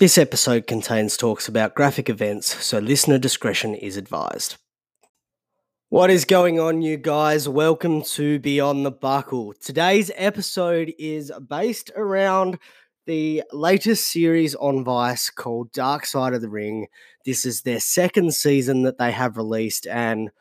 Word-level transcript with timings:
This 0.00 0.18
episode 0.18 0.66
contains 0.66 1.16
talks 1.16 1.46
about 1.46 1.76
graphic 1.76 2.08
events, 2.08 2.64
so 2.64 2.80
listener 2.80 3.16
discretion 3.16 3.76
is 3.76 3.96
advised. 3.96 4.56
What 5.88 6.10
is 6.10 6.24
going 6.24 6.58
on, 6.58 6.82
you 6.82 6.96
guys? 6.96 7.48
Welcome 7.48 8.02
to 8.02 8.40
Beyond 8.40 8.84
the 8.84 8.90
Buckle. 8.90 9.54
Today's 9.60 10.10
episode 10.16 10.92
is 10.98 11.30
based 11.48 11.92
around 11.94 12.58
the 13.06 13.44
latest 13.52 14.08
series 14.08 14.56
on 14.56 14.82
Vice 14.82 15.30
called 15.30 15.70
Dark 15.70 16.06
Side 16.06 16.34
of 16.34 16.42
the 16.42 16.48
Ring. 16.48 16.88
This 17.24 17.46
is 17.46 17.62
their 17.62 17.78
second 17.78 18.34
season 18.34 18.82
that 18.82 18.98
they 18.98 19.12
have 19.12 19.36
released, 19.36 19.86
and 19.86 20.32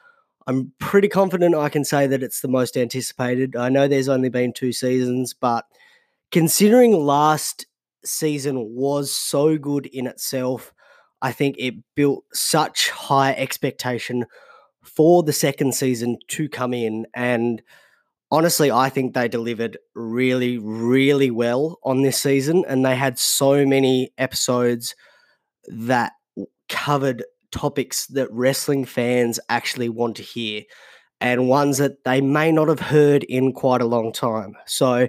I'm 0.48 0.74
pretty 0.80 1.10
confident 1.10 1.54
I 1.54 1.70
can 1.70 1.86
say 1.86 2.08
that 2.08 2.24
it's 2.24 2.42
the 2.42 2.48
most 2.48 2.76
anticipated. 2.76 3.56
I 3.56 3.70
know 3.70 3.88
there's 3.88 4.10
only 4.10 4.30
been 4.30 4.52
two 4.52 4.72
seasons, 4.72 5.36
but 5.36 5.66
considering 6.32 6.94
last 6.94 7.68
season 8.06 8.74
was 8.74 9.12
so 9.12 9.58
good 9.58 9.86
in 9.88 10.08
itself. 10.08 10.74
I 11.22 11.32
think 11.32 11.56
it 11.58 11.76
built 11.96 12.26
such 12.34 12.90
high 12.90 13.34
expectation 13.34 14.26
for 14.84 15.24
the 15.24 15.34
second 15.34 15.74
season 15.74 16.18
to 16.28 16.50
come 16.50 16.74
in. 16.74 17.06
And 17.14 17.62
honestly, 18.32 18.72
I 18.72 18.90
think 18.90 19.14
they 19.14 19.28
delivered 19.28 19.78
really, 19.96 20.58
really 20.58 21.32
well 21.32 21.80
on 21.84 22.02
this 22.02 22.22
season. 22.22 22.66
And 22.68 22.86
they 22.86 22.96
had 22.96 23.18
so 23.18 23.66
many 23.66 24.12
episodes 24.18 24.96
that 25.68 26.14
covered 26.68 27.24
topics 27.52 28.08
that 28.08 28.32
wrestling 28.32 28.84
fans 28.84 29.40
actually 29.48 29.88
want 29.88 30.18
to 30.18 30.24
hear 30.24 30.64
and 31.22 31.48
ones 31.48 31.78
that 31.78 32.04
they 32.04 32.20
may 32.20 32.52
not 32.52 32.68
have 32.68 32.80
heard 32.80 33.24
in 33.24 33.54
quite 33.54 33.82
a 33.82 33.86
long 33.86 34.12
time. 34.12 34.56
So, 34.66 35.08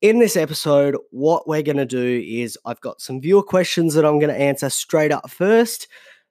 in 0.00 0.18
this 0.18 0.36
episode, 0.36 0.96
what 1.10 1.46
we're 1.46 1.62
going 1.62 1.76
to 1.76 1.86
do 1.86 2.24
is 2.26 2.58
I've 2.64 2.80
got 2.80 3.00
some 3.00 3.20
viewer 3.20 3.42
questions 3.42 3.94
that 3.94 4.04
I'm 4.04 4.18
going 4.18 4.32
to 4.32 4.40
answer 4.40 4.70
straight 4.70 5.12
up 5.12 5.28
first. 5.30 5.88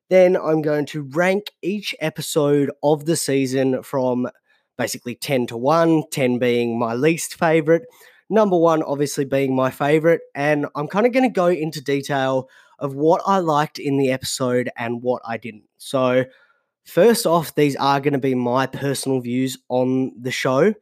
Then 0.10 0.36
I'm 0.36 0.64
going 0.64 0.88
to 0.88 1.04
rank 1.04 1.52
each 1.62 1.94
episode 2.00 2.72
of 2.82 3.06
the 3.06 3.16
season 3.16 3.84
from 3.84 4.28
basically 4.78 5.14
10 5.14 5.48
to 5.48 5.58
1, 5.58 6.04
10 6.12 6.40
being 6.40 6.80
my 6.80 6.96
least 6.96 7.36
favorite, 7.36 7.84
number 8.30 8.58
one 8.58 8.82
obviously 8.82 9.26
being 9.26 9.56
my 9.56 9.70
favorite. 9.70 10.22
And 10.34 10.66
I'm 10.76 10.88
kind 10.88 11.06
of 11.06 11.14
going 11.14 11.30
to 11.30 11.34
go 11.34 11.48
into 11.48 11.82
detail 11.82 12.50
of 12.80 12.96
what 12.96 13.22
I 13.28 13.38
liked 13.38 13.78
in 13.78 13.98
the 13.98 14.10
episode 14.10 14.72
and 14.78 15.04
what 15.04 15.22
I 15.28 15.38
didn't. 15.38 15.66
So, 15.78 16.26
first 16.86 17.28
off, 17.28 17.54
these 17.54 17.76
are 17.76 18.00
going 18.00 18.14
to 18.14 18.20
be 18.20 18.34
my 18.34 18.66
personal 18.66 19.20
views 19.20 19.60
on 19.68 20.14
the 20.20 20.32
show. 20.32 20.74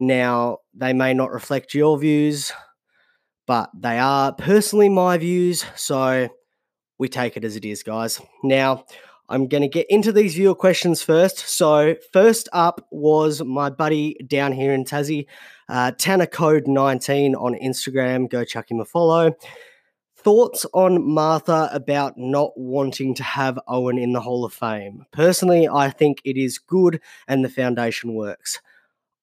Now, 0.00 0.58
they 0.74 0.92
may 0.92 1.14
not 1.14 1.32
reflect 1.32 1.74
your 1.74 1.98
views, 1.98 2.52
but 3.46 3.70
they 3.74 3.98
are 3.98 4.32
personally 4.32 4.88
my 4.88 5.18
views. 5.18 5.64
So 5.76 6.28
we 6.98 7.08
take 7.08 7.36
it 7.36 7.44
as 7.44 7.56
it 7.56 7.64
is, 7.64 7.82
guys. 7.82 8.20
Now, 8.42 8.84
I'm 9.28 9.48
going 9.48 9.62
to 9.62 9.68
get 9.68 9.86
into 9.88 10.12
these 10.12 10.34
viewer 10.34 10.54
questions 10.54 11.02
first. 11.02 11.38
So, 11.38 11.96
first 12.12 12.48
up 12.52 12.86
was 12.90 13.42
my 13.42 13.70
buddy 13.70 14.16
down 14.26 14.52
here 14.52 14.74
in 14.74 14.84
Tassie, 14.84 15.26
uh, 15.68 15.92
Tanner 15.92 16.26
Code 16.26 16.66
19 16.66 17.34
on 17.34 17.54
Instagram. 17.54 18.28
Go 18.28 18.44
chuck 18.44 18.70
him 18.70 18.80
a 18.80 18.84
follow. 18.84 19.34
Thoughts 20.16 20.66
on 20.74 21.10
Martha 21.10 21.68
about 21.72 22.14
not 22.16 22.52
wanting 22.56 23.14
to 23.16 23.22
have 23.22 23.58
Owen 23.66 23.98
in 23.98 24.12
the 24.12 24.20
Hall 24.20 24.44
of 24.44 24.52
Fame? 24.52 25.04
Personally, 25.12 25.66
I 25.66 25.90
think 25.90 26.20
it 26.24 26.36
is 26.36 26.58
good 26.58 27.00
and 27.26 27.44
the 27.44 27.48
foundation 27.48 28.14
works 28.14 28.60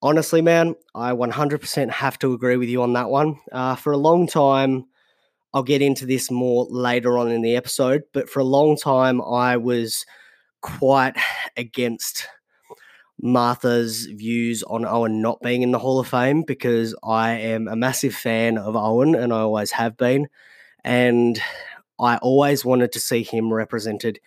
honestly, 0.02 0.42
man, 0.42 0.76
I 0.96 1.12
100% 1.12 1.90
have 1.92 2.20
to 2.20 2.34
agree 2.34 2.58
with 2.58 2.70
you 2.70 2.82
on 2.82 2.94
that 2.94 3.10
one. 3.10 3.40
Uh, 3.52 3.76
for 3.76 3.92
a 3.92 3.98
long 3.98 4.28
time, 4.28 4.86
I'll 5.54 5.64
get 5.64 5.82
into 5.82 6.06
this 6.06 6.30
more 6.30 6.66
later 6.70 7.18
on 7.18 7.32
in 7.32 7.42
the 7.42 7.56
episode, 7.56 8.04
but 8.14 8.30
for 8.30 8.40
a 8.40 8.46
long 8.46 8.78
time, 8.78 9.22
I 9.22 9.58
was 9.58 10.06
quite 10.62 11.16
against 11.58 12.28
Martha's 13.22 14.06
views 14.06 14.64
on 14.64 14.86
Owen 14.86 15.22
not 15.22 15.42
being 15.42 15.62
in 15.62 15.72
the 15.72 15.80
Hall 15.80 16.00
of 16.00 16.08
Fame 16.08 16.44
because 16.44 16.96
I 17.04 17.32
am 17.32 17.68
a 17.68 17.76
massive 17.76 18.16
fan 18.16 18.58
of 18.58 18.76
Owen 18.76 19.16
and 19.16 19.34
I 19.34 19.40
always 19.40 19.72
have 19.72 19.98
been. 19.98 20.28
And 20.84 21.42
I 22.00 22.18
always 22.18 22.64
wanted 22.64 22.94
to 22.94 23.00
see 23.00 23.24
him 23.24 23.52
represented 23.52 24.20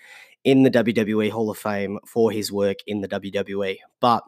in 0.44 0.62
the 0.62 0.70
WWE 0.70 1.30
Hall 1.30 1.50
of 1.50 1.56
Fame 1.56 1.98
for 2.06 2.30
his 2.30 2.52
work 2.52 2.78
in 2.86 3.00
the 3.00 3.08
WWE. 3.08 3.78
But 4.00 4.24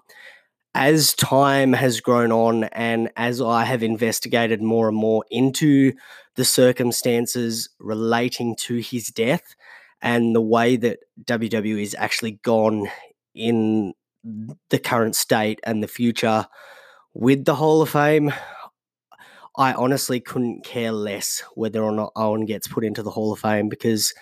as 0.74 1.14
time 1.14 1.72
has 1.72 2.00
grown 2.00 2.32
on 2.32 2.64
and 2.64 3.10
as 3.16 3.40
I 3.40 3.64
have 3.64 3.82
investigated 3.82 4.60
more 4.60 4.88
and 4.88 4.96
more 4.96 5.24
into 5.30 5.92
the 6.34 6.44
circumstances 6.44 7.68
relating 7.78 8.56
to 8.56 8.78
his 8.78 9.08
death 9.08 9.54
and 10.02 10.34
the 10.34 10.42
way 10.42 10.76
that 10.76 10.98
WWE 11.24 11.80
is 11.80 11.94
actually 11.98 12.32
gone 12.42 12.88
in 13.34 13.94
the 14.70 14.78
current 14.78 15.14
state 15.14 15.60
and 15.64 15.82
the 15.82 15.88
future 15.88 16.46
with 17.14 17.44
the 17.44 17.54
Hall 17.54 17.80
of 17.80 17.90
Fame, 17.90 18.32
I 19.56 19.72
honestly 19.74 20.18
couldn't 20.18 20.64
care 20.64 20.90
less 20.90 21.44
whether 21.54 21.82
or 21.82 21.92
not 21.92 22.12
Owen 22.16 22.44
gets 22.44 22.66
put 22.66 22.84
into 22.84 23.02
the 23.02 23.10
Hall 23.10 23.32
of 23.32 23.38
Fame 23.38 23.68
because, 23.68 24.12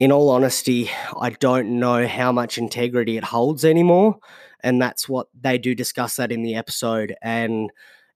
in 0.00 0.10
all 0.10 0.30
honesty, 0.30 0.90
I 1.20 1.30
don't 1.30 1.78
know 1.78 2.08
how 2.08 2.32
much 2.32 2.58
integrity 2.58 3.16
it 3.16 3.24
holds 3.24 3.64
anymore 3.64 4.18
and 4.62 4.80
that's 4.80 5.08
what 5.08 5.28
they 5.38 5.58
do 5.58 5.74
discuss 5.74 6.16
that 6.16 6.32
in 6.32 6.42
the 6.42 6.54
episode 6.54 7.14
and 7.22 7.70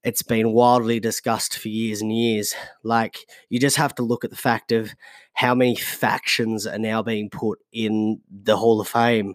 it's 0.07 0.23
been 0.23 0.53
wildly 0.53 1.01
discussed 1.01 1.59
for 1.59 1.69
years 1.69 2.01
and 2.01 2.17
years. 2.17 2.55
Like 2.85 3.27
you 3.49 3.59
just 3.59 3.77
have 3.77 3.93
to 3.97 4.05
look 4.05 4.25
at 4.25 4.31
the 4.31 4.37
fact 4.37 4.71
of 4.71 4.95
how 5.33 5.53
many 5.53 5.75
factions 5.75 6.65
are 6.65 6.79
now 6.79 7.03
being 7.03 7.29
put 7.29 7.59
in 7.73 8.21
the 8.31 8.57
hall 8.57 8.81
of 8.81 8.87
fame. 8.87 9.35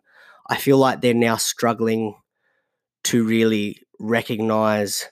I 0.49 0.55
feel 0.55 0.77
like 0.77 1.01
they're 1.01 1.13
now 1.13 1.35
struggling 1.35 2.15
to 3.03 3.25
really 3.25 3.81
recognize 3.99 5.09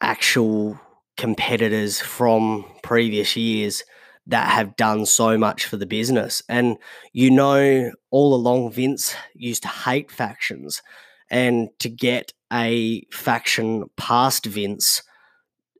actual 0.00 0.78
competitors 1.16 2.00
from 2.00 2.64
previous 2.84 3.34
years 3.34 3.82
that 4.26 4.50
have 4.50 4.76
done 4.76 5.06
so 5.06 5.38
much 5.38 5.66
for 5.66 5.76
the 5.76 5.86
business. 5.86 6.42
And 6.48 6.76
you 7.12 7.30
know, 7.30 7.92
all 8.10 8.34
along, 8.34 8.72
Vince 8.72 9.14
used 9.34 9.62
to 9.62 9.68
hate 9.68 10.10
factions. 10.10 10.82
And 11.30 11.68
to 11.80 11.88
get 11.88 12.32
a 12.52 13.04
faction 13.12 13.84
past 13.96 14.46
Vince 14.46 15.02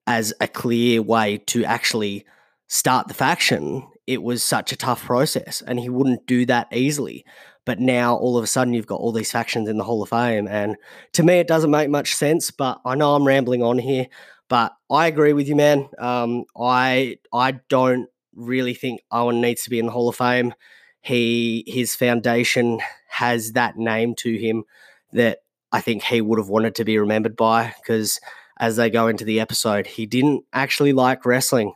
as 0.07 0.33
a 0.41 0.49
clear 0.49 1.03
way 1.03 1.39
to 1.39 1.65
actually 1.65 2.25
start 2.69 3.09
the 3.09 3.15
faction, 3.15 3.87
it 4.07 4.23
was 4.23 4.43
such 4.43 4.73
a 4.73 4.77
tough 4.77 5.05
process. 5.05 5.63
And 5.67 5.79
he 5.81 5.89
wouldn't 5.89 6.27
do 6.27 6.47
that 6.47 6.69
easily. 6.73 7.25
But 7.65 7.81
now 7.81 8.17
all 8.17 8.39
of 8.39 8.45
a 8.45 8.47
sudden 8.47 8.75
you've 8.75 8.87
got 8.87 9.01
all 9.01 9.13
these 9.13 9.33
factions 9.33 9.69
in 9.69 9.77
the 9.77 9.85
Hall 9.85 10.03
of 10.03 10.11
Fame. 10.11 10.47
And 10.47 10.77
to 11.15 11.25
me, 11.25 11.35
it 11.35 11.49
doesn't 11.49 11.71
make 11.71 11.91
much 11.91 12.15
sense. 12.15 12.53
But 12.53 12.81
I 12.85 12.95
know 12.95 13.15
I'm 13.15 13.27
rambling 13.27 13.63
on 13.63 13.79
here. 13.79 14.07
But 14.49 14.73
I 14.89 15.09
agree 15.09 15.33
with 15.33 15.49
you, 15.49 15.57
man. 15.57 15.89
Um, 15.99 16.45
I 16.57 17.19
I 17.33 17.59
don't 17.69 18.09
really 18.37 18.75
think 18.75 19.01
Owen 19.11 19.41
needs 19.41 19.65
to 19.65 19.71
be 19.71 19.79
in 19.79 19.87
the 19.87 19.93
Hall 19.93 20.09
of 20.09 20.17
Fame. 20.17 20.55
He 21.01 21.65
his 21.67 21.95
foundation 21.95 22.81
has 23.09 23.53
that 23.53 23.77
name 23.77 24.15
to 24.17 24.37
him 24.37 24.65
that 25.13 25.39
I 25.73 25.81
think 25.81 26.03
he 26.03 26.21
would 26.21 26.39
have 26.39 26.49
wanted 26.49 26.75
to 26.77 26.85
be 26.85 26.99
remembered 26.99 27.37
by 27.37 27.75
because 27.81 28.21
as 28.59 28.77
they 28.77 28.91
go 28.91 29.09
into 29.09 29.25
the 29.25 29.41
episode, 29.41 29.87
he 29.87 30.07
didn't 30.07 30.45
actually 30.53 30.93
like 30.93 31.27
wrestling 31.27 31.73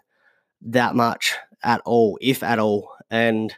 that 0.63 0.95
much 0.95 1.35
at 1.63 1.81
all, 1.85 2.19
if 2.21 2.43
at 2.43 2.59
all. 2.59 2.91
And 3.11 3.55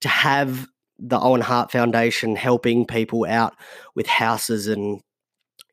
to 0.00 0.08
have 0.08 0.68
the 0.98 1.18
Owen 1.18 1.40
Hart 1.40 1.72
Foundation 1.72 2.36
helping 2.36 2.86
people 2.86 3.26
out 3.28 3.54
with 3.94 4.06
houses 4.06 4.68
and 4.68 5.00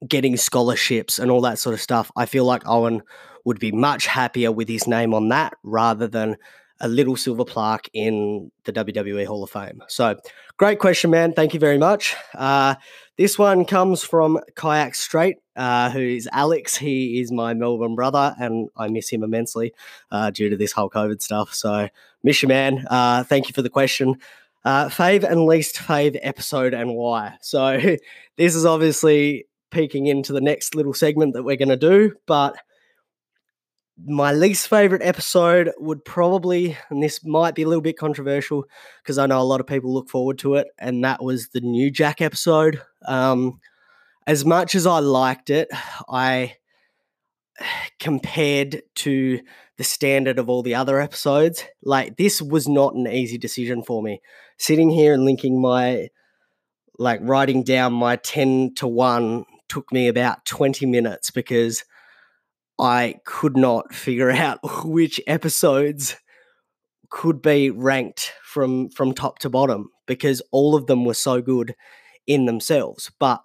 getting 0.08 0.38
scholarships 0.38 1.20
and 1.20 1.30
all 1.30 1.42
that 1.42 1.60
sort 1.60 1.74
of 1.74 1.82
stuff, 1.82 2.12
I 2.16 2.26
feel 2.26 2.46
like 2.46 2.64
Owen 2.66 3.04
would 3.46 3.60
be 3.60 3.72
much 3.72 4.08
happier 4.08 4.52
with 4.52 4.68
his 4.68 4.88
name 4.88 5.14
on 5.14 5.30
that 5.30 5.54
rather 5.64 6.08
than 6.08 6.38
a 6.82 6.88
little 6.88 7.16
silver 7.16 7.46
plaque 7.46 7.90
in 7.94 8.52
the 8.64 8.74
WWE 8.74 9.26
Hall 9.26 9.44
of 9.44 9.50
Fame. 9.50 9.84
So, 9.88 10.20
great 10.58 10.80
question, 10.80 11.12
man. 11.12 11.34
Thank 11.34 11.54
you 11.54 11.60
very 11.60 11.78
much. 11.78 12.16
Uh, 12.34 12.76
this 13.18 13.38
one 13.38 13.66
comes 13.66 14.04
from 14.04 14.40
Kayak 14.56 14.96
Straight, 14.96 15.38
uh, 15.56 15.90
who 15.90 16.00
is 16.00 16.28
Alex. 16.32 16.78
He 16.78 17.20
is 17.20 17.32
my 17.32 17.54
Melbourne 17.54 17.96
brother, 17.96 18.36
and 18.40 18.70
I 18.78 18.88
miss 18.88 19.10
him 19.10 19.24
immensely 19.24 19.74
uh, 20.12 20.32
due 20.32 20.50
to 20.50 20.58
this 20.58 20.72
whole 20.72 20.90
COVID 20.90 21.22
stuff. 21.22 21.54
So, 21.54 21.90
miss 22.24 22.42
you, 22.42 22.48
man. 22.48 22.86
Uh, 22.90 23.24
thank 23.24 23.48
you 23.48 23.54
for 23.54 23.62
the 23.62 23.70
question. 23.70 24.16
Uh, 24.66 24.88
fave 24.88 25.24
and 25.24 25.46
least 25.46 25.76
fave 25.76 26.18
episode 26.22 26.74
and 26.74 26.96
why. 26.96 27.38
So, 27.42 27.78
this 28.38 28.56
is 28.56 28.66
obviously 28.66 29.46
peeking 29.72 30.08
into 30.08 30.34
the 30.34 30.42
next 30.42 30.76
little 30.76 30.94
segment 30.94 31.34
that 31.34 31.44
we're 31.44 31.56
going 31.56 31.70
to 31.70 31.78
do, 31.78 32.14
but 32.26 32.58
my 34.06 34.32
least 34.32 34.68
favorite 34.68 35.02
episode 35.04 35.72
would 35.78 36.04
probably, 36.06 36.78
and 36.90 37.02
this 37.04 37.26
might 37.26 37.56
be 37.56 37.64
a 37.64 37.68
little 37.68 37.82
bit 37.82 37.98
controversial 37.98 38.66
because 39.04 39.18
I 39.18 39.26
know 39.26 39.42
a 39.42 39.44
lot 39.44 39.60
of 39.60 39.68
people 39.68 39.94
look 39.94 40.10
forward 40.10 40.38
to 40.40 40.56
it, 40.56 40.68
and 40.78 41.04
that 41.04 41.24
was 41.24 41.50
the 41.50 41.62
New 41.62 41.92
Jack 41.92 42.22
episode. 42.22 42.82
Um, 43.08 43.60
as 44.28 44.46
much 44.46 44.76
as 44.76 44.86
I 44.86 45.00
liked 45.00 45.50
it, 45.50 45.70
I 46.08 46.56
compared 48.00 48.84
to 48.96 49.40
the 49.78 49.84
standard 49.84 50.40
of 50.40 50.50
all 50.50 50.62
the 50.62 50.76
other 50.76 51.00
episodes. 51.00 51.64
Like 51.84 52.18
this 52.18 52.42
was 52.42 52.68
not 52.68 52.96
an 52.96 53.08
easy 53.08 53.38
decision 53.38 53.82
for 53.82 54.04
me. 54.04 54.22
Sitting 54.58 54.90
here 54.90 55.14
and 55.14 55.24
linking 55.24 55.62
my 55.62 56.10
like 56.98 57.22
writing 57.24 57.64
down 57.64 57.94
my 57.94 58.18
10 58.18 58.74
to 58.76 58.88
1 58.88 59.46
took 59.70 59.90
me 59.94 60.10
about 60.10 60.44
20 60.46 60.86
minutes 60.86 61.32
because 61.32 61.86
I 62.80 63.16
could 63.26 63.58
not 63.58 63.94
figure 63.94 64.32
out 64.32 64.60
which 64.86 65.20
episodes 65.28 66.16
could 67.10 67.42
be 67.42 67.70
ranked 67.72 68.34
from 68.44 68.90
from 68.90 69.14
top 69.14 69.40
to 69.40 69.50
bottom 69.50 69.90
because 70.06 70.42
all 70.52 70.76
of 70.76 70.88
them 70.88 71.06
were 71.06 71.14
so 71.14 71.42
good 71.42 71.76
in 72.28 72.46
themselves. 72.46 73.12
But 73.20 73.42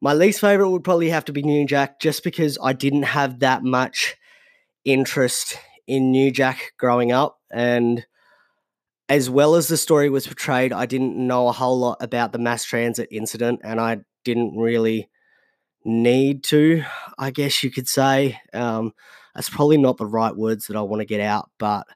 my 0.00 0.12
least 0.12 0.40
favorite 0.40 0.70
would 0.70 0.84
probably 0.84 1.08
have 1.08 1.24
to 1.26 1.32
be 1.32 1.42
New 1.42 1.66
Jack 1.66 2.00
just 2.00 2.22
because 2.22 2.58
I 2.62 2.72
didn't 2.74 3.04
have 3.04 3.40
that 3.40 3.64
much 3.64 4.16
interest 4.84 5.58
in 5.86 6.10
New 6.10 6.30
Jack 6.30 6.72
growing 6.78 7.12
up 7.12 7.38
and 7.50 8.04
as 9.08 9.30
well 9.30 9.54
as 9.54 9.68
the 9.68 9.76
story 9.76 10.10
was 10.10 10.26
portrayed, 10.26 10.72
I 10.72 10.86
didn't 10.86 11.16
know 11.16 11.48
a 11.48 11.52
whole 11.52 11.78
lot 11.78 11.98
about 12.00 12.32
the 12.32 12.38
mass 12.38 12.64
transit 12.64 13.08
incident 13.12 13.60
and 13.62 13.80
I 13.80 13.98
didn't 14.24 14.56
really 14.56 15.08
need 15.86 16.42
to, 16.44 16.82
I 17.16 17.30
guess 17.30 17.62
you 17.62 17.70
could 17.70 17.88
say. 17.88 18.38
Um, 18.52 18.92
that's 19.34 19.48
probably 19.48 19.78
not 19.78 19.96
the 19.96 20.06
right 20.06 20.34
words 20.34 20.66
that 20.66 20.76
I 20.76 20.82
want 20.82 21.00
to 21.00 21.06
get 21.06 21.20
out, 21.20 21.50
but 21.58 21.86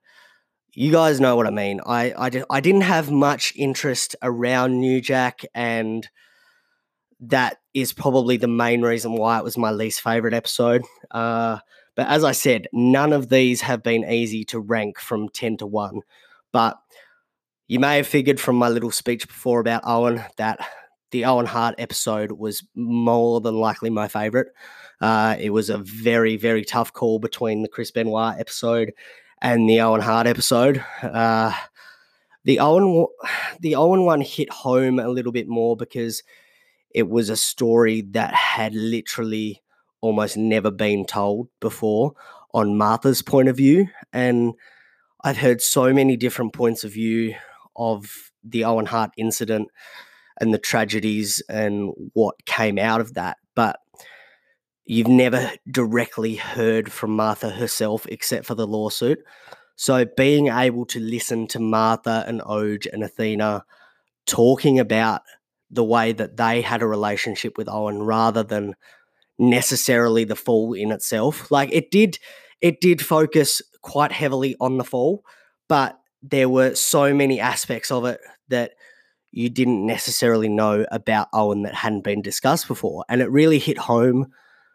you 0.72 0.92
guys 0.92 1.20
know 1.20 1.36
what 1.36 1.46
I 1.46 1.50
mean. 1.50 1.80
I, 1.84 2.12
I, 2.12 2.44
I 2.48 2.60
didn't 2.60 2.82
have 2.82 3.10
much 3.10 3.52
interest 3.56 4.14
around 4.22 4.78
New 4.78 5.00
Jack, 5.00 5.42
and 5.54 6.08
that 7.20 7.58
is 7.74 7.92
probably 7.92 8.36
the 8.36 8.48
main 8.48 8.82
reason 8.82 9.14
why 9.14 9.38
it 9.38 9.44
was 9.44 9.58
my 9.58 9.70
least 9.70 10.00
favorite 10.00 10.34
episode. 10.34 10.84
Uh, 11.10 11.58
but 11.96 12.06
as 12.06 12.24
I 12.24 12.32
said, 12.32 12.68
none 12.72 13.12
of 13.12 13.28
these 13.28 13.60
have 13.62 13.82
been 13.82 14.04
easy 14.04 14.44
to 14.46 14.60
rank 14.60 14.98
from 14.98 15.28
10 15.28 15.58
to 15.58 15.66
1. 15.66 16.00
But 16.52 16.78
you 17.66 17.78
may 17.78 17.96
have 17.96 18.06
figured 18.06 18.40
from 18.40 18.56
my 18.56 18.68
little 18.68 18.90
speech 18.90 19.26
before 19.26 19.60
about 19.60 19.82
Owen 19.84 20.22
that 20.36 20.58
the 21.10 21.24
Owen 21.24 21.46
Hart 21.46 21.74
episode 21.78 22.32
was 22.32 22.64
more 22.74 23.40
than 23.40 23.56
likely 23.56 23.90
my 23.90 24.08
favorite. 24.08 24.48
Uh, 25.00 25.36
it 25.38 25.50
was 25.50 25.70
a 25.70 25.78
very, 25.78 26.36
very 26.36 26.64
tough 26.64 26.92
call 26.92 27.18
between 27.18 27.62
the 27.62 27.68
Chris 27.68 27.90
Benoit 27.90 28.38
episode 28.38 28.92
and 29.40 29.68
the 29.68 29.80
Owen 29.80 30.00
Hart 30.00 30.26
episode. 30.26 30.84
Uh, 31.02 31.52
the 32.44 32.60
Owen, 32.60 33.06
the 33.60 33.76
Owen 33.76 34.04
one 34.04 34.20
hit 34.20 34.50
home 34.50 34.98
a 34.98 35.08
little 35.08 35.32
bit 35.32 35.48
more 35.48 35.76
because 35.76 36.22
it 36.94 37.08
was 37.08 37.30
a 37.30 37.36
story 37.36 38.02
that 38.10 38.34
had 38.34 38.74
literally 38.74 39.62
almost 40.00 40.36
never 40.36 40.70
been 40.70 41.04
told 41.04 41.48
before 41.60 42.14
on 42.52 42.76
Martha's 42.76 43.22
point 43.22 43.48
of 43.48 43.56
view, 43.56 43.86
and 44.12 44.54
I've 45.22 45.36
heard 45.36 45.60
so 45.60 45.92
many 45.92 46.16
different 46.16 46.52
points 46.52 46.82
of 46.82 46.92
view 46.92 47.34
of 47.76 48.32
the 48.42 48.64
Owen 48.64 48.86
Hart 48.86 49.12
incident 49.16 49.68
and 50.40 50.52
the 50.54 50.58
tragedies 50.58 51.42
and 51.48 51.92
what 52.14 52.34
came 52.46 52.78
out 52.78 53.00
of 53.00 53.14
that. 53.14 53.36
But 53.54 53.78
you've 54.86 55.08
never 55.08 55.52
directly 55.70 56.36
heard 56.36 56.90
from 56.90 57.14
Martha 57.14 57.50
herself 57.50 58.06
except 58.08 58.46
for 58.46 58.54
the 58.54 58.66
lawsuit. 58.66 59.18
So 59.76 60.04
being 60.16 60.48
able 60.48 60.84
to 60.86 61.00
listen 61.00 61.46
to 61.48 61.60
Martha 61.60 62.24
and 62.26 62.40
Oje 62.42 62.86
and 62.92 63.02
Athena 63.02 63.64
talking 64.26 64.78
about 64.78 65.22
the 65.70 65.84
way 65.84 66.12
that 66.12 66.36
they 66.36 66.60
had 66.60 66.82
a 66.82 66.86
relationship 66.86 67.56
with 67.56 67.68
Owen 67.68 68.02
rather 68.02 68.42
than 68.42 68.74
necessarily 69.38 70.24
the 70.24 70.36
fall 70.36 70.74
in 70.74 70.90
itself. 70.90 71.50
Like 71.50 71.70
it 71.72 71.90
did 71.90 72.18
it 72.60 72.80
did 72.80 73.00
focus 73.00 73.62
quite 73.80 74.12
heavily 74.12 74.54
on 74.60 74.76
the 74.76 74.84
fall, 74.84 75.24
but 75.68 75.98
there 76.22 76.48
were 76.48 76.74
so 76.74 77.14
many 77.14 77.40
aspects 77.40 77.90
of 77.90 78.04
it 78.04 78.20
that 78.48 78.72
you 79.32 79.48
didn't 79.48 79.86
necessarily 79.86 80.48
know 80.48 80.86
about 80.90 81.28
Owen 81.32 81.62
that 81.62 81.74
hadn't 81.74 82.02
been 82.02 82.22
discussed 82.22 82.66
before. 82.66 83.04
And 83.08 83.20
it 83.20 83.30
really 83.30 83.58
hit 83.58 83.78
home 83.78 84.32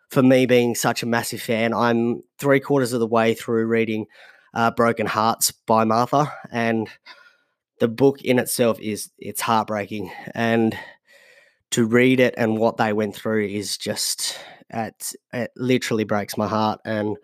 for 0.10 0.24
me 0.24 0.46
being 0.46 0.76
such 0.76 1.04
a 1.04 1.08
massive 1.08 1.42
fan. 1.42 1.74
I'm 1.74 2.24
three 2.40 2.60
quarters 2.60 2.94
of 2.94 3.00
the 3.00 3.08
way 3.08 3.34
through 3.34 3.66
reading 3.66 4.06
uh, 4.54 4.72
Broken 4.72 5.08
Harts 5.08 5.52
by 5.52 5.84
Martha, 5.84 6.32
and 6.50 6.88
the 7.80 7.90
book 7.90 8.22
in 8.22 8.40
itself 8.40 8.80
is 8.80 9.12
it's 9.18 9.42
heartbreaking. 9.42 10.12
And 10.34 10.78
to 11.72 11.86
read 11.86 12.22
it 12.22 12.34
and 12.38 12.58
what 12.58 12.78
they 12.78 12.94
went 12.94 13.16
through 13.16 13.48
is 13.48 13.78
just 13.78 14.40
it, 14.70 15.12
it 15.34 15.52
literally 15.58 16.06
breaks 16.06 16.38
my 16.38 16.48
heart. 16.48 16.80
And 16.86 17.18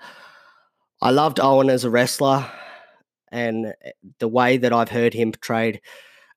I 1.02 1.12
loved 1.12 1.40
Owen 1.40 1.70
as 1.70 1.86
a 1.86 1.90
wrestler, 1.90 2.46
and 3.32 3.68
eh, 3.68 3.92
the 4.20 4.28
way 4.28 4.58
that 4.58 4.74
I've 4.74 4.90
heard 4.90 5.14
him 5.14 5.32
portrayed 5.32 5.80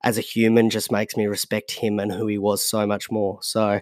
as 0.04 0.18
a 0.18 0.20
human 0.20 0.70
just 0.70 0.92
makes 0.92 1.16
me 1.16 1.26
respect 1.26 1.72
him 1.72 1.98
and 1.98 2.12
who 2.12 2.26
he 2.26 2.38
was 2.38 2.62
so 2.62 2.86
much 2.86 3.10
more. 3.10 3.38
So 3.42 3.80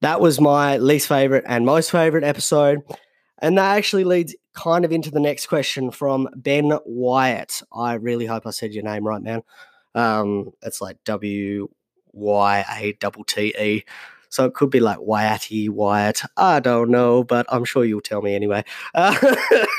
that 0.00 0.20
was 0.20 0.40
my 0.40 0.76
least 0.78 1.08
favorite 1.08 1.44
and 1.46 1.64
most 1.64 1.92
favorite 1.92 2.24
episode. 2.24 2.80
And 3.38 3.56
that 3.56 3.76
actually 3.76 4.02
leads 4.02 4.34
kind 4.54 4.84
of 4.84 4.90
into 4.90 5.12
the 5.12 5.20
next 5.20 5.46
question 5.46 5.92
from 5.92 6.28
Ben 6.34 6.76
Wyatt. 6.84 7.62
I 7.72 7.94
really 7.94 8.26
hope 8.26 8.46
I 8.46 8.50
said 8.50 8.74
your 8.74 8.82
name 8.82 9.06
right, 9.06 9.22
man. 9.22 9.42
Um, 9.94 10.50
it's 10.62 10.80
like 10.80 10.98
W 11.04 11.68
Y 12.12 12.64
A 12.76 12.92
T 12.92 13.08
T 13.26 13.54
E. 13.58 13.84
So 14.30 14.44
it 14.44 14.54
could 14.54 14.70
be 14.70 14.80
like 14.80 14.98
Wyatty, 15.00 15.68
Wyatt. 15.68 16.20
I 16.36 16.60
don't 16.60 16.90
know, 16.90 17.24
but 17.24 17.46
I'm 17.48 17.64
sure 17.64 17.84
you'll 17.84 18.00
tell 18.00 18.20
me 18.20 18.34
anyway. 18.34 18.64
Uh, 18.92 19.14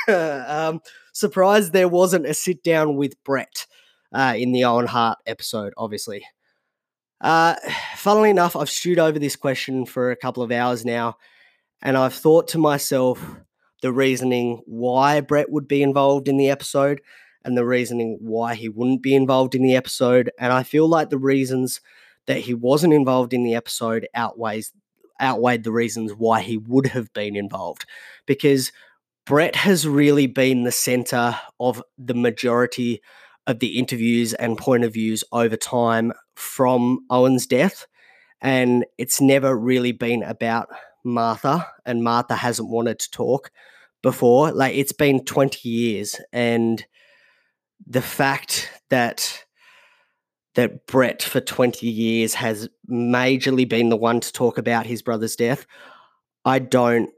um, 0.48 0.80
surprised 1.12 1.72
there 1.72 1.86
wasn't 1.86 2.26
a 2.26 2.34
sit 2.34 2.64
down 2.64 2.96
with 2.96 3.22
Brett 3.22 3.66
uh, 4.12 4.34
in 4.36 4.52
the 4.52 4.64
Owen 4.64 4.86
Hart 4.86 5.18
episode, 5.26 5.72
obviously. 5.76 6.24
Uh, 7.20 7.54
funnily 7.96 8.30
enough, 8.30 8.56
I've 8.56 8.70
stewed 8.70 8.98
over 8.98 9.18
this 9.18 9.36
question 9.36 9.84
for 9.84 10.10
a 10.10 10.16
couple 10.16 10.42
of 10.42 10.50
hours 10.50 10.84
now, 10.84 11.16
and 11.82 11.96
I've 11.96 12.14
thought 12.14 12.48
to 12.48 12.58
myself 12.58 13.22
the 13.82 13.92
reasoning 13.92 14.62
why 14.66 15.20
Brett 15.20 15.50
would 15.50 15.68
be 15.68 15.82
involved 15.82 16.28
in 16.28 16.36
the 16.36 16.50
episode 16.50 17.00
and 17.44 17.56
the 17.56 17.64
reasoning 17.64 18.18
why 18.20 18.54
he 18.54 18.68
wouldn't 18.68 19.02
be 19.02 19.14
involved 19.14 19.54
in 19.54 19.62
the 19.62 19.74
episode. 19.74 20.30
And 20.38 20.52
I 20.52 20.62
feel 20.62 20.88
like 20.88 21.10
the 21.10 21.18
reasons 21.18 21.80
that 22.26 22.38
he 22.38 22.54
wasn't 22.54 22.92
involved 22.92 23.32
in 23.32 23.44
the 23.44 23.54
episode 23.54 24.06
outweighs 24.14 24.72
outweighed 25.20 25.64
the 25.64 25.72
reasons 25.72 26.12
why 26.12 26.40
he 26.40 26.56
would 26.56 26.86
have 26.86 27.12
been 27.12 27.36
involved 27.36 27.84
because 28.24 28.72
Brett 29.26 29.54
has 29.54 29.86
really 29.86 30.26
been 30.26 30.64
the 30.64 30.72
center 30.72 31.38
of 31.58 31.82
the 31.98 32.14
majority 32.14 33.02
of 33.46 33.58
the 33.58 33.78
interviews 33.78 34.34
and 34.34 34.58
point 34.58 34.84
of 34.84 34.92
views 34.92 35.24
over 35.32 35.56
time 35.56 36.12
from 36.34 37.00
Owen's 37.10 37.46
death. 37.46 37.86
And 38.40 38.86
it's 38.98 39.20
never 39.20 39.56
really 39.56 39.92
been 39.92 40.22
about 40.22 40.68
Martha, 41.04 41.66
and 41.84 42.04
Martha 42.04 42.34
hasn't 42.34 42.68
wanted 42.68 42.98
to 43.00 43.10
talk 43.10 43.50
before. 44.02 44.52
Like 44.52 44.74
it's 44.74 44.92
been 44.92 45.24
20 45.24 45.68
years, 45.68 46.20
and 46.32 46.84
the 47.86 48.02
fact 48.02 48.70
that 48.90 49.44
that 50.54 50.86
Brett 50.86 51.22
for 51.22 51.40
20 51.40 51.86
years 51.86 52.34
has 52.34 52.68
majorly 52.90 53.68
been 53.68 53.88
the 53.88 53.96
one 53.96 54.20
to 54.20 54.32
talk 54.32 54.58
about 54.58 54.84
his 54.84 55.00
brother's 55.00 55.36
death, 55.36 55.64
I 56.44 56.58
don't 56.58 57.10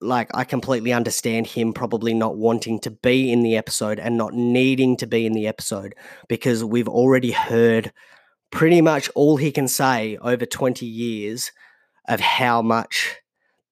like 0.00 0.30
I 0.34 0.44
completely 0.44 0.92
understand 0.92 1.46
him 1.46 1.72
probably 1.72 2.14
not 2.14 2.36
wanting 2.36 2.78
to 2.80 2.90
be 2.90 3.32
in 3.32 3.42
the 3.42 3.56
episode 3.56 3.98
and 3.98 4.16
not 4.16 4.32
needing 4.34 4.96
to 4.98 5.06
be 5.06 5.26
in 5.26 5.32
the 5.32 5.46
episode 5.46 5.94
because 6.28 6.64
we've 6.64 6.88
already 6.88 7.32
heard 7.32 7.92
pretty 8.50 8.80
much 8.80 9.10
all 9.14 9.36
he 9.36 9.50
can 9.50 9.68
say 9.68 10.16
over 10.20 10.46
20 10.46 10.86
years 10.86 11.50
of 12.08 12.20
how 12.20 12.62
much 12.62 13.16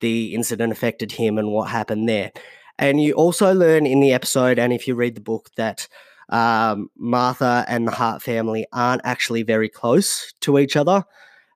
the 0.01 0.35
incident 0.35 0.71
affected 0.71 1.13
him 1.13 1.37
and 1.37 1.51
what 1.51 1.69
happened 1.69 2.07
there. 2.07 2.31
And 2.77 3.01
you 3.01 3.13
also 3.13 3.53
learn 3.53 3.87
in 3.87 4.01
the 4.01 4.13
episode, 4.13 4.59
and 4.59 4.71
if 4.71 4.87
you 4.87 4.93
read 4.93 5.15
the 5.15 5.21
book, 5.21 5.49
that 5.57 5.87
um, 6.29 6.89
Martha 6.95 7.65
and 7.67 7.87
the 7.87 7.91
Hart 7.91 8.21
family 8.21 8.67
aren't 8.71 9.01
actually 9.03 9.41
very 9.43 9.69
close 9.69 10.31
to 10.41 10.59
each 10.59 10.75
other. 10.75 11.03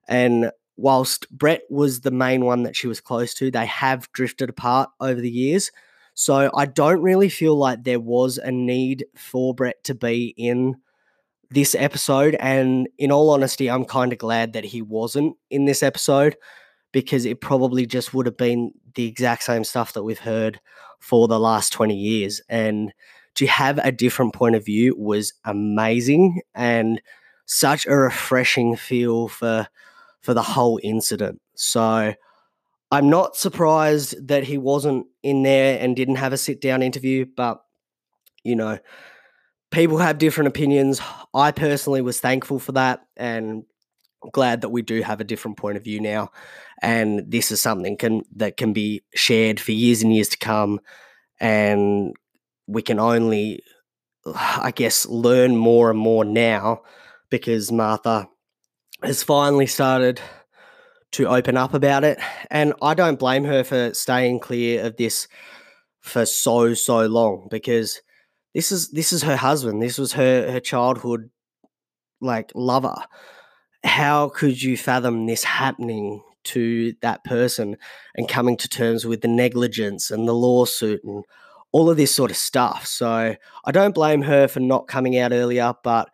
And 0.08 0.50
whilst 0.82 1.30
Brett 1.30 1.62
was 1.70 2.00
the 2.00 2.10
main 2.10 2.44
one 2.44 2.64
that 2.64 2.74
she 2.74 2.88
was 2.88 3.00
close 3.00 3.34
to, 3.34 3.52
they 3.52 3.66
have 3.66 4.10
drifted 4.12 4.50
apart 4.50 4.90
over 4.98 5.20
the 5.20 5.30
years. 5.30 5.70
So 6.14 6.50
I 6.56 6.66
don't 6.66 7.00
really 7.00 7.28
feel 7.28 7.56
like 7.56 7.84
there 7.84 8.00
was 8.00 8.36
a 8.36 8.50
need 8.50 9.06
for 9.14 9.54
Brett 9.54 9.84
to 9.84 9.94
be 9.94 10.34
in 10.36 10.74
this 11.50 11.76
episode. 11.76 12.34
And 12.40 12.88
in 12.98 13.12
all 13.12 13.30
honesty, 13.30 13.70
I'm 13.70 13.84
kind 13.84 14.12
of 14.12 14.18
glad 14.18 14.54
that 14.54 14.64
he 14.64 14.82
wasn't 14.82 15.36
in 15.50 15.66
this 15.66 15.84
episode 15.84 16.36
because 16.90 17.26
it 17.26 17.40
probably 17.40 17.86
just 17.86 18.12
would 18.12 18.26
have 18.26 18.36
been 18.36 18.72
the 18.96 19.06
exact 19.06 19.44
same 19.44 19.62
stuff 19.62 19.92
that 19.92 20.02
we've 20.02 20.18
heard 20.18 20.60
for 20.98 21.28
the 21.28 21.38
last 21.38 21.72
20 21.72 21.94
years. 21.94 22.40
And 22.48 22.92
to 23.36 23.46
have 23.46 23.78
a 23.78 23.92
different 23.92 24.34
point 24.34 24.56
of 24.56 24.64
view 24.64 24.96
was 24.98 25.32
amazing 25.44 26.42
and 26.56 27.00
such 27.46 27.86
a 27.86 27.94
refreshing 27.94 28.74
feel 28.74 29.28
for 29.28 29.68
for 30.22 30.34
the 30.34 30.42
whole 30.42 30.80
incident. 30.82 31.40
So 31.54 32.14
I'm 32.90 33.10
not 33.10 33.36
surprised 33.36 34.28
that 34.28 34.44
he 34.44 34.58
wasn't 34.58 35.06
in 35.22 35.42
there 35.42 35.78
and 35.80 35.96
didn't 35.96 36.16
have 36.16 36.32
a 36.32 36.38
sit 36.38 36.60
down 36.60 36.82
interview, 36.82 37.26
but 37.36 37.62
you 38.44 38.56
know, 38.56 38.78
people 39.70 39.98
have 39.98 40.18
different 40.18 40.48
opinions. 40.48 41.00
I 41.34 41.52
personally 41.52 42.02
was 42.02 42.20
thankful 42.20 42.58
for 42.58 42.72
that 42.72 43.00
and 43.16 43.64
glad 44.32 44.60
that 44.60 44.68
we 44.68 44.82
do 44.82 45.02
have 45.02 45.20
a 45.20 45.24
different 45.24 45.56
point 45.56 45.76
of 45.76 45.84
view 45.84 46.00
now. 46.00 46.30
And 46.80 47.24
this 47.26 47.50
is 47.50 47.60
something 47.60 47.96
can 47.96 48.22
that 48.36 48.56
can 48.56 48.72
be 48.72 49.02
shared 49.14 49.58
for 49.58 49.72
years 49.72 50.02
and 50.02 50.14
years 50.14 50.28
to 50.30 50.38
come. 50.38 50.80
And 51.40 52.14
we 52.66 52.82
can 52.82 52.98
only, 53.00 53.62
I 54.34 54.72
guess, 54.74 55.06
learn 55.06 55.56
more 55.56 55.90
and 55.90 55.98
more 55.98 56.24
now 56.24 56.82
because 57.30 57.72
Martha 57.72 58.28
has 59.02 59.22
finally 59.22 59.66
started 59.66 60.20
to 61.12 61.28
open 61.28 61.56
up 61.56 61.74
about 61.74 62.04
it. 62.04 62.18
And 62.50 62.72
I 62.82 62.94
don't 62.94 63.18
blame 63.18 63.44
her 63.44 63.64
for 63.64 63.94
staying 63.94 64.40
clear 64.40 64.84
of 64.84 64.96
this 64.96 65.28
for 66.00 66.26
so, 66.26 66.74
so 66.74 67.06
long 67.06 67.48
because 67.50 68.00
this 68.54 68.72
is 68.72 68.90
this 68.90 69.12
is 69.12 69.22
her 69.22 69.36
husband. 69.36 69.82
This 69.82 69.98
was 69.98 70.12
her 70.12 70.50
her 70.50 70.60
childhood 70.60 71.30
like 72.20 72.52
lover. 72.54 72.96
How 73.84 74.28
could 74.28 74.62
you 74.62 74.76
fathom 74.76 75.26
this 75.26 75.44
happening 75.44 76.22
to 76.44 76.94
that 77.02 77.24
person 77.24 77.76
and 78.14 78.28
coming 78.28 78.56
to 78.56 78.68
terms 78.68 79.06
with 79.06 79.20
the 79.20 79.28
negligence 79.28 80.10
and 80.10 80.26
the 80.26 80.34
lawsuit 80.34 81.02
and 81.04 81.24
all 81.72 81.88
of 81.88 81.96
this 81.96 82.14
sort 82.14 82.30
of 82.30 82.36
stuff. 82.36 82.86
So 82.86 83.34
I 83.64 83.72
don't 83.72 83.94
blame 83.94 84.22
her 84.22 84.46
for 84.46 84.60
not 84.60 84.88
coming 84.88 85.18
out 85.18 85.32
earlier, 85.32 85.74
but 85.82 86.10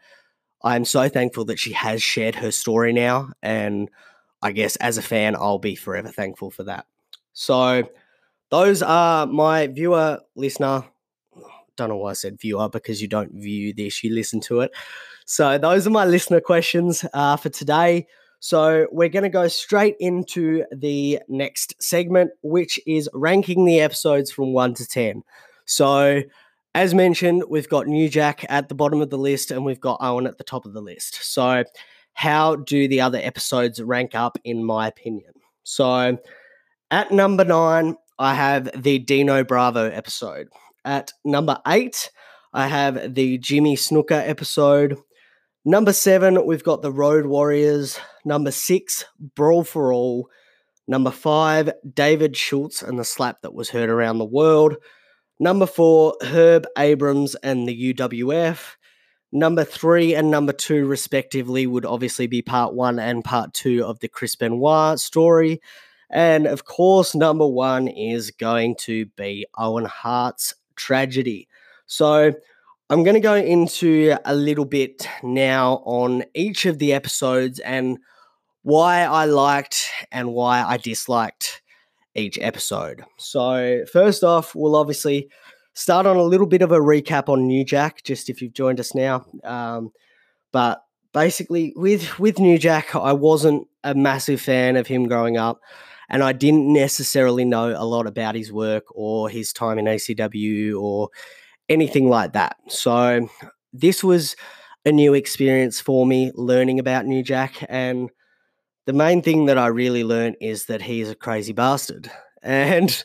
I'm 0.63 0.85
so 0.85 1.09
thankful 1.09 1.45
that 1.47 1.59
she 1.59 1.73
has 1.73 2.03
shared 2.03 2.35
her 2.37 2.51
story 2.51 2.93
now 2.93 3.31
and 3.43 3.89
I 4.43 4.53
guess 4.53 4.77
as 4.77 4.99
a 4.99 5.03
fan, 5.03 5.35
I'll 5.37 5.59
be 5.59 5.75
forever 5.75 6.09
thankful 6.09 6.51
for 6.51 6.65
that. 6.65 6.87
So, 7.33 7.89
those 8.51 8.83
are 8.83 9.27
my 9.27 9.67
viewer, 9.67 10.21
listener. 10.35 10.85
Don't 11.77 11.89
know 11.91 11.97
why 11.97 12.11
I 12.11 12.15
said 12.15 12.41
viewer 12.41 12.69
because 12.69 13.03
you 13.03 13.09
don't 13.09 13.33
view 13.33 13.73
this, 13.75 14.03
you 14.03 14.15
listen 14.15 14.41
to 14.43 14.61
it. 14.61 14.73
So, 15.27 15.59
those 15.59 15.87
are 15.87 15.91
my 15.91 16.05
listener 16.05 16.41
questions 16.41 17.05
uh, 17.13 17.37
for 17.37 17.49
today. 17.49 18.07
So, 18.41 18.87
we're 18.93 19.09
going 19.09 19.25
to 19.25 19.29
go 19.29 19.49
straight 19.49 19.97
into 19.99 20.65
the 20.73 21.21
next 21.29 21.75
segment, 21.83 22.31
which 22.43 22.81
is 22.87 23.09
ranking 23.13 23.65
the 23.65 23.81
episodes 23.81 24.31
from 24.31 24.53
1 24.53 24.75
to 24.75 24.87
10. 24.87 25.23
So, 25.65 26.23
as 26.75 26.95
mentioned, 26.95 27.45
we've 27.49 27.69
got 27.69 27.87
New 27.87 28.09
Jack 28.09 28.45
at 28.49 28.69
the 28.69 28.75
bottom 28.75 29.01
of 29.01 29.11
the 29.11 29.19
list 29.19 29.51
and 29.51 29.65
we've 29.65 29.81
got 29.81 29.99
Owen 30.01 30.27
at 30.27 30.39
the 30.39 30.45
top 30.45 30.67
of 30.67 30.75
the 30.75 30.81
list. 30.81 31.19
So, 31.23 31.65
how 32.15 32.57
do 32.57 32.89
the 32.89 33.01
other 33.01 33.19
episodes 33.23 33.81
rank 33.83 34.15
up, 34.15 34.39
in 34.45 34.65
my 34.65 34.89
opinion? 34.89 35.33
So, 35.63 36.19
at 36.91 37.11
number 37.11 37.45
nine, 37.45 37.97
I 38.19 38.35
have 38.35 38.71
the 38.83 38.99
Dino 38.99 39.45
Bravo 39.45 39.91
episode. 39.91 40.49
At 40.85 41.13
number 41.25 41.59
eight, 41.67 42.11
I 42.53 42.67
have 42.67 43.15
the 43.15 43.39
Jimmy 43.39 43.77
Snuka 43.77 44.27
episode. 44.29 44.97
Number 45.65 45.93
seven, 45.93 46.47
we've 46.47 46.65
got 46.65 46.83
the 46.83 46.93
Road 46.93 47.27
Warriors. 47.27 47.99
Number 48.25 48.51
six, 48.51 49.05
Brawl 49.37 49.65
for 49.65 49.93
All. 49.93 50.31
Number 50.87 51.11
five, 51.11 51.71
David 51.93 52.37
Schultz 52.37 52.83
and 52.83 52.99
the 52.99 53.05
slap 53.05 53.43
that 53.43 53.53
was 53.53 53.69
heard 53.69 53.91
around 53.91 54.19
the 54.19 54.25
world. 54.25 54.77
Number 55.41 55.67
four, 55.67 56.17
Herb 56.23 56.67
Abrams 56.77 57.35
and 57.37 57.69
the 57.69 57.95
UWF. 57.95 58.77
Number 59.31 59.65
three 59.65 60.15
and 60.15 60.31
number 60.31 60.53
two, 60.53 60.87
respectively, 60.87 61.67
would 61.67 61.85
obviously 61.85 62.27
be 62.27 62.43
part 62.43 62.75
one 62.75 62.99
and 62.99 63.25
part 63.25 63.53
two 63.53 63.85
of 63.85 64.01
the 64.01 64.09
Chris 64.09 64.35
Benoit 64.35 64.99
story. 64.99 65.61
And 66.11 66.47
of 66.47 66.65
course, 66.65 67.15
number 67.15 67.47
one 67.47 67.89
is 67.89 68.31
going 68.31 68.77
to 68.81 69.07
be 69.17 69.47
Owen 69.57 69.85
Hart's 69.85 70.55
tragedy. 70.77 71.47
So 71.87 72.33
I'm 72.91 73.05
going 73.05 73.15
to 73.15 73.21
go 73.21 73.35
into 73.35 74.17
a 74.25 74.35
little 74.35 74.65
bit 74.65 75.07
now 75.23 75.83
on 75.85 76.25
each 76.35 76.65
of 76.65 76.79
the 76.79 76.95
episodes 76.95 77.59
and 77.61 77.99
why 78.63 79.03
I 79.03 79.27
liked 79.27 79.91
and 80.11 80.33
why 80.33 80.63
I 80.63 80.79
disliked 80.79 81.61
each 82.15 82.39
episode. 82.41 83.05
So, 83.19 83.85
first 83.93 84.25
off, 84.25 84.55
we'll 84.55 84.77
obviously 84.77 85.29
start 85.75 86.07
on 86.07 86.17
a 86.17 86.23
little 86.23 86.47
bit 86.47 86.63
of 86.63 86.73
a 86.73 86.79
recap 86.79 87.29
on 87.29 87.47
New 87.47 87.65
Jack, 87.65 88.03
just 88.03 88.29
if 88.29 88.43
you've 88.43 88.53
joined 88.53 88.81
us 88.81 88.95
now. 88.95 89.25
Um, 89.45 89.91
but 90.53 90.83
basically, 91.13 91.73
with 91.77 92.19
with 92.19 92.39
New 92.39 92.59
Jack, 92.59 92.95
I 92.95 93.13
wasn't 93.13 93.67
a 93.85 93.95
massive 93.95 94.41
fan 94.41 94.77
of 94.77 94.87
him 94.87 95.07
growing 95.07 95.37
up, 95.37 95.61
and 96.09 96.23
I 96.23 96.33
didn't 96.33 96.73
necessarily 96.73 97.45
know 97.45 97.75
a 97.77 97.85
lot 97.85 98.07
about 98.07 98.35
his 98.35 98.53
work 98.53 98.85
or 98.91 99.29
his 99.29 99.53
time 99.53 99.79
in 99.79 99.85
ECW 99.85 100.81
or 100.81 101.11
anything 101.69 102.09
like 102.09 102.33
that. 102.33 102.57
So 102.69 103.29
this 103.73 104.03
was 104.03 104.35
a 104.85 104.93
new 104.93 105.15
experience 105.15 105.81
for 105.81 106.07
me, 106.07 106.33
learning 106.35 106.79
about 106.79 107.07
New 107.07 107.23
Jack, 107.23 107.65
and 107.69 108.11
the 108.89 108.95
main 108.95 109.21
thing 109.21 109.45
that 109.45 109.59
I 109.59 109.67
really 109.67 110.03
learned 110.03 110.37
is 110.41 110.65
that 110.65 110.81
he 110.81 111.03
is 111.03 111.11
a 111.11 111.15
crazy 111.15 111.53
bastard, 111.53 112.11
and 112.43 113.05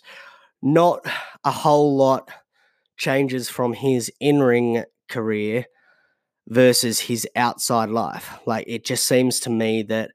not 0.61 1.05
a 1.43 1.51
whole 1.51 1.97
lot 1.97 2.31
changes 2.95 3.49
from 3.49 3.73
his 3.73 4.09
in 4.21 4.41
ring 4.41 4.85
career 5.09 5.65
versus 6.47 7.01
his 7.01 7.27
outside 7.35 7.89
life. 7.89 8.39
Like 8.45 8.63
it 8.65 8.85
just 8.85 9.05
seems 9.05 9.41
to 9.41 9.49
me 9.49 9.83
that 9.83 10.11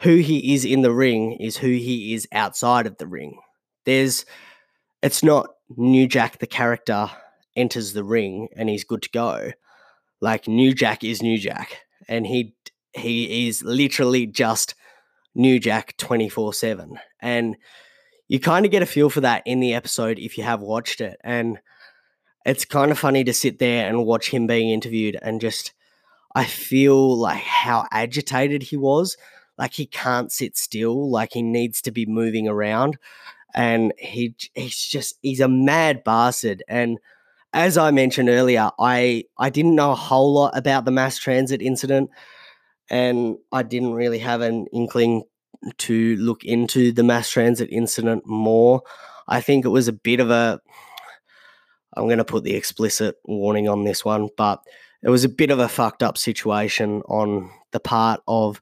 who 0.00 0.16
he 0.16 0.52
is 0.52 0.66
in 0.66 0.82
the 0.82 0.92
ring 0.92 1.38
is 1.40 1.56
who 1.56 1.68
he 1.68 2.12
is 2.12 2.28
outside 2.30 2.86
of 2.86 2.98
the 2.98 3.06
ring. 3.06 3.38
There's 3.86 4.26
it's 5.00 5.22
not 5.22 5.48
New 5.74 6.06
Jack 6.06 6.38
the 6.38 6.46
character 6.46 7.08
enters 7.56 7.94
the 7.94 8.04
ring 8.04 8.48
and 8.54 8.68
he's 8.68 8.84
good 8.84 9.00
to 9.04 9.10
go. 9.10 9.52
Like 10.20 10.46
New 10.46 10.74
Jack 10.74 11.02
is 11.02 11.22
New 11.22 11.38
Jack 11.38 11.78
and 12.08 12.26
he 12.26 12.55
he 12.96 13.48
is 13.48 13.62
literally 13.62 14.26
just 14.26 14.74
New 15.34 15.58
Jack 15.58 15.96
24/7 15.98 16.98
and 17.20 17.56
you 18.28 18.40
kind 18.40 18.64
of 18.64 18.72
get 18.72 18.82
a 18.82 18.86
feel 18.86 19.10
for 19.10 19.20
that 19.20 19.42
in 19.46 19.60
the 19.60 19.74
episode 19.74 20.18
if 20.18 20.36
you 20.36 20.44
have 20.44 20.60
watched 20.60 21.00
it 21.00 21.18
and 21.22 21.58
it's 22.44 22.64
kind 22.64 22.90
of 22.90 22.98
funny 22.98 23.24
to 23.24 23.32
sit 23.32 23.58
there 23.58 23.88
and 23.88 24.06
watch 24.06 24.30
him 24.30 24.46
being 24.46 24.70
interviewed 24.70 25.16
and 25.20 25.40
just 25.40 25.72
I 26.36 26.44
feel 26.44 27.16
like 27.16 27.42
how 27.42 27.86
agitated 27.90 28.62
he 28.62 28.76
was. 28.76 29.16
Like 29.56 29.72
he 29.72 29.86
can't 29.86 30.30
sit 30.30 30.54
still, 30.54 31.10
like 31.10 31.32
he 31.32 31.40
needs 31.40 31.80
to 31.82 31.90
be 31.90 32.04
moving 32.04 32.46
around. 32.46 32.98
And 33.54 33.94
he 33.98 34.34
he's 34.54 34.76
just 34.76 35.18
he's 35.22 35.40
a 35.40 35.48
mad 35.48 36.04
bastard. 36.04 36.62
And 36.68 36.98
as 37.54 37.78
I 37.78 37.90
mentioned 37.90 38.28
earlier, 38.28 38.70
I 38.78 39.24
I 39.38 39.48
didn't 39.48 39.74
know 39.74 39.92
a 39.92 39.96
whole 39.96 40.34
lot 40.34 40.56
about 40.56 40.84
the 40.84 40.90
mass 40.90 41.16
transit 41.16 41.62
incident 41.62 42.10
and 42.90 43.36
I 43.52 43.62
didn't 43.62 43.94
really 43.94 44.18
have 44.20 44.40
an 44.40 44.66
inkling 44.72 45.24
to 45.78 46.16
look 46.16 46.44
into 46.44 46.92
the 46.92 47.02
mass 47.02 47.30
transit 47.30 47.70
incident 47.70 48.24
more. 48.26 48.82
I 49.28 49.40
think 49.40 49.64
it 49.64 49.70
was 49.70 49.88
a 49.88 49.92
bit 49.92 50.20
of 50.20 50.30
a 50.30 50.60
I'm 51.96 52.06
going 52.06 52.18
to 52.18 52.24
put 52.24 52.44
the 52.44 52.54
explicit 52.54 53.16
warning 53.24 53.68
on 53.68 53.84
this 53.84 54.04
one, 54.04 54.28
but 54.36 54.62
it 55.02 55.08
was 55.08 55.24
a 55.24 55.30
bit 55.30 55.50
of 55.50 55.58
a 55.58 55.68
fucked 55.68 56.02
up 56.02 56.18
situation 56.18 57.02
on 57.08 57.50
the 57.72 57.80
part 57.80 58.20
of 58.28 58.60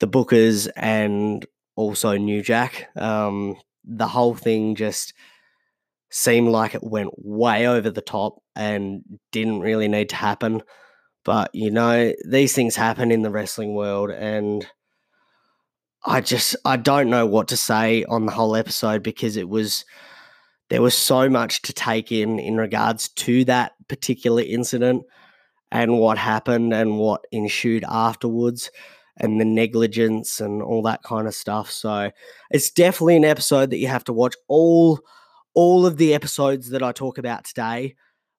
the 0.00 0.08
Bookers 0.08 0.68
and 0.76 1.44
also 1.76 2.16
New 2.16 2.42
Jack. 2.42 2.88
Um, 2.96 3.56
the 3.84 4.08
whole 4.08 4.34
thing 4.34 4.76
just 4.76 5.12
seemed 6.10 6.48
like 6.48 6.74
it 6.74 6.82
went 6.82 7.10
way 7.16 7.66
over 7.66 7.90
the 7.90 8.00
top 8.00 8.40
and 8.56 9.02
didn't 9.30 9.60
really 9.60 9.88
need 9.88 10.08
to 10.10 10.16
happen. 10.16 10.62
But, 11.24 11.54
you 11.54 11.70
know, 11.70 12.12
these 12.26 12.52
things 12.52 12.76
happen 12.76 13.10
in 13.10 13.22
the 13.22 13.30
wrestling 13.30 13.74
world 13.74 14.10
and. 14.10 14.66
I 16.06 16.20
just 16.20 16.54
I 16.66 16.76
don't 16.76 17.08
know 17.08 17.24
what 17.24 17.48
to 17.48 17.56
say 17.56 18.04
on 18.04 18.26
the 18.26 18.32
whole 18.32 18.56
episode 18.56 19.02
because 19.02 19.38
it 19.38 19.48
was 19.48 19.86
there 20.70 20.82
was 20.82 20.96
so 20.96 21.28
much 21.28 21.62
to 21.62 21.72
take 21.72 22.10
in 22.10 22.38
in 22.38 22.56
regards 22.56 23.08
to 23.10 23.44
that 23.46 23.72
particular 23.88 24.42
incident 24.42 25.04
and 25.70 25.98
what 25.98 26.18
happened 26.18 26.72
and 26.72 26.98
what 26.98 27.24
ensued 27.32 27.84
afterwards 27.88 28.70
and 29.18 29.40
the 29.40 29.44
negligence 29.44 30.40
and 30.40 30.62
all 30.62 30.82
that 30.82 31.02
kind 31.02 31.26
of 31.26 31.34
stuff. 31.34 31.70
So 31.70 32.10
it's 32.50 32.70
definitely 32.70 33.16
an 33.16 33.24
episode 33.24 33.70
that 33.70 33.78
you 33.78 33.88
have 33.88 34.04
to 34.04 34.12
watch. 34.12 34.34
All 34.48 35.00
all 35.54 35.86
of 35.86 35.96
the 35.98 36.14
episodes 36.14 36.70
that 36.70 36.82
I 36.82 36.92
talk 36.92 37.18
about 37.18 37.44
today 37.44 37.94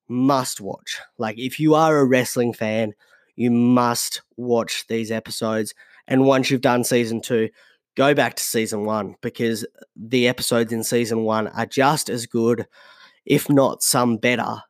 must 0.08 0.62
watch. 0.62 1.00
Like 1.18 1.38
if 1.38 1.60
you 1.60 1.76
are 1.76 1.98
a 1.98 2.06
wrestling 2.06 2.54
fan, 2.54 2.94
you 3.36 3.52
must 3.52 4.22
watch 4.38 4.86
these 4.88 5.12
episodes. 5.12 5.74
And 6.08 6.26
once 6.26 6.50
you've 6.50 6.62
done 6.62 6.84
season 6.84 7.22
two, 7.22 7.50
go 7.96 8.14
back 8.14 8.36
to 8.36 8.44
season 8.44 8.86
one 8.86 9.16
because 9.22 9.66
the 9.96 10.28
episodes 10.28 10.72
in 10.72 10.84
season 10.84 11.24
one 11.24 11.48
are 11.48 11.66
just 11.66 12.10
as 12.10 12.26
good, 12.26 12.68
if 13.26 13.50
not 13.50 13.82
some 13.82 14.18
better, 14.18 14.62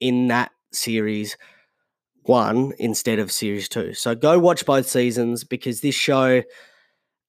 in 0.00 0.28
that 0.28 0.50
series 0.72 1.36
one 2.24 2.72
instead 2.78 3.18
of 3.18 3.32
series 3.32 3.68
two. 3.68 3.94
So 3.94 4.14
go 4.14 4.38
watch 4.38 4.66
both 4.66 4.88
seasons 4.88 5.44
because 5.44 5.80
this 5.80 5.94
show, 5.94 6.42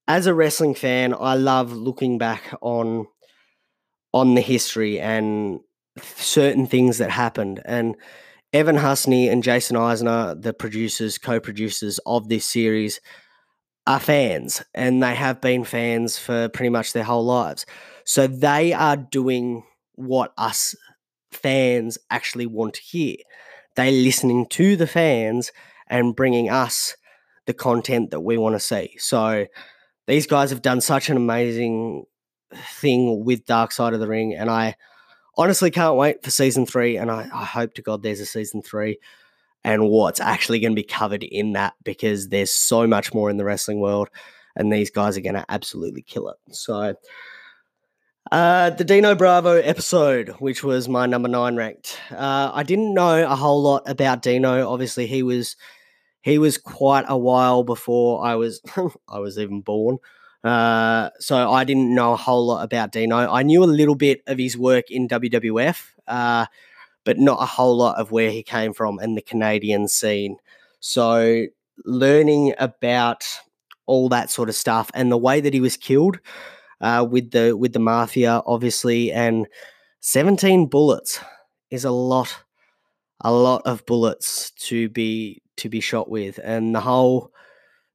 as 0.07 0.27
a 0.27 0.33
wrestling 0.33 0.75
fan, 0.75 1.15
I 1.17 1.35
love 1.35 1.71
looking 1.71 2.17
back 2.17 2.53
on 2.61 3.07
on 4.13 4.35
the 4.35 4.41
history 4.41 4.99
and 4.99 5.59
certain 6.01 6.65
things 6.65 6.97
that 6.97 7.11
happened. 7.11 7.61
And 7.65 7.95
Evan 8.51 8.77
Husney 8.77 9.31
and 9.31 9.43
Jason 9.43 9.75
Eisener, 9.75 10.39
the 10.39 10.53
producers, 10.53 11.17
co-producers 11.17 11.99
of 12.05 12.29
this 12.29 12.45
series, 12.45 12.99
are 13.85 13.99
fans, 13.99 14.63
and 14.73 15.03
they 15.03 15.13
have 15.13 15.41
been 15.41 15.65
fans 15.65 16.17
for 16.17 16.47
pretty 16.49 16.69
much 16.69 16.93
their 16.93 17.03
whole 17.03 17.25
lives. 17.25 17.65
So 18.05 18.27
they 18.27 18.71
are 18.71 18.95
doing 18.95 19.63
what 19.95 20.33
us 20.37 20.75
fans 21.31 21.97
actually 22.09 22.45
want 22.45 22.75
to 22.75 22.81
hear. 22.81 23.17
They're 23.75 23.91
listening 23.91 24.45
to 24.51 24.75
the 24.75 24.87
fans 24.87 25.51
and 25.87 26.15
bringing 26.15 26.49
us 26.49 26.95
the 27.45 27.53
content 27.53 28.11
that 28.11 28.21
we 28.21 28.37
want 28.37 28.55
to 28.55 28.59
see. 28.59 28.95
So 28.99 29.47
these 30.07 30.27
guys 30.27 30.49
have 30.51 30.61
done 30.61 30.79
such 30.79 31.09
an 31.09 31.17
amazing 31.17 32.05
thing 32.79 33.25
with 33.25 33.45
Dark 33.45 33.71
Side 33.71 33.93
of 33.93 33.99
the 33.99 34.07
Ring, 34.07 34.33
and 34.33 34.49
I 34.49 34.75
honestly 35.37 35.71
can't 35.71 35.95
wait 35.95 36.23
for 36.23 36.31
season 36.31 36.65
three. 36.65 36.97
And 36.97 37.09
I, 37.09 37.29
I 37.33 37.45
hope 37.45 37.73
to 37.75 37.81
God 37.81 38.03
there's 38.03 38.19
a 38.19 38.25
season 38.25 38.61
three 38.61 38.99
and 39.63 39.89
what's 39.89 40.19
actually 40.19 40.59
going 40.59 40.73
to 40.73 40.81
be 40.81 40.83
covered 40.83 41.23
in 41.23 41.53
that 41.53 41.73
because 41.83 42.29
there's 42.29 42.51
so 42.53 42.85
much 42.85 43.13
more 43.13 43.29
in 43.29 43.37
the 43.37 43.45
wrestling 43.45 43.79
world, 43.79 44.09
and 44.55 44.71
these 44.71 44.89
guys 44.89 45.17
are 45.17 45.21
going 45.21 45.35
to 45.35 45.45
absolutely 45.49 46.01
kill 46.01 46.29
it. 46.29 46.37
So. 46.51 46.95
Uh, 48.31 48.69
the 48.69 48.85
Dino 48.85 49.15
Bravo 49.15 49.57
episode, 49.57 50.29
which 50.39 50.63
was 50.63 50.87
my 50.87 51.05
number 51.05 51.27
nine 51.27 51.57
ranked. 51.57 51.99
Uh, 52.09 52.51
I 52.53 52.63
didn't 52.63 52.93
know 52.93 53.29
a 53.29 53.35
whole 53.35 53.61
lot 53.61 53.87
about 53.87 54.21
Dino. 54.21 54.67
Obviously, 54.67 55.07
he 55.07 55.23
was 55.23 55.57
he 56.21 56.37
was 56.37 56.57
quite 56.57 57.03
a 57.09 57.17
while 57.17 57.63
before 57.63 58.25
I 58.25 58.35
was 58.35 58.61
I 59.09 59.19
was 59.19 59.37
even 59.37 59.61
born. 59.61 59.97
Uh, 60.43 61.09
so 61.19 61.51
I 61.51 61.63
didn't 61.63 61.93
know 61.95 62.13
a 62.13 62.17
whole 62.17 62.45
lot 62.45 62.63
about 62.63 62.91
Dino. 62.91 63.15
I 63.15 63.43
knew 63.43 63.63
a 63.63 63.65
little 63.65 63.95
bit 63.95 64.21
of 64.27 64.37
his 64.37 64.57
work 64.57 64.91
in 64.91 65.07
WWF, 65.07 65.85
uh, 66.07 66.45
but 67.05 67.17
not 67.17 67.41
a 67.41 67.45
whole 67.45 67.77
lot 67.77 67.97
of 67.97 68.11
where 68.11 68.29
he 68.31 68.43
came 68.43 68.73
from 68.73 68.99
and 68.99 69.17
the 69.17 69.21
Canadian 69.21 69.87
scene. 69.87 70.37
So 70.79 71.45
learning 71.85 72.53
about 72.59 73.25
all 73.85 74.09
that 74.09 74.29
sort 74.29 74.49
of 74.49 74.55
stuff 74.55 74.91
and 74.93 75.11
the 75.11 75.17
way 75.17 75.41
that 75.41 75.53
he 75.53 75.59
was 75.59 75.77
killed 75.77 76.19
uh, 76.81 77.05
with 77.09 77.31
the 77.31 77.55
with 77.55 77.73
the 77.73 77.79
mafia, 77.79 78.41
obviously, 78.45 79.11
and 79.11 79.47
17 80.01 80.67
bullets 80.67 81.19
is 81.71 81.85
a 81.85 81.91
lot, 81.91 82.43
a 83.21 83.31
lot 83.31 83.61
of 83.65 83.85
bullets 83.85 84.51
to 84.51 84.89
be 84.89 85.41
to 85.57 85.69
be 85.69 85.79
shot 85.79 86.09
with, 86.09 86.39
and 86.43 86.75
the 86.75 86.81
whole 86.81 87.31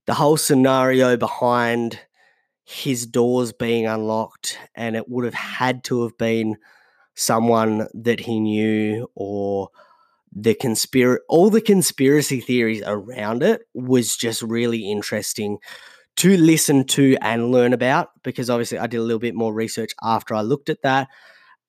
the 0.06 0.14
whole 0.14 0.38
scenario 0.38 1.18
behind 1.18 2.00
his 2.68 3.06
doors 3.06 3.52
being 3.52 3.86
unlocked, 3.86 4.58
and 4.74 4.96
it 4.96 5.08
would 5.08 5.24
have 5.24 5.34
had 5.34 5.84
to 5.84 6.02
have 6.02 6.18
been 6.18 6.56
someone 7.14 7.88
that 7.94 8.20
he 8.20 8.38
knew 8.38 9.08
or 9.14 9.70
the 10.30 10.54
conspiracy 10.54 11.22
all 11.28 11.48
the 11.50 11.60
conspiracy 11.60 12.38
theories 12.38 12.82
around 12.86 13.42
it 13.42 13.62
was 13.72 14.14
just 14.14 14.42
really 14.42 14.90
interesting 14.90 15.56
to 16.16 16.36
listen 16.36 16.84
to 16.84 17.16
and 17.22 17.50
learn 17.50 17.72
about 17.72 18.10
because 18.22 18.50
obviously 18.50 18.78
I 18.78 18.86
did 18.86 18.98
a 18.98 19.02
little 19.02 19.18
bit 19.18 19.34
more 19.34 19.54
research 19.54 19.92
after 20.02 20.34
I 20.34 20.42
looked 20.42 20.68
at 20.68 20.82
that 20.82 21.08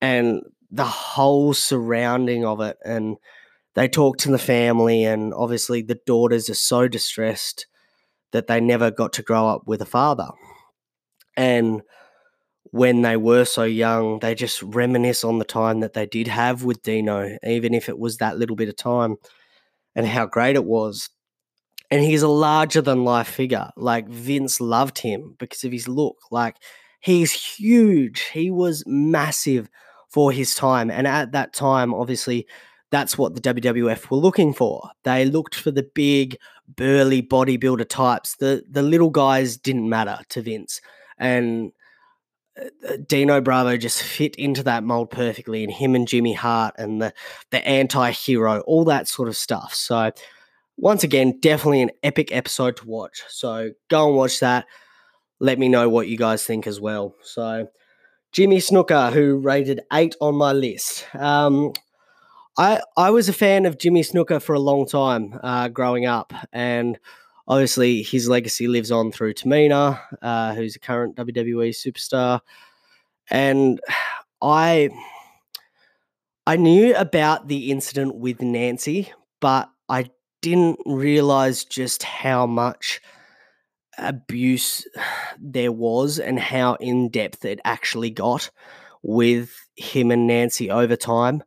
and 0.01 0.41
the 0.69 0.85
whole 0.85 1.53
surrounding 1.53 2.45
of 2.45 2.59
it 2.61 2.77
and 2.83 3.17
they 3.75 3.87
talk 3.87 4.17
to 4.17 4.31
the 4.31 4.39
family, 4.39 5.03
and 5.05 5.33
obviously 5.33 5.81
the 5.81 5.99
daughters 6.05 6.49
are 6.49 6.55
so 6.55 6.87
distressed 6.87 7.67
that 8.31 8.47
they 8.47 8.59
never 8.59 8.91
got 8.91 9.13
to 9.13 9.23
grow 9.23 9.47
up 9.47 9.61
with 9.65 9.81
a 9.81 9.85
father. 9.85 10.29
And 11.35 11.81
when 12.71 13.01
they 13.01 13.17
were 13.17 13.45
so 13.45 13.63
young, 13.63 14.19
they 14.19 14.35
just 14.35 14.61
reminisce 14.61 15.23
on 15.23 15.39
the 15.39 15.45
time 15.45 15.79
that 15.79 15.93
they 15.93 16.05
did 16.05 16.27
have 16.27 16.63
with 16.63 16.83
Dino, 16.83 17.37
even 17.43 17.73
if 17.73 17.89
it 17.89 17.97
was 17.97 18.17
that 18.17 18.37
little 18.37 18.55
bit 18.55 18.69
of 18.69 18.75
time, 18.75 19.15
and 19.95 20.05
how 20.05 20.25
great 20.25 20.55
it 20.55 20.65
was. 20.65 21.09
And 21.91 22.03
he's 22.03 22.21
a 22.21 22.27
larger 22.27 22.81
than 22.81 23.03
life 23.03 23.27
figure. 23.27 23.69
Like 23.75 24.07
Vince 24.07 24.61
loved 24.61 24.99
him 24.99 25.35
because 25.39 25.63
of 25.63 25.71
his 25.71 25.87
look. 25.87 26.17
Like 26.29 26.57
he's 26.99 27.31
huge. 27.31 28.21
He 28.33 28.51
was 28.51 28.83
massive 28.85 29.69
for 30.09 30.31
his 30.31 30.53
time. 30.53 30.91
And 30.91 31.07
at 31.07 31.31
that 31.31 31.53
time, 31.53 31.93
obviously, 31.93 32.47
that's 32.91 33.17
what 33.17 33.35
the 33.35 33.41
WWF 33.41 34.09
were 34.09 34.17
looking 34.17 34.53
for. 34.53 34.89
They 35.03 35.25
looked 35.25 35.55
for 35.55 35.71
the 35.71 35.87
big, 35.93 36.37
burly 36.67 37.21
bodybuilder 37.21 37.87
types. 37.87 38.35
The 38.37 38.63
the 38.69 38.81
little 38.81 39.11
guys 39.11 39.57
didn't 39.57 39.89
matter 39.89 40.19
to 40.29 40.41
Vince, 40.41 40.81
and 41.19 41.71
uh, 42.57 42.97
Dino 43.07 43.41
Bravo 43.41 43.77
just 43.77 44.01
fit 44.01 44.35
into 44.35 44.63
that 44.63 44.83
mold 44.83 45.11
perfectly. 45.11 45.63
And 45.63 45.71
him 45.71 45.95
and 45.95 46.07
Jimmy 46.07 46.33
Hart 46.33 46.75
and 46.77 47.01
the 47.01 47.13
the 47.51 47.67
anti-hero, 47.67 48.61
all 48.61 48.85
that 48.85 49.07
sort 49.07 49.27
of 49.27 49.37
stuff. 49.37 49.73
So 49.73 50.11
once 50.77 51.03
again, 51.03 51.39
definitely 51.41 51.81
an 51.81 51.91
epic 52.03 52.31
episode 52.31 52.77
to 52.77 52.87
watch. 52.87 53.21
So 53.27 53.71
go 53.89 54.07
and 54.07 54.15
watch 54.15 54.39
that. 54.39 54.65
Let 55.39 55.59
me 55.59 55.69
know 55.69 55.89
what 55.89 56.07
you 56.07 56.17
guys 56.17 56.43
think 56.43 56.67
as 56.67 56.79
well. 56.79 57.15
So 57.21 57.67
Jimmy 58.31 58.57
Snuka, 58.57 59.11
who 59.11 59.37
rated 59.37 59.81
eight 59.91 60.15
on 60.21 60.35
my 60.35 60.53
list. 60.53 61.05
Um, 61.15 61.73
I 62.57 62.81
I 62.97 63.09
was 63.09 63.29
a 63.29 63.33
fan 63.33 63.65
of 63.65 63.77
Jimmy 63.77 64.03
Snuka 64.03 64.41
for 64.41 64.53
a 64.53 64.59
long 64.59 64.85
time 64.85 65.39
uh, 65.41 65.69
growing 65.69 66.05
up, 66.05 66.33
and 66.51 66.99
obviously 67.49 68.03
his 68.03 68.29
legacy 68.29 68.67
lives 68.67 68.91
on 68.91 69.11
through 69.11 69.33
Tamina, 69.33 69.99
uh, 70.21 70.53
who's 70.55 70.75
a 70.75 70.79
current 70.79 71.17
WWE 71.17 71.71
superstar, 71.71 72.39
and 73.29 73.81
I 74.41 74.89
I 76.47 76.55
knew 76.55 76.95
about 76.95 77.47
the 77.47 77.71
incident 77.71 78.15
with 78.15 78.41
Nancy, 78.41 79.11
but 79.41 79.69
I 79.89 80.09
didn't 80.41 80.79
realize 80.85 81.65
just 81.65 82.03
how 82.03 82.45
much 82.47 83.01
abuse 83.97 84.87
there 85.39 85.71
was 85.71 86.19
and 86.19 86.39
how 86.39 86.75
in 86.75 87.09
depth 87.09 87.43
it 87.45 87.59
actually 87.65 88.09
got 88.09 88.49
with 89.03 89.51
him 89.75 90.11
and 90.11 90.27
Nancy 90.27 90.71
over 90.71 90.95
time. 90.95 91.43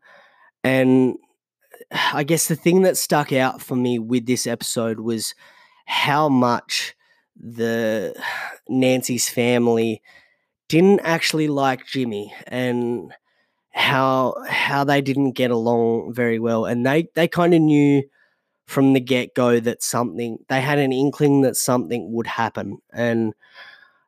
And 0.62 1.16
I 2.12 2.24
guess 2.24 2.48
the 2.48 2.56
thing 2.56 2.82
that 2.82 2.96
stuck 2.96 3.32
out 3.32 3.60
for 3.60 3.76
me 3.76 3.98
with 3.98 4.26
this 4.26 4.46
episode 4.46 5.00
was 5.00 5.34
how 5.86 6.28
much 6.28 6.94
the 7.36 8.14
Nancy's 8.68 9.28
family 9.28 10.02
didn't 10.68 11.00
actually 11.00 11.48
like 11.48 11.86
Jimmy 11.86 12.32
and 12.46 13.12
how 13.70 14.34
how 14.48 14.84
they 14.84 15.00
didn't 15.00 15.32
get 15.32 15.50
along 15.50 16.12
very 16.12 16.38
well 16.38 16.66
and 16.66 16.84
they 16.84 17.08
they 17.14 17.26
kind 17.26 17.54
of 17.54 17.60
knew 17.60 18.02
from 18.66 18.92
the 18.92 19.00
get-go 19.00 19.60
that 19.60 19.82
something 19.82 20.38
they 20.48 20.60
had 20.60 20.78
an 20.78 20.92
inkling 20.92 21.40
that 21.40 21.56
something 21.56 22.12
would 22.12 22.26
happen 22.26 22.78
and 22.92 23.32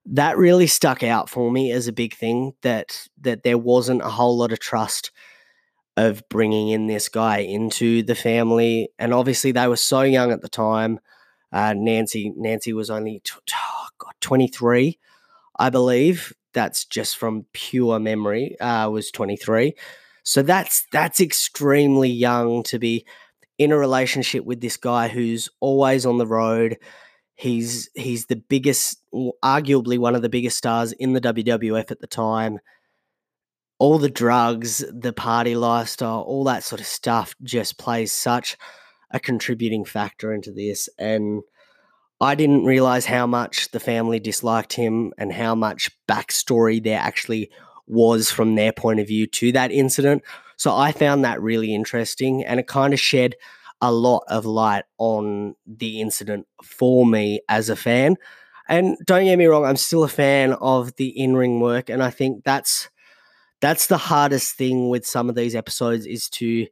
that 0.06 0.36
really 0.36 0.66
stuck 0.66 1.02
out 1.02 1.30
for 1.30 1.50
me 1.50 1.72
as 1.72 1.88
a 1.88 1.92
big 1.92 2.14
thing 2.14 2.52
that 2.60 3.08
that 3.20 3.42
there 3.42 3.58
wasn't 3.58 4.02
a 4.02 4.10
whole 4.10 4.36
lot 4.36 4.52
of 4.52 4.60
trust 4.60 5.10
of 5.96 6.28
bringing 6.28 6.68
in 6.68 6.86
this 6.86 7.08
guy 7.08 7.38
into 7.38 8.02
the 8.02 8.14
family. 8.14 8.90
And 8.98 9.14
obviously, 9.14 9.52
they 9.52 9.68
were 9.68 9.76
so 9.76 10.02
young 10.02 10.32
at 10.32 10.42
the 10.42 10.48
time. 10.48 10.98
Uh, 11.54 11.72
Nancy 11.72 12.32
Nancy 12.36 12.72
was 12.72 12.90
only 12.90 13.22
oh 13.54 13.88
God, 13.98 14.12
23, 14.20 14.98
I 15.58 15.70
believe. 15.70 16.32
That's 16.52 16.84
just 16.84 17.16
from 17.16 17.46
pure 17.52 18.00
memory. 18.00 18.58
Uh, 18.60 18.90
was 18.90 19.12
23. 19.12 19.74
So 20.24 20.42
that's 20.42 20.84
that's 20.90 21.20
extremely 21.20 22.10
young 22.10 22.64
to 22.64 22.78
be 22.80 23.06
in 23.56 23.70
a 23.70 23.78
relationship 23.78 24.44
with 24.44 24.60
this 24.60 24.76
guy 24.76 25.06
who's 25.06 25.48
always 25.60 26.04
on 26.04 26.18
the 26.18 26.26
road. 26.26 26.76
He's 27.36 27.88
he's 27.94 28.26
the 28.26 28.36
biggest, 28.36 29.00
arguably 29.14 29.96
one 29.96 30.16
of 30.16 30.22
the 30.22 30.28
biggest 30.28 30.58
stars 30.58 30.90
in 30.90 31.12
the 31.12 31.20
WWF 31.20 31.90
at 31.92 32.00
the 32.00 32.06
time 32.08 32.58
all 33.78 33.98
the 33.98 34.08
drugs, 34.08 34.84
the 34.92 35.12
party 35.12 35.56
lifestyle, 35.56 36.20
all 36.20 36.44
that 36.44 36.62
sort 36.62 36.80
of 36.80 36.86
stuff 36.86 37.34
just 37.42 37.76
plays 37.76 38.12
such 38.12 38.56
a 39.10 39.20
contributing 39.20 39.84
factor 39.84 40.32
into 40.32 40.52
this. 40.52 40.88
And 40.98 41.42
I 42.20 42.34
didn't 42.34 42.64
realize 42.64 43.06
how 43.06 43.26
much 43.26 43.70
the 43.70 43.80
family 43.80 44.20
disliked 44.20 44.72
him 44.72 45.12
and 45.18 45.32
how 45.32 45.54
much 45.54 45.90
backstory 46.08 46.82
there 46.82 47.00
actually 47.00 47.50
was 47.86 48.30
from 48.30 48.54
their 48.54 48.72
point 48.72 49.00
of 49.00 49.08
view 49.08 49.26
to 49.26 49.52
that 49.52 49.70
incident. 49.70 50.22
So 50.56 50.74
I 50.74 50.92
found 50.92 51.24
that 51.24 51.42
really 51.42 51.74
interesting 51.74 52.44
and 52.44 52.60
it 52.60 52.66
kind 52.66 52.94
of 52.94 53.00
shed 53.00 53.34
a 53.80 53.92
lot 53.92 54.24
of 54.28 54.46
light 54.46 54.84
on 54.98 55.54
the 55.66 56.00
incident 56.00 56.46
for 56.62 57.04
me 57.04 57.40
as 57.48 57.68
a 57.68 57.76
fan. 57.76 58.16
And 58.68 58.96
don't 59.04 59.24
get 59.24 59.36
me 59.36 59.46
wrong, 59.46 59.64
I'm 59.64 59.76
still 59.76 60.04
a 60.04 60.08
fan 60.08 60.54
of 60.54 60.96
the 60.96 61.08
in 61.08 61.36
ring 61.36 61.60
work. 61.60 61.90
And 61.90 62.02
I 62.02 62.10
think 62.10 62.44
that's 62.44 62.88
that's 63.60 63.86
the 63.86 63.98
hardest 63.98 64.56
thing 64.56 64.88
with 64.88 65.06
some 65.06 65.28
of 65.28 65.34
these 65.34 65.54
episodes 65.54 66.06
is 66.06 66.28
to 66.28 66.66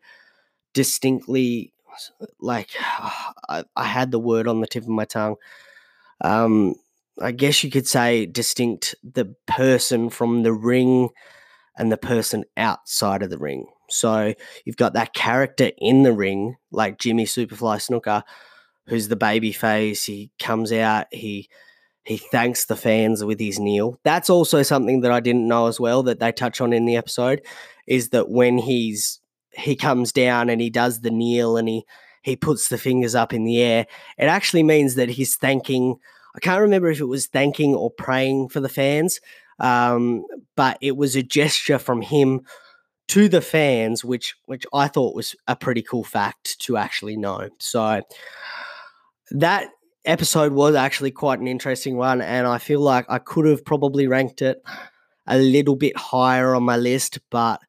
distinctly 0.75 1.72
like 2.41 2.71
I, 2.81 3.65
I 3.77 3.85
had 3.85 4.11
the 4.11 4.19
word 4.19 4.49
on 4.49 4.61
the 4.61 4.67
tip 4.67 4.83
of 4.85 4.89
my 4.89 5.05
tongue 5.05 5.37
um 6.23 6.75
I 7.21 7.33
guess 7.33 7.63
you 7.63 7.71
could 7.71 7.87
say, 7.87 8.27
distinct 8.27 8.95
the 9.03 9.35
person 9.47 10.09
from 10.09 10.43
the 10.43 10.53
ring 10.53 11.11
and 11.77 11.91
the 11.91 11.99
person 11.99 12.45
outside 12.57 13.23
of 13.23 13.31
the 13.31 13.39
ring. 13.39 13.67
So 13.91 14.35
you've 14.65 14.77
got 14.77 14.95
that 14.95 15.13
character 15.13 15.71
in 15.79 16.03
the 16.03 16.13
ring, 16.13 16.57
like 16.71 16.99
Jimmy 16.99 17.27
Superfly 17.27 17.79
Snuka, 17.79 18.23
who's 18.87 19.09
the 19.09 19.17
baby 19.17 19.53
face. 19.53 20.05
He 20.05 20.31
comes 20.39 20.73
out, 20.73 21.07
he 21.11 21.49
he 22.05 22.17
thanks 22.17 22.65
the 22.65 22.75
fans 22.75 23.23
with 23.23 23.39
his 23.39 23.61
kneel. 23.61 24.01
That's 24.03 24.29
also 24.29 24.65
something 24.65 25.03
that 25.03 25.13
I 25.13 25.21
didn't 25.21 25.47
know 25.47 25.69
as 25.69 25.79
well 25.79 26.03
that 26.05 26.19
they 26.19 26.33
touch 26.33 26.61
on 26.61 26.73
in 26.73 26.85
the 26.85 26.97
episode 26.97 27.43
is 27.87 28.09
that 28.09 28.29
when 28.29 28.59
he's 28.59 29.21
he 29.55 29.77
comes 29.77 30.13
down 30.13 30.49
and 30.51 30.61
he 30.61 30.71
does 30.71 31.01
the 31.01 31.11
kneel 31.11 31.57
and 31.57 31.69
he 31.69 31.85
he 32.23 32.37
puts 32.37 32.69
the 32.69 32.79
fingers 32.79 33.15
up 33.17 33.33
in 33.33 33.45
the 33.45 33.61
air, 33.61 33.87
it 34.17 34.27
actually 34.27 34.63
means 34.63 34.95
that 34.95 35.09
he's 35.09 35.37
thanking 35.37 35.97
I 36.35 36.41
can't 36.41 36.63
remember 36.63 36.91
if 36.91 37.01
it 37.01 37.05
was 37.05 37.27
thanking 37.27 37.75
or 37.75 37.91
praying 37.91 38.49
for 38.49 38.61
the 38.61 38.69
fans, 38.69 39.21
um, 39.59 40.25
but 40.57 40.79
it 40.81 40.97
was 40.97 41.15
a 41.15 41.23
gesture 41.23 41.79
from 41.79 42.01
him 42.01 42.43
to 43.09 43.29
the 43.29 43.43
fans, 43.43 44.05
which 44.05 44.35
which 44.47 44.65
I 44.73 44.89
thought 44.89 45.15
was 45.15 45.37
a 45.47 45.57
pretty 45.57 45.83
cool 45.83 46.05
fact 46.05 46.59
to 46.61 46.77
actually 46.77 47.17
know. 47.17 47.51
So 47.59 48.03
that 49.33 49.69
episode 50.05 50.53
was 50.53 50.75
actually 50.75 51.11
quite 51.11 51.41
an 51.41 51.47
interesting 51.47 51.97
one, 51.97 52.23
and 52.23 52.47
I 52.47 52.59
feel 52.59 52.81
like 52.81 53.05
I 53.09 53.19
could 53.19 53.47
have 53.47 53.65
probably 53.65 54.07
ranked 54.07 54.41
it 54.41 54.63
a 55.27 55.39
little 55.39 55.77
bit 55.77 55.97
higher 55.97 56.55
on 56.55 56.63
my 56.63 56.77
list, 56.77 57.19
but 57.31 57.61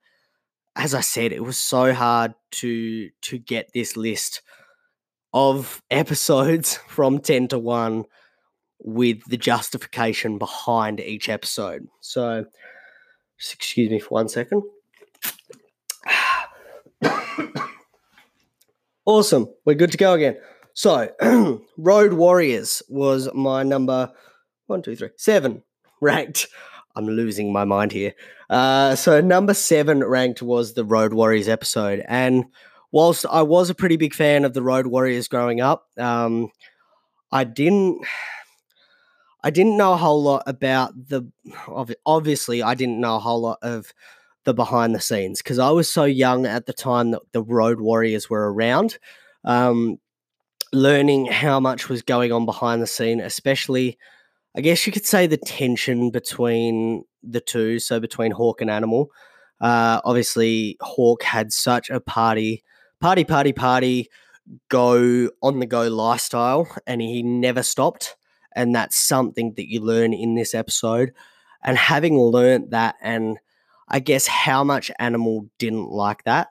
as 0.76 0.94
I 0.94 1.02
said, 1.02 1.32
it 1.32 1.44
was 1.44 1.58
so 1.58 1.94
hard 1.94 2.34
to 2.52 3.10
to 3.10 3.38
get 3.38 3.74
this 3.74 3.96
list 3.96 4.42
of 5.34 5.82
episodes 5.92 6.78
from 6.88 7.20
10 7.20 7.50
to 7.50 7.60
1 7.60 8.06
with 8.80 9.24
the 9.26 9.38
justification 9.38 10.38
behind 10.38 11.00
each 11.00 11.30
episode. 11.30 11.88
So 12.02 12.46
just 13.40 13.54
excuse 13.54 13.90
me 13.90 14.00
for 14.00 14.10
one 14.10 14.28
second. 14.30 14.64
awesome. 19.06 19.48
We're 19.66 19.76
good 19.76 19.92
to 19.92 19.98
go 19.98 20.14
again. 20.14 20.38
So, 20.74 21.10
Road 21.78 22.14
Warriors 22.14 22.82
was 22.90 23.30
my 23.34 23.64
number 23.64 24.12
one, 24.68 24.82
two, 24.82 24.96
three, 24.96 25.10
seven 25.18 25.62
ranked. 26.02 26.48
I'm 26.96 27.08
losing 27.08 27.52
my 27.54 27.64
mind 27.64 27.92
here. 27.92 28.14
Uh, 28.54 28.96
so, 28.96 29.20
number 29.20 29.56
seven 29.56 30.04
ranked 30.04 30.44
was 30.44 30.76
the 30.76 30.86
Road 30.86 31.12
Warriors 31.12 31.48
episode. 31.50 32.04
And 32.08 32.46
whilst 32.92 33.26
I 33.26 33.42
was 33.42 33.72
a 33.72 33.76
pretty 33.76 33.98
big 33.98 34.14
fan 34.14 34.46
of 34.46 34.54
the 34.54 34.62
Road 34.62 34.86
Warriors 34.86 35.28
growing 35.28 35.60
up, 35.60 35.88
um, 35.98 36.52
I 37.32 37.46
didn't. 37.46 38.06
I 39.46 39.50
didn't 39.50 39.76
know 39.76 39.94
a 39.94 39.98
whole 39.98 40.22
lot 40.22 40.44
about 40.46 40.94
the. 41.10 41.28
Obviously, 42.06 42.62
I 42.62 42.76
didn't 42.76 43.02
know 43.02 43.16
a 43.16 43.20
whole 43.20 43.42
lot 43.42 43.58
of 43.64 43.92
the 44.44 44.54
behind 44.54 44.94
the 44.94 45.02
scenes 45.02 45.42
because 45.42 45.58
I 45.58 45.72
was 45.72 45.90
so 45.90 46.04
young 46.04 46.46
at 46.46 46.68
the 46.68 46.74
time 46.74 47.10
that 47.10 47.24
the 47.32 47.42
Road 47.42 47.82
Warriors 47.82 48.30
were 48.30 48.54
around. 48.54 49.00
Um, 49.44 49.98
learning 50.72 51.26
how 51.26 51.60
much 51.60 51.90
was 51.90 52.04
going 52.04 52.32
on 52.32 52.46
behind 52.46 52.84
the 52.84 52.88
scene, 52.88 53.20
especially, 53.20 53.98
I 54.56 54.62
guess 54.62 54.86
you 54.86 54.94
could 54.94 55.06
say, 55.06 55.28
the 55.28 55.38
tension 55.38 56.12
between 56.12 57.06
the 57.24 57.42
two, 57.42 57.80
so 57.80 58.00
between 58.00 58.32
Hawk 58.32 58.62
and 58.62 58.70
Animal. 58.70 59.12
Uh, 59.60 60.02
obviously, 60.04 60.78
Hawk 60.82 61.24
had 61.24 61.52
such 61.52 61.90
a 61.90 62.00
party, 62.00 62.64
party, 63.00 63.24
party, 63.24 63.54
party, 63.54 64.10
go 64.70 65.30
on 65.42 65.60
the 65.60 65.66
go 65.66 65.88
lifestyle, 65.88 66.68
and 66.86 67.02
he 67.02 67.24
never 67.24 67.64
stopped. 67.64 68.16
And 68.56 68.76
that's 68.76 68.96
something 68.96 69.54
that 69.56 69.70
you 69.70 69.80
learn 69.80 70.14
in 70.14 70.36
this 70.36 70.54
episode. 70.54 71.14
And 71.64 71.78
having 71.78 72.20
learned 72.20 72.72
that 72.72 72.96
and 73.02 73.40
I 73.88 74.00
guess 74.00 74.28
how 74.28 74.64
much 74.64 74.92
Animal 75.00 75.50
didn't 75.60 75.90
like 75.90 76.24
that. 76.26 76.50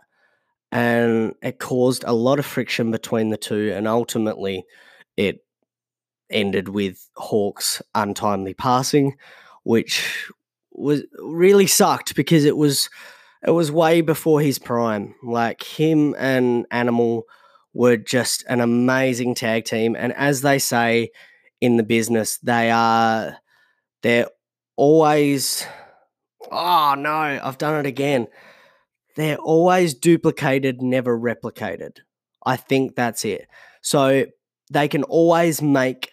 And 0.70 1.34
it 1.42 1.58
caused 1.58 2.04
a 2.04 2.12
lot 2.12 2.38
of 2.38 2.46
friction 2.46 2.90
between 2.90 3.30
the 3.30 3.36
two. 3.36 3.72
And 3.74 3.86
ultimately, 3.86 4.64
it 5.16 5.44
ended 6.32 6.68
with 6.68 7.08
Hawk's 7.16 7.82
untimely 7.94 8.54
passing, 8.54 9.16
which 9.64 10.30
was 10.72 11.02
really 11.18 11.66
sucked 11.66 12.14
because 12.14 12.44
it 12.44 12.56
was 12.56 12.88
it 13.46 13.50
was 13.50 13.72
way 13.72 14.00
before 14.00 14.40
his 14.40 14.58
prime. 14.58 15.14
Like 15.22 15.62
him 15.62 16.14
and 16.18 16.66
Animal 16.70 17.24
were 17.74 17.96
just 17.96 18.44
an 18.48 18.60
amazing 18.60 19.34
tag 19.34 19.64
team, 19.64 19.96
and 19.96 20.12
as 20.14 20.42
they 20.42 20.58
say 20.58 21.10
in 21.60 21.76
the 21.76 21.82
business, 21.82 22.38
they 22.38 22.70
are 22.70 23.36
they're 24.02 24.28
always 24.76 25.66
oh 26.50 26.94
no, 26.96 27.40
I've 27.42 27.58
done 27.58 27.78
it 27.78 27.86
again. 27.86 28.28
They're 29.16 29.36
always 29.36 29.94
duplicated, 29.94 30.80
never 30.80 31.18
replicated. 31.18 31.98
I 32.44 32.56
think 32.56 32.96
that's 32.96 33.24
it. 33.24 33.46
So 33.82 34.26
they 34.70 34.88
can 34.88 35.02
always 35.04 35.60
make 35.60 36.12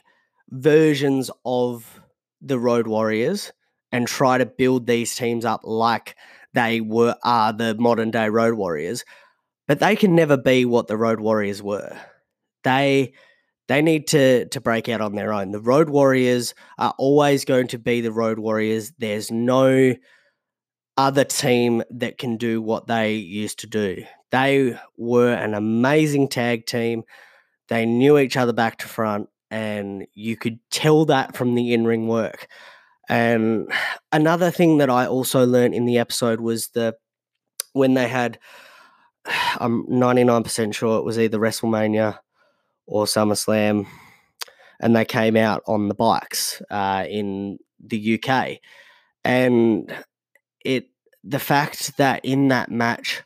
versions 0.50 1.30
of 1.46 2.02
the 2.42 2.60
Road 2.60 2.88
Warriors 2.88 3.52
and 3.92 4.08
try 4.08 4.38
to 4.38 4.46
build 4.46 4.86
these 4.86 5.16
teams 5.16 5.46
up 5.46 5.62
like 5.64 6.16
they 6.54 6.82
were 6.82 7.16
are 7.24 7.54
the 7.54 7.76
modern 7.76 8.12
day 8.12 8.30
Road 8.30 8.56
Warriors, 8.56 9.04
but 9.68 9.80
they 9.80 9.96
can 9.96 10.16
never 10.16 10.38
be 10.38 10.66
what 10.66 10.88
the 10.88 10.98
Road 10.98 11.20
Warriors 11.20 11.62
were. 11.62 11.96
They 12.64 13.14
they 13.68 13.82
need 13.82 14.08
to 14.08 14.48
to 14.48 14.62
break 14.62 14.90
out 14.90 15.02
on 15.02 15.16
their 15.16 15.32
own. 15.32 15.52
The 15.52 15.62
Road 15.62 15.90
Warriors 15.90 16.56
are 16.78 16.94
always 16.98 17.46
going 17.46 17.68
to 17.70 17.80
be 17.80 18.02
the 18.02 18.12
Road 18.12 18.40
Warriors. 18.40 18.92
There's 18.98 19.32
no 19.32 19.96
other 20.98 21.24
team 21.24 21.84
that 21.92 22.18
can 22.18 22.38
do 22.38 22.62
what 22.62 22.88
they 22.88 23.14
used 23.14 23.60
to 23.60 23.68
do. 23.68 24.04
They 24.32 24.78
were 24.98 25.34
an 25.34 25.54
amazing 25.54 26.28
tag 26.28 26.66
team. 26.66 27.04
They 27.70 27.86
knew 27.86 28.18
each 28.18 28.36
other 28.36 28.54
back 28.54 28.80
to 28.80 28.88
front, 28.88 29.30
and 29.52 30.06
you 30.14 30.38
could 30.38 30.60
tell 30.70 31.06
that 31.06 31.36
from 31.36 31.56
the 31.56 31.74
in 31.74 31.86
ring 31.86 32.08
work. 32.08 32.48
And 33.08 33.72
another 34.12 34.52
thing 34.52 34.78
that 34.78 34.90
I 34.90 35.08
also 35.08 35.46
learned 35.46 35.74
in 35.74 35.86
the 35.86 35.98
episode 35.98 36.40
was 36.40 36.70
the 36.70 36.96
when 37.74 37.94
they 37.96 38.08
had, 38.08 38.40
I'm 39.60 39.86
99% 39.88 40.74
sure 40.74 41.00
it 41.00 41.06
was 41.06 41.20
either 41.20 41.40
WrestleMania 41.40 42.20
or 42.86 43.06
SummerSlam, 43.06 43.88
and 44.80 44.96
they 44.96 45.06
came 45.06 45.36
out 45.36 45.64
on 45.68 45.88
the 45.88 45.96
bikes 45.96 46.62
uh, 46.70 47.06
in 47.10 47.60
the 47.84 48.20
UK. 48.22 48.58
And 49.24 49.94
it 50.64 50.90
the 51.24 51.40
fact 51.40 51.98
that 51.98 52.24
in 52.24 52.48
that 52.48 52.72
match 52.72 53.24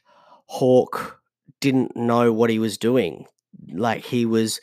Hawk 0.47 1.19
didn't 1.59 1.95
know 1.95 2.33
what 2.33 2.49
he 2.49 2.59
was 2.59 2.77
doing. 2.77 3.25
Like 3.71 4.03
he 4.03 4.25
was 4.25 4.59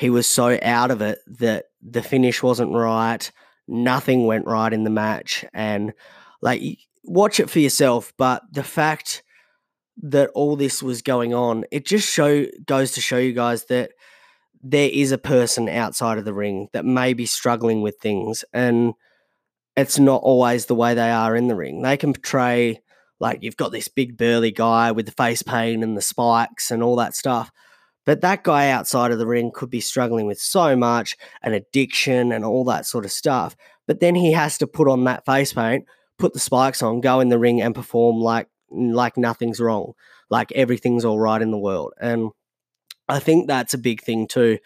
he 0.00 0.08
was 0.08 0.26
so 0.26 0.58
out 0.62 0.90
of 0.90 1.02
it 1.02 1.18
that 1.26 1.66
the 1.82 2.02
finish 2.02 2.42
wasn't 2.42 2.72
right, 2.72 3.30
nothing 3.68 4.24
went 4.24 4.46
right 4.46 4.72
in 4.72 4.82
the 4.82 4.88
match 4.88 5.44
and 5.52 5.92
like 6.40 6.62
watch 7.04 7.38
it 7.38 7.50
for 7.50 7.58
yourself, 7.58 8.10
but 8.16 8.42
the 8.50 8.62
fact 8.62 9.22
that 10.02 10.30
all 10.30 10.56
this 10.56 10.82
was 10.82 11.02
going 11.02 11.34
on, 11.34 11.66
it 11.70 11.84
just 11.84 12.10
show 12.10 12.46
goes 12.64 12.92
to 12.92 13.02
show 13.02 13.18
you 13.18 13.34
guys 13.34 13.66
that 13.66 13.90
there 14.62 14.88
is 14.90 15.12
a 15.12 15.18
person 15.18 15.68
outside 15.68 16.16
of 16.16 16.24
the 16.24 16.32
ring 16.32 16.68
that 16.72 16.86
may 16.86 17.12
be 17.12 17.26
struggling 17.26 17.82
with 17.82 17.98
things 17.98 18.42
and 18.54 18.94
it's 19.76 19.98
not 19.98 20.22
always 20.22 20.64
the 20.64 20.74
way 20.74 20.94
they 20.94 21.10
are 21.10 21.36
in 21.36 21.48
the 21.48 21.54
ring. 21.54 21.82
They 21.82 21.98
can 21.98 22.14
portray 22.14 22.80
like 23.18 23.40
you've 23.42 23.58
got 23.58 23.70
this 23.70 23.88
big 23.88 24.16
burly 24.16 24.50
guy 24.50 24.92
with 24.92 25.04
the 25.04 25.12
face 25.12 25.42
paint 25.42 25.84
and 25.84 25.94
the 25.94 26.02
spikes 26.02 26.70
and 26.70 26.82
all 26.82 26.96
that 26.96 27.14
stuff. 27.14 27.50
But 28.10 28.22
that 28.22 28.42
guy 28.42 28.70
outside 28.70 29.12
of 29.12 29.20
the 29.20 29.26
ring 29.28 29.52
could 29.54 29.70
be 29.70 29.80
struggling 29.80 30.26
with 30.26 30.40
so 30.40 30.74
much 30.74 31.16
and 31.42 31.54
addiction 31.54 32.32
and 32.32 32.44
all 32.44 32.64
that 32.64 32.84
sort 32.84 33.04
of 33.04 33.12
stuff. 33.12 33.54
But 33.86 34.00
then 34.00 34.16
he 34.16 34.32
has 34.32 34.58
to 34.58 34.66
put 34.66 34.88
on 34.88 35.04
that 35.04 35.24
face 35.24 35.52
paint, 35.52 35.86
put 36.18 36.32
the 36.32 36.40
spikes 36.40 36.82
on, 36.82 37.02
go 37.02 37.20
in 37.20 37.28
the 37.28 37.38
ring 37.38 37.62
and 37.62 37.72
perform 37.72 38.16
like 38.16 38.48
like 38.68 39.16
nothing's 39.16 39.60
wrong, 39.60 39.92
like 40.28 40.50
everything's 40.50 41.04
all 41.04 41.20
right 41.20 41.40
in 41.40 41.52
the 41.52 41.56
world. 41.56 41.92
And 42.00 42.30
I 43.08 43.20
think 43.20 43.46
that's 43.46 43.74
a 43.74 43.78
big 43.78 44.02
thing 44.02 44.26
too 44.26 44.58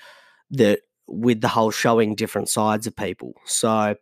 that 0.53 0.81
with 1.07 1.43
the 1.43 1.49
whole 1.49 1.71
showing 1.71 2.15
different 2.15 2.49
sides 2.49 2.87
of 2.87 2.97
people. 2.97 3.35
So 3.45 3.95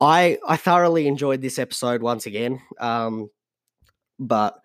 I 0.00 0.38
I 0.48 0.56
thoroughly 0.56 1.06
enjoyed 1.06 1.42
this 1.42 1.58
episode 1.58 2.00
once 2.00 2.24
again. 2.24 2.62
Um, 2.78 3.28
but 4.18 4.58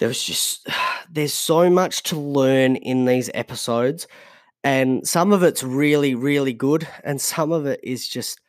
was 0.00 0.24
just 0.24 0.68
there's 1.12 1.34
so 1.34 1.70
much 1.70 2.02
to 2.04 2.16
learn 2.18 2.76
in 2.76 3.04
these 3.04 3.30
episodes, 3.34 4.08
and 4.64 5.06
some 5.06 5.32
of 5.32 5.42
it's 5.42 5.62
really 5.62 6.14
really 6.14 6.54
good, 6.54 6.88
and 7.04 7.20
some 7.20 7.52
of 7.52 7.66
it 7.66 7.80
is 7.82 8.08
just 8.08 8.40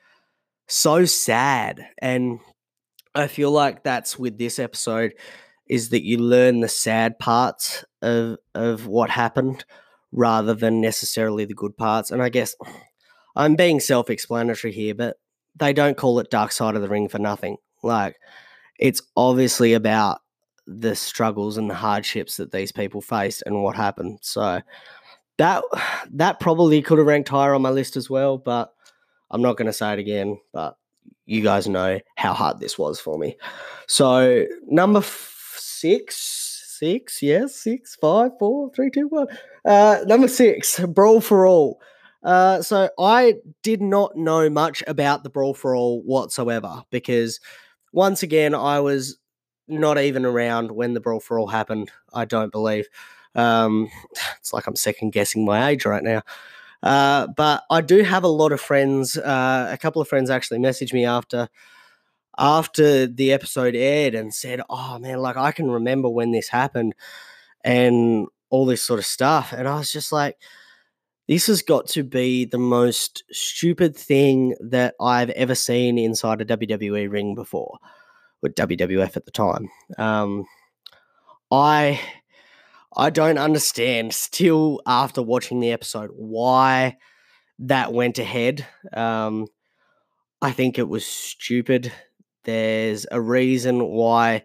so 0.67 1.05
sad. 1.05 1.85
And 1.99 2.39
I 3.13 3.27
feel 3.27 3.51
like 3.51 3.83
that's 3.83 4.17
with 4.17 4.37
this 4.37 4.59
episode 4.59 5.13
is 5.67 5.89
that 5.89 6.03
you 6.03 6.17
learn 6.17 6.61
the 6.61 6.69
sad 6.69 7.19
parts 7.19 7.83
of 8.01 8.37
of 8.55 8.87
what 8.87 9.09
happened 9.09 9.65
rather 10.11 10.53
than 10.53 10.81
necessarily 10.81 11.45
the 11.45 11.53
good 11.53 11.75
parts. 11.77 12.11
And 12.11 12.21
I 12.21 12.29
guess 12.29 12.55
I'm 13.35 13.55
being 13.55 13.79
self 13.79 14.09
explanatory 14.09 14.73
here, 14.73 14.95
but 14.95 15.17
they 15.55 15.73
don't 15.73 15.97
call 15.97 16.19
it 16.19 16.31
Dark 16.31 16.51
Side 16.51 16.75
of 16.75 16.81
the 16.81 16.89
Ring 16.89 17.09
for 17.09 17.19
nothing. 17.19 17.57
Like, 17.83 18.17
it's 18.79 19.01
obviously 19.17 19.73
about 19.73 20.19
the 20.67 20.95
struggles 20.95 21.57
and 21.57 21.69
the 21.69 21.75
hardships 21.75 22.37
that 22.37 22.51
these 22.51 22.71
people 22.71 23.01
faced 23.01 23.43
and 23.45 23.63
what 23.63 23.75
happened. 23.75 24.19
So 24.21 24.61
that 25.37 25.63
that 26.11 26.39
probably 26.39 26.81
could 26.81 26.97
have 26.97 27.07
ranked 27.07 27.29
higher 27.29 27.53
on 27.53 27.61
my 27.61 27.69
list 27.69 27.97
as 27.97 28.09
well, 28.09 28.37
but 28.37 28.73
I'm 29.31 29.41
not 29.41 29.57
going 29.57 29.67
to 29.67 29.73
say 29.73 29.93
it 29.93 29.99
again. 29.99 30.39
But 30.53 30.77
you 31.25 31.41
guys 31.41 31.67
know 31.67 31.99
how 32.17 32.33
hard 32.33 32.59
this 32.59 32.77
was 32.77 32.99
for 32.99 33.17
me. 33.17 33.37
So 33.87 34.45
number 34.67 34.99
f- 34.99 35.55
six, 35.57 36.75
six, 36.79 37.21
yes, 37.21 37.55
six, 37.55 37.95
five, 37.95 38.31
four, 38.39 38.71
three, 38.73 38.89
two, 38.89 39.07
one. 39.07 39.27
Uh, 39.65 39.99
number 40.05 40.27
six, 40.27 40.79
Brawl 40.79 41.21
for 41.21 41.47
All. 41.47 41.81
Uh, 42.23 42.61
so 42.61 42.89
I 42.97 43.35
did 43.63 43.81
not 43.81 44.15
know 44.15 44.49
much 44.49 44.83
about 44.87 45.23
the 45.23 45.29
Brawl 45.29 45.53
for 45.53 45.75
All 45.75 46.01
whatsoever 46.03 46.83
because 46.89 47.39
once 47.91 48.23
again 48.23 48.55
I 48.55 48.79
was 48.79 49.17
not 49.67 49.97
even 49.97 50.25
around 50.25 50.71
when 50.71 50.93
the 50.93 50.99
Brawl 50.99 51.19
for 51.19 51.39
All 51.39 51.47
happened. 51.47 51.91
I 52.13 52.25
don't 52.25 52.51
believe. 52.51 52.87
Um, 53.35 53.89
it's 54.37 54.53
like 54.53 54.67
I'm 54.67 54.75
second 54.75 55.11
guessing 55.11 55.45
my 55.45 55.69
age 55.69 55.85
right 55.85 56.03
now. 56.03 56.21
Uh, 56.81 57.27
but 57.27 57.63
I 57.69 57.81
do 57.81 58.03
have 58.03 58.23
a 58.23 58.27
lot 58.27 58.51
of 58.51 58.59
friends. 58.61 59.17
Uh, 59.17 59.69
a 59.71 59.77
couple 59.77 60.01
of 60.01 60.07
friends 60.07 60.29
actually 60.29 60.59
messaged 60.59 60.93
me 60.93 61.05
after 61.05 61.49
after 62.37 63.07
the 63.07 63.31
episode 63.31 63.75
aired 63.75 64.15
and 64.15 64.33
said, 64.33 64.61
"Oh 64.69 64.99
man, 64.99 65.19
like 65.19 65.37
I 65.37 65.51
can 65.51 65.69
remember 65.71 66.09
when 66.09 66.31
this 66.31 66.49
happened 66.49 66.95
and 67.63 68.27
all 68.49 68.65
this 68.65 68.83
sort 68.83 68.99
of 68.99 69.05
stuff." 69.05 69.53
And 69.53 69.67
I 69.67 69.77
was 69.77 69.91
just 69.91 70.11
like, 70.11 70.37
"This 71.27 71.47
has 71.47 71.61
got 71.61 71.87
to 71.89 72.03
be 72.03 72.45
the 72.45 72.57
most 72.59 73.23
stupid 73.31 73.95
thing 73.95 74.55
that 74.61 74.95
I've 75.01 75.31
ever 75.31 75.55
seen 75.55 75.97
inside 75.97 76.41
a 76.41 76.45
WWE 76.45 77.07
ring 77.11 77.35
before." 77.35 77.79
With 78.43 78.55
WWF 78.55 79.17
at 79.17 79.25
the 79.25 79.31
time. 79.31 79.69
Um, 79.97 80.45
I 81.49 81.99
I 82.95 83.09
don't 83.09 83.39
understand 83.39 84.13
still 84.13 84.81
after 84.85 85.23
watching 85.23 85.59
the 85.59 85.71
episode 85.71 86.11
why 86.13 86.97
that 87.59 87.91
went 87.93 88.19
ahead. 88.19 88.67
Um, 88.91 89.47
I 90.41 90.51
think 90.51 90.77
it 90.77 90.87
was 90.87 91.05
stupid. 91.05 91.91
There's 92.43 93.07
a 93.09 93.19
reason 93.19 93.85
why 93.85 94.43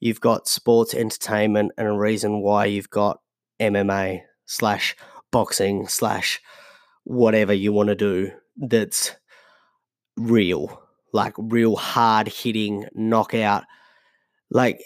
you've 0.00 0.20
got 0.20 0.48
sports 0.48 0.94
entertainment 0.94 1.72
and 1.76 1.88
a 1.88 1.92
reason 1.92 2.40
why 2.40 2.66
you've 2.66 2.90
got 2.90 3.20
MMA 3.60 4.22
slash 4.46 4.96
boxing 5.30 5.88
slash 5.88 6.40
whatever 7.04 7.52
you 7.52 7.72
want 7.72 7.88
to 7.88 7.94
do 7.94 8.30
that's 8.56 9.16
real 10.16 10.81
like 11.12 11.34
real 11.38 11.76
hard 11.76 12.28
hitting 12.28 12.86
knockout. 12.94 13.64
Like 14.50 14.80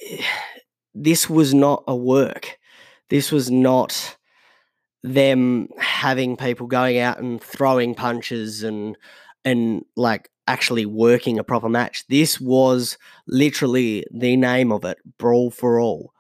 this 0.95 1.31
was 1.31 1.55
not 1.55 1.85
a 1.87 1.97
work. 1.97 2.59
This 3.09 3.31
was 3.31 3.51
not 3.51 4.17
them 5.03 5.69
having 5.79 6.37
people 6.37 6.67
going 6.67 6.99
out 6.99 7.21
and 7.21 7.41
throwing 7.41 7.95
punches 7.95 8.62
and 8.62 8.97
and 9.45 9.85
like 9.95 10.29
actually 10.49 10.87
working 10.87 11.39
a 11.39 11.45
proper 11.45 11.69
match. 11.69 12.05
This 12.09 12.41
was 12.41 12.99
literally 13.29 14.05
the 14.12 14.37
name 14.37 14.73
of 14.73 14.85
it, 14.85 14.99
brawl 15.19 15.51
for 15.51 15.79
all. 15.79 16.12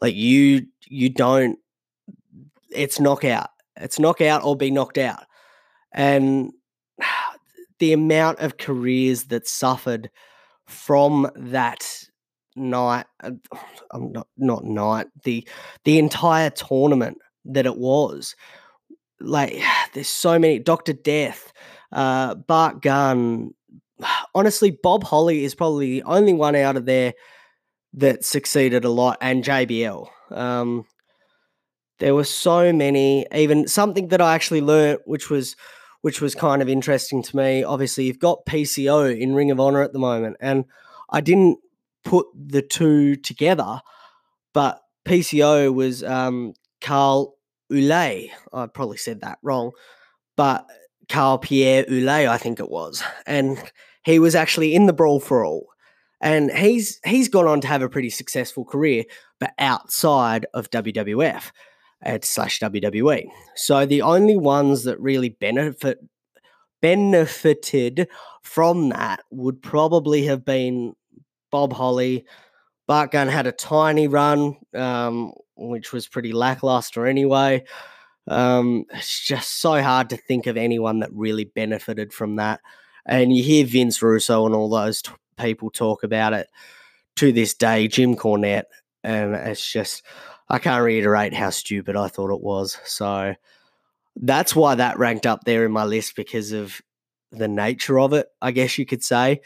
Like 0.00 0.14
you 0.14 0.66
you 0.86 1.10
don't 1.10 1.58
it's 2.70 2.98
knockout. 2.98 3.50
It's 3.76 3.98
knockout 3.98 4.44
or 4.44 4.56
be 4.56 4.70
knocked 4.70 4.98
out. 4.98 5.24
And 5.92 6.52
the 7.84 7.92
amount 7.92 8.38
of 8.38 8.56
careers 8.56 9.24
that 9.24 9.46
suffered 9.46 10.08
from 10.66 11.30
that 11.36 12.02
night 12.56 13.04
I'm 13.20 13.42
uh, 13.90 13.98
not 13.98 14.26
not 14.38 14.64
night 14.64 15.06
the 15.24 15.46
the 15.84 15.98
entire 15.98 16.48
tournament 16.48 17.18
that 17.44 17.66
it 17.66 17.76
was 17.76 18.36
like 19.20 19.60
there's 19.92 20.08
so 20.08 20.38
many 20.38 20.58
Dr. 20.60 20.94
Death 20.94 21.52
uh 21.92 22.36
Bart 22.36 22.80
Gunn 22.80 23.52
honestly 24.34 24.70
Bob 24.70 25.04
Holly 25.04 25.44
is 25.44 25.54
probably 25.54 26.00
the 26.00 26.04
only 26.04 26.32
one 26.32 26.56
out 26.56 26.78
of 26.78 26.86
there 26.86 27.12
that 27.92 28.24
succeeded 28.24 28.86
a 28.86 28.90
lot 28.90 29.18
and 29.20 29.44
JBL 29.44 30.08
um 30.30 30.86
there 31.98 32.14
were 32.14 32.24
so 32.24 32.72
many 32.72 33.26
even 33.34 33.68
something 33.68 34.08
that 34.08 34.22
I 34.22 34.34
actually 34.34 34.62
learned 34.62 35.00
which 35.04 35.28
was 35.28 35.54
which 36.04 36.20
was 36.20 36.34
kind 36.34 36.60
of 36.60 36.68
interesting 36.68 37.22
to 37.22 37.34
me. 37.34 37.64
Obviously, 37.64 38.04
you've 38.04 38.18
got 38.18 38.44
PCO 38.44 39.18
in 39.18 39.34
Ring 39.34 39.50
of 39.50 39.58
Honor 39.58 39.80
at 39.80 39.94
the 39.94 39.98
moment, 39.98 40.36
and 40.38 40.66
I 41.08 41.22
didn't 41.22 41.60
put 42.04 42.26
the 42.34 42.60
two 42.60 43.16
together, 43.16 43.80
but 44.52 44.82
PCO 45.08 45.72
was 45.72 46.02
um, 46.04 46.52
Carl 46.82 47.38
Ouellet. 47.72 48.28
I 48.52 48.66
probably 48.66 48.98
said 48.98 49.22
that 49.22 49.38
wrong, 49.42 49.70
but 50.36 50.66
Carl 51.08 51.38
Pierre 51.38 51.86
Ouellet, 51.88 52.28
I 52.28 52.36
think 52.36 52.60
it 52.60 52.68
was, 52.68 53.02
and 53.26 53.56
he 54.04 54.18
was 54.18 54.34
actually 54.34 54.74
in 54.74 54.84
the 54.84 54.92
Brawl 54.92 55.20
for 55.20 55.42
All, 55.42 55.68
and 56.20 56.50
he's 56.50 57.00
he's 57.06 57.30
gone 57.30 57.46
on 57.46 57.62
to 57.62 57.68
have 57.68 57.80
a 57.80 57.88
pretty 57.88 58.10
successful 58.10 58.66
career, 58.66 59.04
but 59.40 59.54
outside 59.58 60.44
of 60.52 60.68
WWF 60.68 61.50
at 62.04 62.24
slash 62.24 62.60
WWE. 62.60 63.28
So 63.56 63.86
the 63.86 64.02
only 64.02 64.36
ones 64.36 64.84
that 64.84 65.00
really 65.00 65.30
benefit 65.30 65.98
benefited 66.80 68.08
from 68.42 68.90
that 68.90 69.24
would 69.30 69.62
probably 69.62 70.24
have 70.26 70.44
been 70.44 70.94
Bob 71.50 71.72
Holly. 71.72 72.26
Bart 72.86 73.10
Gunn 73.10 73.28
had 73.28 73.46
a 73.46 73.52
tiny 73.52 74.06
run, 74.06 74.56
um, 74.74 75.32
which 75.56 75.94
was 75.94 76.06
pretty 76.06 76.32
lackluster 76.32 77.06
anyway. 77.06 77.64
Um, 78.28 78.84
it's 78.92 79.20
just 79.20 79.60
so 79.60 79.82
hard 79.82 80.10
to 80.10 80.16
think 80.16 80.46
of 80.46 80.58
anyone 80.58 81.00
that 81.00 81.12
really 81.12 81.44
benefited 81.44 82.12
from 82.12 82.36
that. 82.36 82.60
And 83.06 83.34
you 83.34 83.42
hear 83.42 83.64
Vince 83.64 84.02
Russo 84.02 84.44
and 84.44 84.54
all 84.54 84.68
those 84.68 85.00
t- 85.00 85.12
people 85.38 85.70
talk 85.70 86.04
about 86.04 86.34
it 86.34 86.48
to 87.16 87.32
this 87.32 87.54
day, 87.54 87.88
Jim 87.88 88.16
Cornette, 88.16 88.64
and 89.02 89.34
it's 89.34 89.70
just 89.70 90.02
I 90.48 90.58
can't 90.58 90.84
reiterate 90.84 91.34
how 91.34 91.50
stupid 91.50 91.96
I 91.96 92.08
thought 92.08 92.34
it 92.34 92.42
was. 92.42 92.78
So 92.84 93.34
that's 94.16 94.54
why 94.54 94.74
that 94.76 94.98
ranked 94.98 95.26
up 95.26 95.44
there 95.44 95.64
in 95.64 95.72
my 95.72 95.84
list 95.84 96.16
because 96.16 96.52
of 96.52 96.80
the 97.32 97.48
nature 97.48 97.98
of 97.98 98.12
it, 98.12 98.26
I 98.40 98.52
guess 98.52 98.78
you 98.78 98.86
could 98.86 99.02
say, 99.02 99.40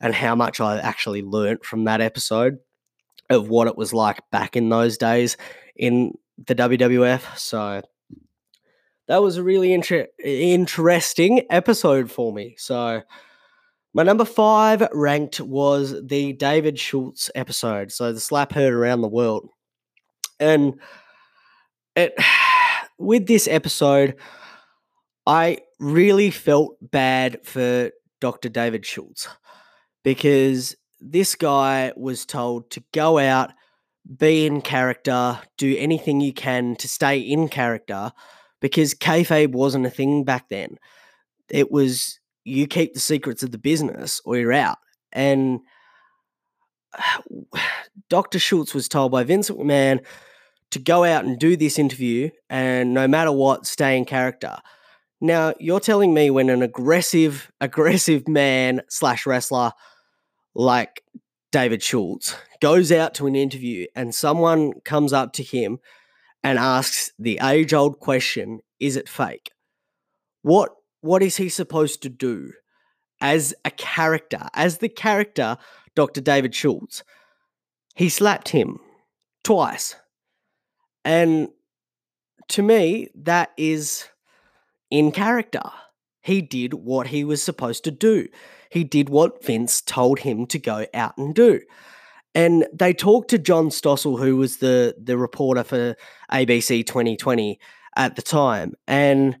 and 0.00 0.14
how 0.14 0.34
much 0.34 0.60
I 0.60 0.78
actually 0.78 1.22
learnt 1.22 1.64
from 1.64 1.84
that 1.84 2.00
episode 2.00 2.58
of 3.28 3.48
what 3.48 3.68
it 3.68 3.76
was 3.76 3.92
like 3.92 4.18
back 4.30 4.56
in 4.56 4.68
those 4.68 4.98
days 4.98 5.36
in 5.76 6.14
the 6.46 6.54
WWF. 6.54 7.38
So 7.38 7.82
that 9.06 9.22
was 9.22 9.36
a 9.36 9.42
really 9.42 9.72
inter- 9.72 10.08
interesting 10.22 11.46
episode 11.48 12.10
for 12.10 12.32
me. 12.32 12.54
So 12.58 13.02
my 13.94 14.02
number 14.02 14.24
five 14.24 14.86
ranked 14.92 15.40
was 15.40 15.94
the 16.06 16.32
David 16.34 16.78
Schultz 16.78 17.30
episode. 17.34 17.92
So 17.92 18.12
the 18.12 18.20
slap 18.20 18.52
heard 18.52 18.72
around 18.72 19.00
the 19.00 19.08
world. 19.08 19.48
And 20.40 20.80
it 21.94 22.14
with 22.98 23.26
this 23.26 23.46
episode, 23.46 24.16
I 25.26 25.58
really 25.78 26.30
felt 26.30 26.76
bad 26.80 27.46
for 27.46 27.90
Dr. 28.20 28.48
David 28.48 28.84
Schultz 28.84 29.28
because 30.02 30.74
this 31.00 31.34
guy 31.34 31.92
was 31.96 32.26
told 32.26 32.70
to 32.72 32.82
go 32.92 33.18
out, 33.18 33.52
be 34.18 34.46
in 34.46 34.60
character, 34.60 35.40
do 35.56 35.76
anything 35.78 36.20
you 36.20 36.32
can 36.32 36.74
to 36.76 36.88
stay 36.88 37.18
in 37.18 37.48
character 37.48 38.12
because 38.60 38.94
kayfabe 38.94 39.52
wasn't 39.52 39.86
a 39.86 39.90
thing 39.90 40.24
back 40.24 40.48
then. 40.48 40.76
It 41.48 41.70
was 41.70 42.18
you 42.44 42.66
keep 42.66 42.94
the 42.94 43.00
secrets 43.00 43.42
of 43.42 43.52
the 43.52 43.58
business 43.58 44.20
or 44.24 44.36
you're 44.36 44.52
out. 44.52 44.78
And 45.12 45.60
Dr. 48.08 48.38
Schultz 48.38 48.74
was 48.74 48.88
told 48.88 49.12
by 49.12 49.24
Vincent 49.24 49.58
McMahon 49.58 50.04
to 50.70 50.78
go 50.78 51.04
out 51.04 51.24
and 51.24 51.38
do 51.38 51.56
this 51.56 51.78
interview 51.78 52.30
and 52.48 52.94
no 52.94 53.08
matter 53.08 53.32
what, 53.32 53.66
stay 53.66 53.96
in 53.96 54.04
character. 54.04 54.56
Now, 55.20 55.54
you're 55.58 55.80
telling 55.80 56.14
me 56.14 56.30
when 56.30 56.48
an 56.48 56.62
aggressive, 56.62 57.50
aggressive 57.60 58.28
man 58.28 58.82
slash 58.88 59.26
wrestler 59.26 59.72
like 60.54 61.02
David 61.52 61.82
Schultz 61.82 62.36
goes 62.60 62.92
out 62.92 63.14
to 63.14 63.26
an 63.26 63.34
interview 63.34 63.86
and 63.94 64.14
someone 64.14 64.72
comes 64.84 65.12
up 65.12 65.32
to 65.34 65.42
him 65.42 65.78
and 66.42 66.58
asks 66.58 67.12
the 67.18 67.38
age 67.42 67.74
old 67.74 67.98
question, 67.98 68.60
is 68.78 68.96
it 68.96 69.08
fake? 69.08 69.50
What 70.42 70.70
what 71.02 71.22
is 71.22 71.36
he 71.36 71.48
supposed 71.48 72.02
to 72.02 72.08
do 72.10 72.52
as 73.22 73.54
a 73.64 73.70
character, 73.70 74.48
as 74.54 74.78
the 74.78 74.88
character 74.88 75.56
Dr. 75.94 76.20
David 76.20 76.54
Schultz? 76.54 77.02
He 77.94 78.08
slapped 78.08 78.50
him 78.50 78.78
twice. 79.42 79.96
And 81.04 81.48
to 82.48 82.62
me, 82.62 83.08
that 83.14 83.52
is 83.56 84.08
in 84.90 85.12
character. 85.12 85.62
he 86.22 86.42
did 86.42 86.74
what 86.74 87.06
he 87.06 87.24
was 87.24 87.42
supposed 87.42 87.84
to 87.84 87.90
do. 87.90 88.28
He 88.70 88.84
did 88.84 89.08
what 89.08 89.42
Vince 89.44 89.80
told 89.80 90.20
him 90.20 90.46
to 90.46 90.58
go 90.58 90.86
out 90.92 91.16
and 91.16 91.34
do. 91.34 91.60
And 92.34 92.66
they 92.72 92.92
talked 92.92 93.30
to 93.30 93.38
John 93.38 93.70
Stossel, 93.70 94.18
who 94.18 94.36
was 94.36 94.58
the 94.58 94.94
the 95.02 95.16
reporter 95.16 95.64
for 95.64 95.96
ABC 96.30 96.86
2020 96.86 97.58
at 97.96 98.14
the 98.14 98.22
time, 98.22 98.74
and 98.86 99.38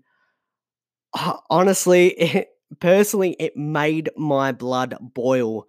honestly, 1.48 2.08
it, 2.18 2.48
personally, 2.80 3.36
it 3.38 3.56
made 3.56 4.10
my 4.16 4.52
blood 4.52 4.96
boil 5.00 5.66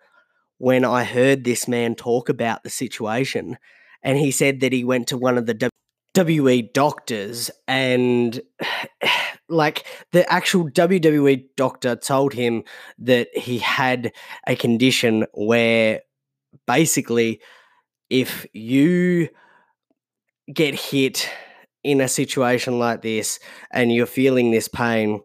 when 0.58 0.86
I 0.86 1.04
heard 1.04 1.44
this 1.44 1.68
man 1.68 1.96
talk 1.96 2.30
about 2.30 2.64
the 2.64 2.70
situation. 2.70 3.58
And 4.04 4.18
he 4.18 4.32
said 4.32 4.60
that 4.62 4.74
he 4.74 4.84
went 4.84 5.08
to 5.08 5.18
one 5.18 5.38
of 5.38 5.46
the 5.46 5.72
WWE 6.16 6.74
doctors, 6.74 7.52
and 7.68 8.42
like 9.50 9.86
the 10.12 10.32
actual 10.32 10.70
WWE 10.70 11.46
doctor 11.56 11.96
told 11.96 12.34
him 12.34 12.64
that 13.00 13.28
he 13.36 13.60
had 13.60 14.12
a 14.48 14.56
condition 14.56 15.26
where 15.34 16.02
basically, 16.68 17.42
if 18.10 18.46
you 18.54 19.30
get 20.52 20.76
hit 20.76 21.30
in 21.84 22.02
a 22.02 22.08
situation 22.08 22.78
like 22.80 23.02
this 23.02 23.40
and 23.72 23.94
you're 23.94 24.06
feeling 24.06 24.52
this 24.52 24.68
pain, 24.68 25.22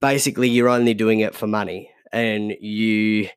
basically 0.00 0.48
you're 0.48 0.68
only 0.68 0.94
doing 0.94 1.20
it 1.20 1.34
for 1.34 1.46
money 1.46 1.90
and 2.12 2.52
you 2.60 3.28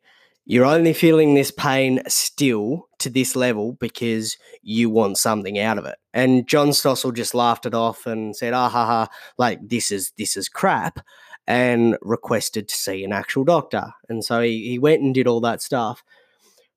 you're 0.45 0.65
only 0.65 0.93
feeling 0.93 1.33
this 1.33 1.49
pain 1.49 2.01
still 2.07 2.87
to 2.99 3.09
this 3.09 3.35
level 3.35 3.73
because 3.73 4.37
you 4.61 4.89
want 4.89 5.17
something 5.17 5.57
out 5.57 5.79
of 5.79 5.85
it. 5.85 5.97
And 6.13 6.47
John 6.47 6.69
Stossel 6.69 7.15
just 7.15 7.33
laughed 7.33 7.65
it 7.65 7.73
off 7.73 8.05
and 8.05 8.35
said, 8.35 8.53
ah 8.53 8.69
ha 8.69 8.85
ha, 8.85 9.07
like 9.37 9.59
this 9.67 9.91
is 9.91 10.11
this 10.17 10.37
is 10.37 10.47
crap 10.47 10.99
and 11.47 11.97
requested 12.01 12.67
to 12.69 12.75
see 12.75 13.03
an 13.03 13.11
actual 13.11 13.43
doctor. 13.43 13.91
And 14.07 14.23
so 14.23 14.41
he, 14.41 14.69
he 14.69 14.79
went 14.79 15.01
and 15.01 15.13
did 15.13 15.27
all 15.27 15.41
that 15.41 15.61
stuff. 15.61 16.03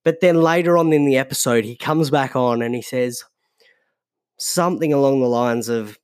But 0.02 0.20
then 0.20 0.42
later 0.42 0.78
on 0.78 0.92
in 0.92 1.04
the 1.04 1.18
episode, 1.18 1.64
he 1.64 1.76
comes 1.76 2.10
back 2.10 2.36
on 2.36 2.62
and 2.62 2.74
he 2.74 2.82
says 2.82 3.24
something 4.38 4.92
along 4.92 5.20
the 5.20 5.26
lines 5.26 5.68
of, 5.68 5.98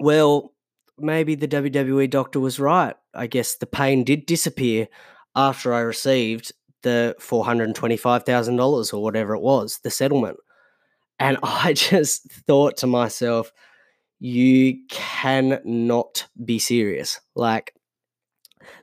well, 0.00 0.54
maybe 0.98 1.34
the 1.34 1.48
WWE 1.48 2.08
doctor 2.08 2.40
was 2.40 2.58
right. 2.58 2.96
I 3.14 3.26
guess 3.26 3.56
the 3.56 3.66
pain 3.66 4.04
did 4.04 4.24
disappear 4.24 4.88
after 5.34 5.74
I 5.74 5.80
received 5.80 6.52
the 6.82 7.16
$425,000 7.20 8.94
or 8.94 9.02
whatever 9.02 9.34
it 9.34 9.40
was, 9.40 9.80
the 9.82 9.90
settlement. 9.90 10.38
And 11.18 11.38
I 11.42 11.72
just 11.72 12.30
thought 12.46 12.76
to 12.78 12.86
myself, 12.86 13.52
you 14.20 14.78
cannot 14.88 16.26
be 16.44 16.58
serious. 16.58 17.20
Like, 17.34 17.74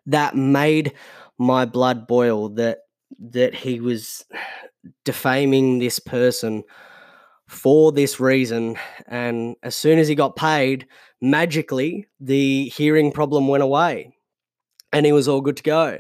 that 0.06 0.36
made 0.36 0.94
my 1.38 1.66
blood 1.66 2.08
boil 2.08 2.50
that 2.50 2.80
that 3.20 3.54
he 3.54 3.80
was 3.80 4.26
defaming 5.04 5.80
this 5.80 6.00
person 6.00 6.64
for 7.48 7.92
this 7.92 8.20
reason. 8.20 8.78
And 9.08 9.56
as 9.64 9.76
soon 9.76 10.00
as 10.00 10.08
he 10.08 10.16
got 10.16 10.36
paid, 10.36 10.88
magically 11.22 12.08
the 12.20 12.66
hearing 12.70 13.12
problem 13.12 13.48
went 13.48 13.64
away 13.64 14.14
and 14.92 15.06
he 15.06 15.12
was 15.12 15.28
all 15.28 15.42
good 15.42 15.58
to 15.58 15.64
go. 15.64 16.00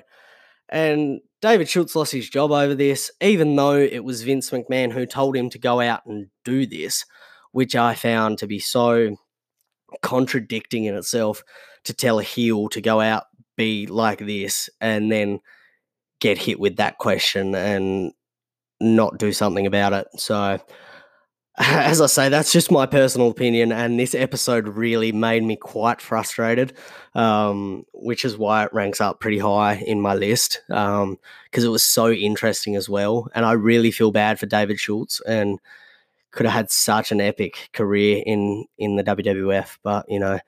And 0.70 1.22
David 1.42 1.70
Schultz 1.70 1.96
lost 1.96 2.12
his 2.12 2.30
job 2.30 2.52
over 2.52 2.74
this, 2.76 3.12
even 3.22 3.56
though 3.56 3.76
it 3.76 4.04
was 4.04 4.24
Vince 4.24 4.50
McMahon 4.50 4.92
who 4.92 5.06
told 5.06 5.36
him 5.36 5.50
to 5.52 5.60
go 5.60 5.80
out 5.80 6.06
and 6.06 6.28
do 6.44 6.66
this, 6.66 7.06
which 7.52 7.76
I 7.76 7.94
found 7.94 8.38
to 8.40 8.48
be 8.48 8.60
so 8.60 9.16
contradicting 10.02 10.86
in 10.86 10.96
itself 10.96 11.44
to 11.84 11.94
tell 11.94 12.20
a 12.20 12.24
heel 12.24 12.70
to 12.70 12.82
go 12.82 13.00
out, 13.00 13.26
be 13.58 13.86
like 13.88 14.20
this, 14.20 14.70
and 14.82 15.12
then 15.12 15.40
get 16.20 16.38
hit 16.38 16.60
with 16.60 16.78
that 16.78 16.98
question 16.98 17.54
and 17.54 18.12
not 18.80 19.18
do 19.18 19.32
something 19.32 19.68
about 19.68 19.94
it. 19.94 20.08
So, 20.18 20.60
as 21.58 22.02
I 22.02 22.08
say, 22.08 22.28
that's 22.28 22.52
just 22.52 22.70
my 22.70 22.86
personal 22.86 23.30
opinion, 23.30 23.72
and 23.72 23.98
this 23.98 24.14
episode 24.14 24.68
really 24.68 25.14
made 25.14 25.42
me 25.42 25.56
quite 25.56 26.02
frustrated, 26.02 26.74
um, 27.14 27.86
which 27.94 28.26
is 28.26 28.38
why 28.38 28.66
it 28.66 28.74
ranks 28.74 29.00
up 29.00 29.22
pretty 29.22 29.40
high 29.40 29.76
in 29.76 30.02
my 30.02 30.16
list 30.16 30.62
because 30.68 31.04
um, 31.04 31.18
it 31.54 31.68
was 31.68 31.84
so 31.84 32.12
interesting 32.12 32.76
as 32.76 32.90
well. 32.90 33.30
And 33.34 33.46
I 33.46 33.54
really 33.54 33.92
feel 33.92 34.12
bad 34.12 34.38
for 34.38 34.48
David 34.48 34.80
Schultz 34.80 35.22
and 35.22 35.60
could 36.32 36.46
have 36.46 36.54
had 36.54 36.72
such 36.72 37.14
an 37.14 37.22
epic 37.22 37.70
career 37.72 38.22
in 38.26 38.66
in 38.78 38.98
the 38.98 39.04
WWF, 39.04 39.78
but 39.82 40.06
you 40.10 40.20
know, 40.20 40.40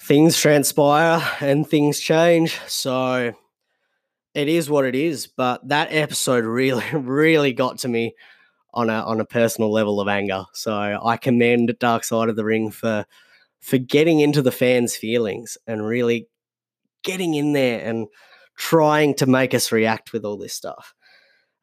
things 0.00 0.38
transpire 0.38 1.20
and 1.40 1.68
things 1.68 1.98
change. 1.98 2.56
So 2.68 3.34
it 4.34 4.48
is 4.48 4.70
what 4.70 4.84
it 4.84 4.94
is. 4.94 5.26
But 5.26 5.66
that 5.68 5.88
episode 5.90 6.44
really, 6.44 6.84
really 6.92 7.52
got 7.52 7.78
to 7.78 7.88
me 7.88 8.14
on 8.74 8.90
a 8.90 9.00
on 9.02 9.20
a 9.20 9.24
personal 9.24 9.72
level 9.72 10.00
of 10.00 10.08
anger. 10.08 10.44
So 10.52 10.98
I 11.02 11.16
commend 11.16 11.76
Dark 11.78 12.04
Side 12.04 12.28
of 12.28 12.36
the 12.36 12.44
Ring 12.44 12.70
for 12.70 13.06
for 13.60 13.78
getting 13.78 14.20
into 14.20 14.42
the 14.42 14.52
fans' 14.52 14.96
feelings 14.96 15.58
and 15.66 15.86
really 15.86 16.28
getting 17.02 17.34
in 17.34 17.52
there 17.52 17.80
and 17.84 18.08
trying 18.56 19.14
to 19.14 19.26
make 19.26 19.54
us 19.54 19.72
react 19.72 20.12
with 20.12 20.24
all 20.24 20.36
this 20.36 20.54
stuff. 20.54 20.94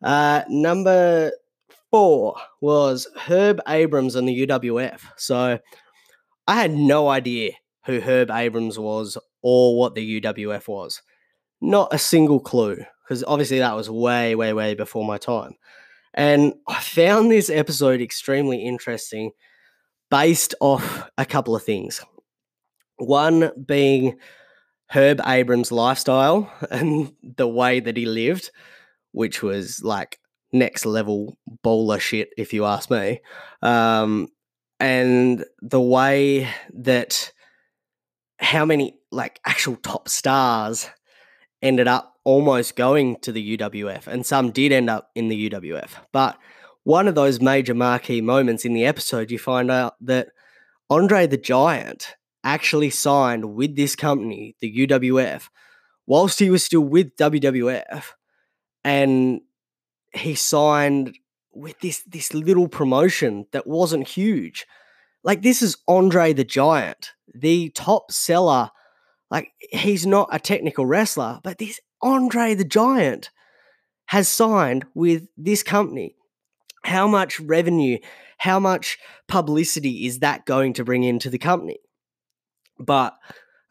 Uh, 0.03 0.43
number 0.49 1.31
four 1.91 2.35
was 2.61 3.07
Herb 3.15 3.59
Abrams 3.67 4.15
and 4.15 4.27
the 4.27 4.47
UWF. 4.47 5.01
So 5.17 5.59
I 6.47 6.55
had 6.55 6.71
no 6.71 7.07
idea 7.07 7.53
who 7.85 7.99
Herb 7.99 8.31
Abrams 8.31 8.77
was 8.77 9.17
or 9.41 9.77
what 9.77 9.95
the 9.95 10.21
UWF 10.21 10.67
was. 10.67 11.01
Not 11.61 11.93
a 11.93 11.97
single 11.97 12.39
clue, 12.39 12.83
because 13.03 13.23
obviously 13.23 13.59
that 13.59 13.75
was 13.75 13.89
way, 13.89 14.35
way, 14.35 14.53
way 14.53 14.73
before 14.73 15.05
my 15.05 15.17
time. 15.17 15.55
And 16.15 16.53
I 16.67 16.79
found 16.79 17.29
this 17.29 17.49
episode 17.49 18.01
extremely 18.01 18.63
interesting 18.65 19.31
based 20.09 20.55
off 20.61 21.09
a 21.17 21.25
couple 21.25 21.55
of 21.55 21.63
things. 21.63 22.01
One 22.97 23.51
being 23.65 24.17
Herb 24.89 25.19
Abrams' 25.25 25.73
lifestyle 25.73 26.51
and 26.71 27.13
the 27.21 27.47
way 27.47 27.81
that 27.81 27.97
he 27.97 28.05
lived, 28.05 28.49
which 29.11 29.43
was 29.43 29.83
like 29.83 30.19
next 30.53 30.85
level 30.85 31.37
bowler 31.61 31.99
shit, 31.99 32.29
if 32.37 32.53
you 32.53 32.65
ask 32.65 32.89
me. 32.89 33.19
Um, 33.61 34.29
and 34.79 35.43
the 35.61 35.81
way 35.81 36.47
that 36.73 37.31
how 38.39 38.65
many 38.65 38.97
like 39.11 39.39
actual 39.45 39.75
top 39.77 40.07
stars 40.07 40.89
ended 41.65 41.87
up 41.87 42.13
almost 42.23 42.75
going 42.75 43.17
to 43.21 43.31
the 43.31 43.57
UWF, 43.57 44.07
and 44.07 44.25
some 44.25 44.51
did 44.51 44.71
end 44.71 44.89
up 44.89 45.09
in 45.15 45.29
the 45.29 45.49
UWF. 45.49 45.89
But 46.11 46.37
one 46.83 47.07
of 47.07 47.15
those 47.15 47.41
major 47.41 47.73
marquee 47.73 48.21
moments 48.21 48.65
in 48.65 48.73
the 48.73 48.85
episode, 48.85 49.31
you 49.31 49.39
find 49.39 49.71
out 49.71 49.95
that 50.01 50.29
Andre 50.89 51.25
the 51.25 51.37
Giant 51.37 52.15
actually 52.43 52.91
signed 52.91 53.55
with 53.55 53.75
this 53.75 53.95
company, 53.95 54.55
the 54.61 54.87
UWF, 54.87 55.49
whilst 56.05 56.37
he 56.37 56.51
was 56.51 56.63
still 56.63 56.81
with 56.81 57.15
WWF, 57.17 58.03
and 58.83 59.41
he 60.13 60.35
signed 60.35 61.17
with 61.51 61.79
this 61.79 62.03
this 62.03 62.33
little 62.33 62.67
promotion 62.67 63.47
that 63.53 63.65
wasn't 63.65 64.07
huge. 64.07 64.67
Like 65.23 65.41
this 65.41 65.63
is 65.63 65.77
Andre 65.87 66.33
the 66.33 66.43
Giant, 66.43 67.13
the 67.33 67.69
top 67.71 68.11
seller 68.11 68.69
like 69.35 69.51
he's 69.59 70.05
not 70.05 70.29
a 70.31 70.39
technical 70.39 70.85
wrestler, 70.85 71.41
but 71.43 71.57
this 71.57 71.81
Andre 72.01 72.53
the 72.53 72.63
Giant 72.63 73.31
has 74.05 74.29
signed 74.29 74.85
with 74.93 75.27
this 75.35 75.61
company. 75.61 76.15
How 76.85 77.05
much 77.05 77.41
revenue, 77.41 77.97
how 78.37 78.61
much 78.61 78.97
publicity 79.27 80.05
is 80.05 80.19
that 80.19 80.45
going 80.45 80.71
to 80.73 80.85
bring 80.85 81.03
into 81.03 81.29
the 81.29 81.37
company? 81.37 81.79
But 82.79 83.17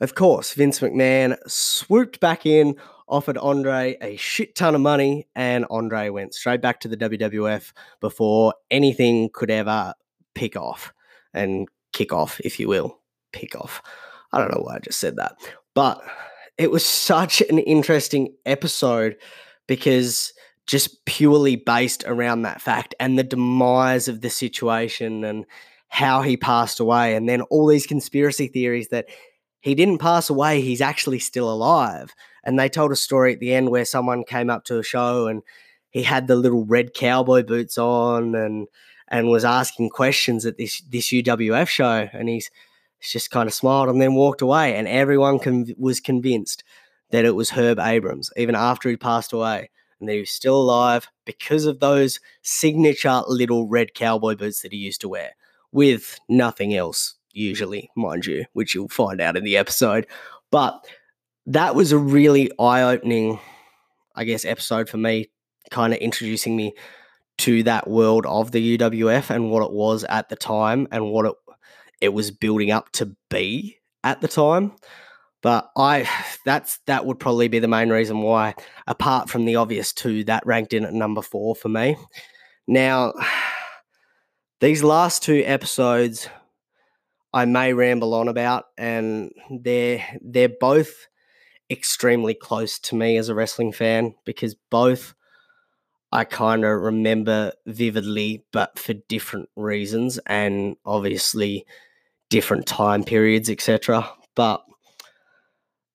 of 0.03 0.15
course, 0.15 0.53
Vince 0.53 0.81
McMahon 0.81 1.39
swooped 1.47 2.21
back 2.21 2.45
in, 2.45 2.77
offered 3.09 3.39
Andre 3.39 3.97
a 4.03 4.17
shit 4.17 4.55
ton 4.55 4.75
of 4.75 4.83
money, 4.83 5.29
and 5.35 5.65
Andre 5.71 6.11
went 6.11 6.35
straight 6.35 6.61
back 6.61 6.81
to 6.81 6.89
the 6.89 6.97
WWF 6.99 7.73
before 8.03 8.53
anything 8.71 9.31
could 9.33 9.51
ever 9.51 9.95
pick 10.35 10.57
off 10.57 10.93
and 11.33 11.69
kick 11.95 12.13
off, 12.13 12.39
if 12.41 12.61
you 12.61 12.69
will. 12.69 12.99
Pick 13.33 13.57
off. 13.57 13.81
I 14.31 14.39
don't 14.39 14.51
know 14.51 14.63
why 14.63 14.75
I 14.75 14.79
just 14.81 14.99
said 14.99 15.17
that, 15.17 15.37
but 15.75 16.03
it 16.57 16.71
was 16.71 16.85
such 16.85 17.41
an 17.43 17.59
interesting 17.59 18.35
episode 18.47 19.17
because 19.67 20.33
just 20.67 21.05
purely 21.05 21.57
based 21.57 22.05
around 22.07 22.43
that 22.43 22.61
fact 22.61 22.95
and 22.99 23.19
the 23.19 23.25
demise 23.25 24.09
of 24.09 24.21
the 24.21 24.31
situation 24.31 25.25
and 25.25 25.45
how 25.89 26.23
he 26.23 26.37
passed 26.37 26.81
away, 26.81 27.15
and 27.15 27.29
then 27.29 27.43
all 27.43 27.67
these 27.67 27.87
conspiracy 27.87 28.49
theories 28.49 28.89
that 28.89 29.07
he 29.61 29.75
didn't 29.75 29.99
pass 29.99 30.29
away, 30.29 30.61
he's 30.61 30.81
actually 30.81 31.19
still 31.19 31.51
alive. 31.51 32.15
And 32.43 32.59
they 32.59 32.69
told 32.69 32.93
a 32.93 32.97
story 32.97 33.33
at 33.33 33.41
the 33.41 33.55
end 33.55 33.71
where 33.71 33.85
someone 33.85 34.25
came 34.25 34.51
up 34.51 34.65
to 34.65 34.79
a 34.79 34.83
show 34.83 35.29
and 35.29 35.43
he 35.91 36.03
had 36.03 36.27
the 36.27 36.37
little 36.37 36.65
red 36.65 36.95
cowboy 36.95 37.45
boots 37.45 37.79
on 37.79 38.35
and 38.35 38.67
and 39.09 39.29
was 39.29 39.45
asking 39.45 39.91
questions 39.91 40.45
at 40.45 40.59
this 40.59 40.81
this 40.91 41.09
UWF 41.09 41.69
show, 41.69 42.09
and 42.13 42.29
he's 42.29 42.51
just 43.13 43.31
kind 43.31 43.47
of 43.47 43.55
smiled 43.55 43.89
and 43.89 44.01
then 44.01 44.15
walked 44.15 44.43
away. 44.43 44.75
And 44.77 44.89
everyone 44.89 45.39
was 45.77 46.01
convinced 46.01 46.65
that 47.11 47.25
it 47.25 47.35
was 47.35 47.51
Herb 47.51 47.79
Abrams, 47.79 48.31
even 48.37 48.55
after 48.55 48.89
he 48.89 48.97
passed 48.97 49.33
away, 49.33 49.71
and 50.01 50.09
that 50.09 50.15
he 50.15 50.21
was 50.21 50.31
still 50.31 50.61
alive 50.61 51.09
because 51.25 51.65
of 51.65 51.81
those 51.81 52.21
signature 52.43 53.23
little 53.27 53.69
red 53.69 53.95
cowboy 53.95 54.35
boots 54.35 54.63
that 54.63 54.73
he 54.73 54.79
used 54.79 55.01
to 55.03 55.09
wear, 55.09 55.37
with 55.73 56.19
nothing 56.29 56.75
else, 56.75 57.15
usually, 57.33 57.91
mind 57.97 58.27
you, 58.27 58.45
which 58.53 58.75
you'll 58.75 58.89
find 58.89 59.21
out 59.21 59.37
in 59.37 59.45
the 59.45 59.57
episode. 59.57 60.07
But 60.51 60.85
that 61.47 61.75
was 61.75 61.93
a 61.93 61.99
really 61.99 62.51
eye 62.59 62.83
opening, 62.83 63.39
I 64.15 64.25
guess, 64.25 64.45
episode 64.45 64.89
for 64.89 64.97
me, 64.97 65.31
kind 65.71 65.93
of 65.93 65.99
introducing 65.99 66.57
me 66.57 66.75
to 67.37 67.63
that 67.65 67.89
world 67.89 68.27
of 68.27 68.53
the 68.53 68.79
UWF 68.79 69.31
and 69.31 69.51
what 69.51 69.65
it 69.65 69.73
was 69.73 70.05
at 70.05 70.29
the 70.29 70.37
time 70.37 70.87
and 70.93 71.11
what 71.11 71.27
it 71.27 71.35
it 72.05 72.13
was 72.13 72.31
building 72.31 72.71
up 72.71 72.93
to 72.93 73.17
be 73.31 73.79
at 74.05 74.21
the 74.21 74.29
time. 74.29 74.73
But 75.43 75.71
I 75.77 76.09
that's 76.45 76.79
that 76.87 77.05
would 77.05 77.19
probably 77.19 77.49
be 77.49 77.59
the 77.59 77.69
main 77.69 77.91
reason 77.91 78.21
why, 78.21 78.55
apart 78.87 79.29
from 79.29 79.45
the 79.45 79.57
obvious 79.57 79.93
two, 79.93 80.25
that 80.25 80.47
ranked 80.47 80.73
in 80.73 80.85
at 80.85 80.95
number 80.95 81.23
four 81.23 81.55
for 81.55 81.69
me. 81.69 81.97
Now, 82.67 83.13
these 84.61 84.83
last 84.83 85.23
two 85.23 85.43
episodes 85.45 86.29
I 87.33 87.47
may 87.47 87.73
ramble 87.73 88.15
on 88.15 88.29
about, 88.29 88.67
and 88.79 89.33
they're 89.51 90.05
they're 90.23 90.49
both 90.49 91.09
extremely 91.71 92.35
close 92.35 92.79
to 92.79 92.95
me 92.95 93.17
as 93.17 93.29
a 93.29 93.35
wrestling 93.35 93.73
fan 93.73 94.15
because 94.25 94.55
both 94.71 95.15
I 96.13 96.25
kind 96.25 96.65
of 96.65 96.81
remember 96.81 97.53
vividly, 97.67 98.45
but 98.53 98.79
for 98.79 98.93
different 98.93 99.49
reasons 99.57 100.19
and 100.27 100.77
obviously 100.87 101.67
different 102.35 102.67
time 102.67 103.05
periods, 103.05 103.49
etc. 103.49 104.11
But 104.35 104.65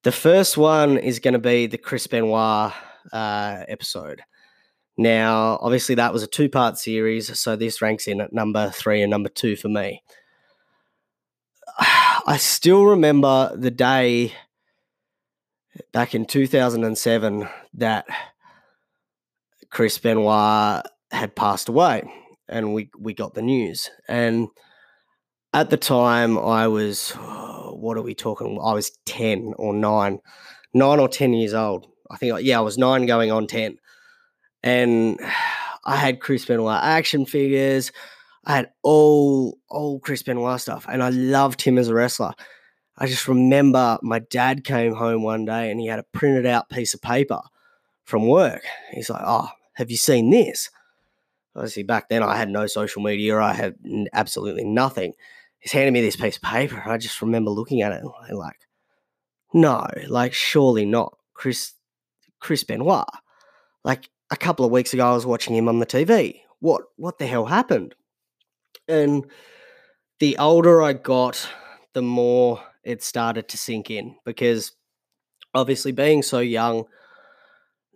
the 0.04 0.12
first 0.14 0.58
one 0.58 0.98
is 0.98 1.20
going 1.20 1.34
to 1.34 1.38
be 1.38 1.68
the 1.68 1.78
Chris 1.78 2.08
Benoit 2.08 2.72
uh, 3.12 3.64
episode. 3.68 4.22
Now, 4.98 5.60
obviously, 5.62 5.96
that 5.96 6.14
was 6.14 6.24
a 6.24 6.28
two 6.28 6.48
part 6.48 6.78
series, 6.78 7.38
so 7.38 7.58
this 7.58 7.82
ranks 7.82 8.08
in 8.08 8.22
at 8.22 8.32
number 8.32 8.70
three 8.70 9.02
and 9.02 9.12
number 9.12 9.28
two 9.28 9.58
for 9.58 9.68
me. 9.68 10.02
I 11.78 12.38
still 12.40 12.86
remember 12.86 13.54
the 13.58 13.72
day 13.72 14.34
back 15.92 16.16
in 16.16 16.24
2007 16.24 17.50
that 17.74 18.06
Chris 19.70 19.98
Benoit 19.98 20.86
had 21.12 21.36
passed 21.36 21.68
away, 21.68 22.10
and 22.48 22.74
we 22.74 22.90
we 22.98 23.14
got 23.14 23.34
the 23.34 23.42
news. 23.42 23.90
And 24.08 24.48
at 25.54 25.70
the 25.70 25.78
time, 25.78 26.38
I 26.38 26.68
was 26.68 27.12
what 27.72 27.98
are 27.98 28.02
we 28.02 28.16
talking? 28.16 28.60
I 28.62 28.74
was 28.74 28.92
ten 29.06 29.54
or 29.58 29.74
nine, 29.74 30.20
nine 30.74 31.00
or 31.00 31.08
ten 31.08 31.34
years 31.34 31.54
old. 31.54 31.88
I 32.10 32.18
think 32.18 32.40
yeah, 32.42 32.60
I 32.60 32.62
was 32.62 32.78
nine 32.78 33.06
going 33.06 33.32
on 33.32 33.48
ten, 33.48 33.78
and 34.64 35.20
I 35.86 35.96
had 35.96 36.20
Chris 36.20 36.46
Benoit 36.46 36.84
action 36.84 37.26
figures. 37.26 37.92
I 38.46 38.56
had 38.56 38.72
all 38.84 39.58
all 39.70 40.00
Chris 40.00 40.24
Benoit 40.24 40.60
stuff, 40.62 40.86
and 40.90 41.02
I 41.04 41.10
loved 41.10 41.62
him 41.62 41.78
as 41.78 41.88
a 41.88 41.94
wrestler. 41.94 42.34
I 42.98 43.08
just 43.08 43.28
remember 43.30 43.98
my 44.02 44.20
dad 44.20 44.66
came 44.66 44.94
home 44.94 45.24
one 45.24 45.46
day 45.46 45.72
and 45.72 45.80
he 45.80 45.88
had 45.88 46.00
a 46.00 46.06
printed 46.12 46.46
out 46.46 46.70
piece 46.70 46.94
of 46.94 47.02
paper 47.02 47.40
from 48.04 48.28
work. 48.28 48.64
He's 48.92 49.10
like, 49.10 49.24
"Oh, 49.26 49.50
have 49.74 49.90
you 49.90 49.98
seen 49.98 50.30
this? 50.30 50.70
Obviously, 51.56 51.84
back 51.84 52.10
then 52.10 52.24
I 52.24 52.36
had 52.36 52.50
no 52.50 52.68
social 52.68 53.02
media. 53.02 53.38
I 53.40 53.54
had 53.54 53.76
absolutely 54.14 54.66
nothing. 54.66 55.14
He's 55.60 55.72
handing 55.72 55.94
me 55.94 56.02
this 56.02 56.16
piece 56.16 56.38
of 56.38 56.44
paper. 56.44 56.82
I 56.86 56.98
just 56.98 57.22
remember 57.22 57.52
looking 57.52 57.82
at 57.82 57.92
it 57.92 58.02
and 58.02 58.38
like, 58.38 58.60
no, 59.54 59.86
like 60.08 60.34
surely 60.34 60.86
not, 60.86 61.18
Chris, 61.34 61.74
Chris 62.40 62.64
Benoit. 62.64 63.06
Like 63.84 64.10
a 64.32 64.38
couple 64.38 64.66
of 64.66 64.72
weeks 64.72 64.94
ago, 64.94 65.10
I 65.10 65.14
was 65.14 65.26
watching 65.26 65.56
him 65.56 65.68
on 65.68 65.80
the 65.80 65.86
TV. 65.86 66.42
What, 66.60 66.84
what 66.96 67.18
the 67.18 67.28
hell 67.28 67.46
happened? 67.46 67.96
And 68.88 69.26
the 70.20 70.38
older 70.38 70.82
I 70.82 70.94
got, 70.94 71.50
the 71.94 72.02
more 72.02 72.62
it 72.84 73.04
started 73.04 73.48
to 73.50 73.58
sink 73.58 73.92
in 73.92 74.16
because 74.26 74.74
obviously 75.54 75.92
being 75.92 76.22
so 76.22 76.40
young 76.40 76.86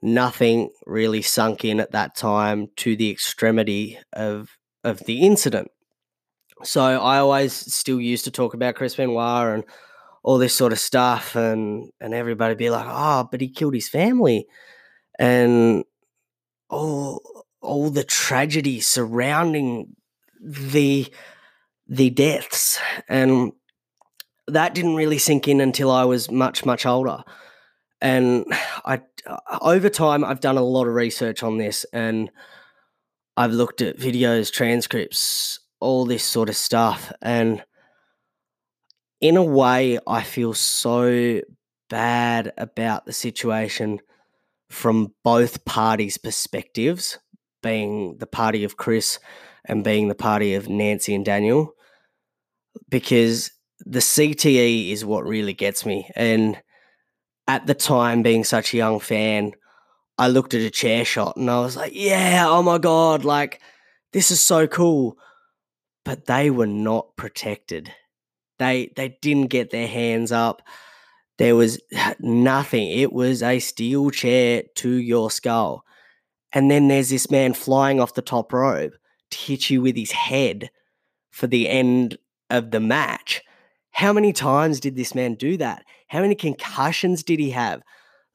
nothing 0.03 0.69
really 0.85 1.21
sunk 1.21 1.63
in 1.63 1.79
at 1.79 1.91
that 1.91 2.15
time 2.15 2.67
to 2.75 2.95
the 2.95 3.09
extremity 3.09 3.97
of 4.11 4.49
of 4.83 4.99
the 4.99 5.21
incident. 5.21 5.69
So 6.63 6.81
I 6.81 7.17
always 7.19 7.53
still 7.53 7.99
used 7.99 8.25
to 8.25 8.31
talk 8.31 8.53
about 8.53 8.75
Chris 8.75 8.95
Benoit 8.95 9.47
and 9.55 9.63
all 10.23 10.37
this 10.37 10.55
sort 10.55 10.71
of 10.71 10.79
stuff, 10.79 11.35
and 11.35 11.91
and 11.99 12.13
everybody 12.13 12.55
be 12.55 12.69
like, 12.69 12.85
"Oh, 12.87 13.27
but 13.29 13.41
he 13.41 13.49
killed 13.49 13.73
his 13.73 13.89
family," 13.89 14.47
and 15.19 15.83
all 16.69 17.21
all 17.61 17.89
the 17.89 18.03
tragedy 18.03 18.79
surrounding 18.81 19.95
the 20.41 21.11
the 21.87 22.09
deaths, 22.09 22.79
and 23.09 23.51
that 24.47 24.73
didn't 24.75 24.95
really 24.95 25.17
sink 25.17 25.47
in 25.47 25.61
until 25.61 25.91
I 25.91 26.05
was 26.05 26.31
much 26.31 26.65
much 26.65 26.85
older. 26.85 27.23
And 28.01 28.45
I 28.85 29.01
over 29.61 29.89
time 29.89 30.23
I've 30.25 30.41
done 30.41 30.57
a 30.57 30.63
lot 30.63 30.87
of 30.87 30.93
research 30.93 31.43
on 31.43 31.57
this 31.57 31.85
and 31.93 32.29
I've 33.35 33.51
looked 33.51 33.81
at 33.81 33.97
videos, 33.97 34.51
transcripts, 34.51 35.59
all 35.83 36.05
this 36.05 36.23
sort 36.23 36.49
of 36.49 36.55
stuff 36.55 37.11
and 37.21 37.63
in 39.21 39.37
a 39.37 39.43
way 39.43 39.99
I 40.07 40.21
feel 40.23 40.53
so 40.53 41.41
bad 41.89 42.51
about 42.57 43.05
the 43.05 43.13
situation 43.13 43.99
from 44.69 45.13
both 45.23 45.65
parties' 45.65 46.17
perspectives, 46.17 47.19
being 47.61 48.17
the 48.17 48.27
party 48.27 48.63
of 48.63 48.77
Chris 48.77 49.19
and 49.65 49.83
being 49.83 50.07
the 50.07 50.15
party 50.15 50.55
of 50.55 50.67
Nancy 50.67 51.13
and 51.13 51.23
Daniel 51.23 51.73
because 52.89 53.51
the 53.79 53.99
CTE 53.99 54.91
is 54.91 55.05
what 55.05 55.25
really 55.25 55.53
gets 55.53 55.85
me 55.85 56.09
and 56.15 56.57
at 57.47 57.67
the 57.67 57.73
time, 57.73 58.23
being 58.23 58.43
such 58.43 58.73
a 58.73 58.77
young 58.77 58.99
fan, 58.99 59.53
I 60.17 60.27
looked 60.27 60.53
at 60.53 60.61
a 60.61 60.69
chair 60.69 61.03
shot 61.03 61.35
and 61.35 61.49
I 61.49 61.59
was 61.59 61.75
like, 61.75 61.91
yeah, 61.93 62.45
oh 62.47 62.63
my 62.63 62.77
God, 62.77 63.25
like, 63.25 63.61
this 64.13 64.31
is 64.31 64.41
so 64.41 64.67
cool. 64.67 65.17
But 66.05 66.25
they 66.25 66.49
were 66.49 66.67
not 66.67 67.15
protected. 67.15 67.91
They 68.59 68.91
they 68.95 69.17
didn't 69.21 69.47
get 69.47 69.71
their 69.71 69.87
hands 69.87 70.31
up. 70.31 70.61
There 71.37 71.55
was 71.55 71.79
nothing. 72.19 72.89
It 72.89 73.11
was 73.11 73.41
a 73.41 73.59
steel 73.59 74.11
chair 74.11 74.63
to 74.75 74.89
your 74.89 75.31
skull. 75.31 75.83
And 76.53 76.69
then 76.69 76.87
there's 76.87 77.09
this 77.09 77.31
man 77.31 77.53
flying 77.53 77.99
off 77.99 78.13
the 78.13 78.21
top 78.21 78.53
rope 78.53 78.93
to 79.31 79.37
hit 79.37 79.69
you 79.69 79.81
with 79.81 79.95
his 79.95 80.11
head 80.11 80.69
for 81.31 81.47
the 81.47 81.67
end 81.67 82.17
of 82.49 82.71
the 82.71 82.79
match. 82.79 83.41
How 83.91 84.13
many 84.13 84.33
times 84.33 84.79
did 84.79 84.95
this 84.95 85.15
man 85.15 85.35
do 85.35 85.57
that? 85.57 85.83
How 86.07 86.21
many 86.21 86.35
concussions 86.35 87.23
did 87.23 87.39
he 87.39 87.49
have? 87.51 87.81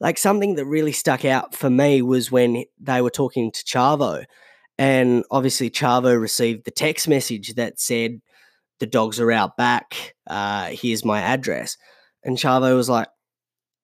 Like 0.01 0.19
something 0.19 0.57
that 0.57 0.67
really 0.67 0.93
stuck 0.93 1.25
out 1.25 1.55
for 1.55 1.71
me 1.71 2.03
was 2.03 2.31
when 2.31 2.65
they 2.81 3.01
were 3.01 3.11
talking 3.11 3.51
to 3.53 3.65
Chavo, 3.65 4.25
and 4.79 5.25
obviously 5.31 5.71
Chavo 5.71 6.21
received 6.21 6.65
the 6.65 6.71
text 6.71 7.09
message 7.09 7.55
that 7.55 7.81
said, 7.81 8.21
"The 8.81 8.87
dogs 8.87 9.21
are 9.21 9.33
out 9.33 9.57
back. 9.57 10.15
Uh, 10.27 10.69
here's 10.71 11.05
my 11.05 11.21
address." 11.21 11.77
And 12.25 12.37
Chavo 12.39 12.77
was 12.77 12.89
like, 12.89 13.09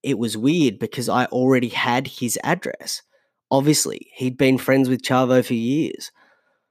"It 0.03 0.19
was 0.19 0.37
weird 0.37 0.79
because 0.79 1.09
I 1.09 1.27
already 1.27 1.69
had 1.69 2.07
his 2.09 2.39
address. 2.45 3.03
Obviously, 3.51 4.11
he'd 4.15 4.37
been 4.37 4.59
friends 4.59 4.89
with 4.89 5.03
Chavo 5.03 5.45
for 5.45 5.55
years. 5.55 6.13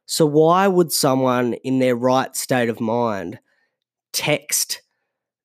So 0.05 0.25
why 0.25 0.67
would 0.67 0.91
someone 0.91 1.53
in 1.55 1.79
their 1.79 1.95
right 1.95 2.35
state 2.35 2.69
of 2.69 2.79
mind 2.79 3.39
text?" 4.13 4.81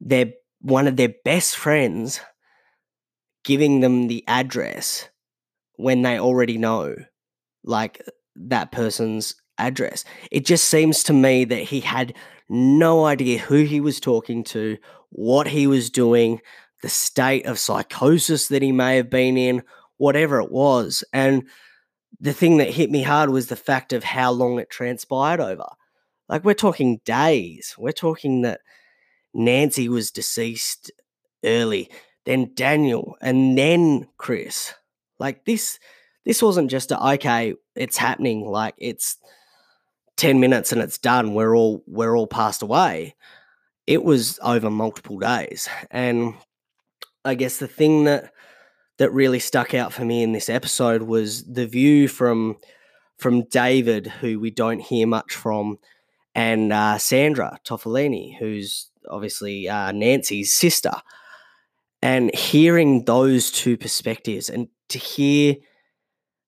their 0.01 0.33
one 0.61 0.87
of 0.87 0.97
their 0.97 1.14
best 1.24 1.57
friends 1.57 2.20
giving 3.45 3.81
them 3.81 4.09
the 4.09 4.24
address 4.29 5.09
when 5.76 6.03
they 6.03 6.18
already 6.18 6.59
know 6.59 6.95
like 7.64 8.03
that 8.47 8.72
person's 8.72 9.34
address. 9.59 10.05
It 10.30 10.47
just 10.47 10.64
seems 10.64 11.03
to 11.05 11.12
me 11.12 11.45
that 11.45 11.62
he 11.62 11.80
had 11.80 12.14
no 12.49 13.05
idea 13.05 13.39
who 13.39 13.64
he 13.64 13.80
was 13.80 14.01
talking 14.01 14.45
to, 14.45 14.78
what 15.11 15.49
he 15.49 15.66
was 15.66 15.91
doing, 15.91 16.41
the 16.82 16.89
state 16.89 17.47
of 17.47 17.59
psychosis 17.59 18.49
that 18.49 18.62
he 18.62 18.72
may 18.72 18.97
have 18.97 19.11
been 19.11 19.36
in, 19.36 19.62
whatever 19.97 20.41
it 20.41 20.51
was. 20.51 21.05
And 21.12 21.49
the 22.20 22.32
thing 22.32 22.59
that 22.59 22.70
hit 22.70 22.91
me 22.91 23.03
hard 23.03 23.30
was 23.30 23.49
the 23.49 23.57
fact 23.57 23.93
of 23.93 24.05
how 24.05 24.30
long 24.30 24.59
it 24.59 24.70
transpired 24.70 25.41
over. 25.41 25.66
Like 26.28 26.45
we're 26.45 26.55
talking 26.55 27.01
days. 27.05 27.74
We're 27.78 27.93
talking 27.93 28.43
that 28.43 28.61
Nancy 29.34 29.89
was 29.89 30.11
deceased 30.11 30.91
early, 31.45 31.91
then 32.24 32.53
Daniel, 32.55 33.16
and 33.20 33.57
then 33.57 34.09
Chris. 34.16 34.74
Like 35.18 35.45
this, 35.45 35.78
this 36.29 36.43
wasn't 36.43 36.70
just 36.70 36.93
a 36.93 37.12
okay, 37.14 37.55
it's 37.74 37.97
happening. 37.97 38.47
Like 38.47 38.74
it's 38.79 39.16
ten 40.16 40.39
minutes 40.39 40.70
and 40.72 40.81
it's 40.81 40.99
done. 40.99 41.35
We're 41.35 41.57
all 41.57 41.83
we're 41.87 42.16
all 42.16 42.29
passed 42.29 42.62
away. 42.62 43.16
it 43.89 44.05
was 44.05 44.39
over 44.43 44.70
multiple 44.70 45.18
days. 45.18 45.66
And 45.91 46.35
I 47.24 47.35
guess 47.35 47.57
the 47.57 47.66
thing 47.66 48.05
that 48.05 48.33
that 48.99 49.11
really 49.12 49.39
stuck 49.39 49.72
out 49.72 49.95
for 49.95 50.05
me 50.05 50.22
in 50.22 50.33
this 50.33 50.51
episode 50.51 51.03
was 51.03 51.45
the 51.45 51.66
view 51.66 52.07
from 52.07 52.59
from 53.16 53.45
David, 53.45 54.07
who 54.07 54.39
we 54.39 54.51
don't 54.51 54.81
hear 54.81 55.07
much 55.07 55.35
from, 55.35 55.79
and 56.35 56.72
uh, 56.72 56.99
Sandra 56.99 57.59
Toffoloni, 57.64 58.37
who's 58.39 58.91
obviously 59.11 59.68
uh, 59.68 59.91
Nancy's 59.93 60.53
sister, 60.53 60.93
and 62.03 62.33
hearing 62.35 63.07
those 63.07 63.51
two 63.51 63.79
perspectives, 63.79 64.51
and 64.51 64.68
to 64.91 64.99
hear 64.99 65.57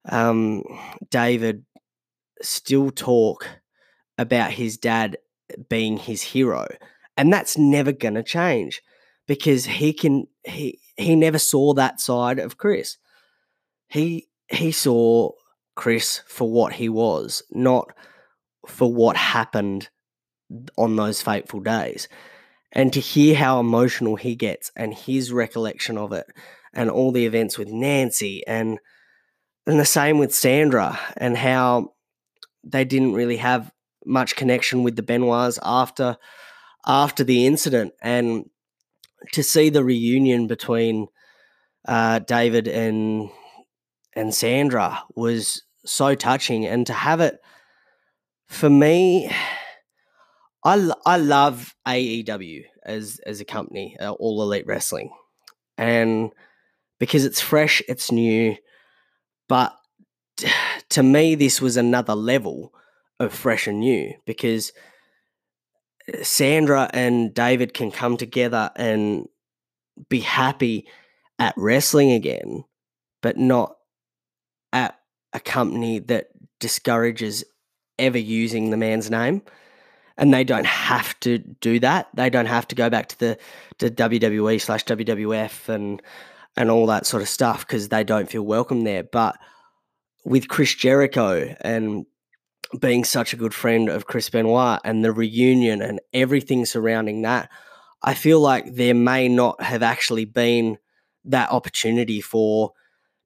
um, 0.09 0.63
David 1.11 1.65
still 2.43 2.91
talk 2.91 3.47
about 4.19 4.53
his 4.53 4.77
dad 4.77 5.19
being 5.69 5.97
his 5.97 6.23
hero, 6.23 6.67
and 7.17 7.33
that's 7.33 7.59
never 7.59 7.93
going 7.93 8.15
to 8.15 8.23
change 8.23 8.83
because 9.27 9.67
he 9.67 9.93
can 9.93 10.27
he 10.45 10.81
he 10.97 11.17
never 11.17 11.39
saw 11.39 11.75
that 11.75 12.01
side 12.01 12.39
of 12.39 12.59
Chris. 12.59 12.97
He 13.89 14.29
he 14.49 14.73
saw 14.73 15.33
Chris 15.77 16.23
for 16.27 16.51
what 16.51 16.75
he 16.75 16.89
was, 16.89 17.43
not 17.51 17.93
for 18.67 18.93
what 18.93 19.17
happened 19.17 19.89
on 20.77 20.97
those 20.97 21.23
fateful 21.23 21.61
days. 21.61 22.09
And 22.73 22.93
to 22.93 23.01
hear 23.01 23.35
how 23.35 23.59
emotional 23.59 24.17
he 24.17 24.37
gets 24.37 24.71
and 24.77 24.95
his 24.95 25.33
recollection 25.33 25.99
of 25.99 26.13
it 26.13 26.27
and 26.73 26.91
all 26.91 27.11
the 27.11 27.27
events 27.27 27.59
with 27.59 27.69
Nancy 27.69 28.47
and 28.47 28.79
and 29.67 29.79
the 29.79 29.85
same 29.85 30.19
with 30.19 30.35
Sandra 30.35 30.99
and 31.17 31.37
how 31.37 31.93
they 32.65 32.85
didn't 32.85 33.15
really 33.15 33.37
have 33.39 33.71
much 34.05 34.37
connection 34.37 34.83
with 34.83 34.97
the 34.97 35.03
Benoits 35.03 35.59
after 35.63 36.17
after 36.87 37.25
the 37.25 37.47
incident. 37.47 37.93
And 38.01 38.49
to 39.33 39.43
see 39.43 39.69
the 39.69 39.85
reunion 39.85 40.47
between 40.47 41.09
uh, 41.87 42.21
David 42.21 42.69
and 42.69 43.31
and 44.15 44.35
Sandra 44.35 45.03
was 45.15 45.63
so 45.85 46.15
touching, 46.15 46.67
and 46.67 46.87
to 46.87 46.93
have 46.93 47.21
it 47.21 47.39
for 48.49 48.69
me, 48.69 49.31
I 50.65 50.91
I 51.07 51.17
love 51.17 51.75
AEW 51.87 52.65
as 52.85 53.21
as 53.25 53.41
a 53.41 53.45
company, 53.45 53.97
uh, 54.01 54.13
All 54.13 54.43
Elite 54.43 54.67
Wrestling, 54.67 55.11
and 55.79 56.33
because 56.99 57.25
it's 57.25 57.41
fresh, 57.41 57.83
it's 57.89 58.13
new, 58.13 58.57
but 59.51 59.77
to 60.91 61.03
me, 61.03 61.35
this 61.35 61.61
was 61.61 61.77
another 61.77 62.15
level 62.15 62.73
of 63.19 63.35
fresh 63.35 63.67
and 63.67 63.81
new 63.81 64.15
because 64.25 64.73
uh, 66.09 66.23
Sandra 66.23 66.89
and 66.95 67.35
David 67.35 67.75
can 67.75 67.91
come 67.91 68.17
together 68.17 68.71
and 68.77 69.29
be 70.09 70.21
happy 70.21 70.87
at 71.39 71.53
wrestling 71.57 72.13
again, 72.13 72.65
but 73.23 73.37
not 73.37 73.77
at 74.73 74.99
a 75.33 75.41
company 75.41 75.99
that 75.99 76.29
discourages 76.61 77.45
ever 77.99 78.19
using 78.19 78.71
the 78.71 78.77
man's 78.77 79.11
name. 79.11 79.43
And 80.17 80.33
they 80.33 80.45
don't 80.45 80.67
have 80.67 81.19
to 81.21 81.39
do 81.39 81.81
that. 81.81 82.09
They 82.15 82.31
don't 82.31 82.47
have 82.47 82.69
to 82.69 82.75
go 82.75 82.89
back 82.89 83.09
to 83.09 83.19
the 83.19 83.39
to 83.79 83.91
WWE 83.91 84.61
slash 84.61 84.85
WWF 84.85 85.69
and 85.71 86.03
and 86.57 86.71
all 86.71 86.87
that 86.87 87.07
sort 87.07 87.23
of 87.23 87.29
stuff 87.29 87.67
because 87.67 87.89
they 87.89 88.05
don't 88.05 88.31
feel 88.31 88.43
welcome 88.43 88.85
there. 88.85 89.03
But 89.05 89.39
with 90.25 90.49
Chris 90.49 90.75
Jericho 90.75 91.55
and 91.61 92.07
being 92.79 93.05
such 93.05 93.33
a 93.33 93.37
good 93.37 93.55
friend 93.55 93.89
of 93.89 94.07
Chris 94.07 94.31
Benoit 94.31 94.81
and 94.85 95.05
the 95.05 95.13
reunion 95.13 95.83
and 95.83 96.01
everything 96.13 96.65
surrounding 96.67 97.23
that, 97.23 97.51
I 98.03 98.15
feel 98.15 98.41
like 98.41 98.75
there 98.75 98.95
may 98.95 99.29
not 99.29 99.63
have 99.63 99.83
actually 99.83 100.25
been 100.25 100.79
that 101.25 101.51
opportunity 101.51 102.21
for 102.21 102.73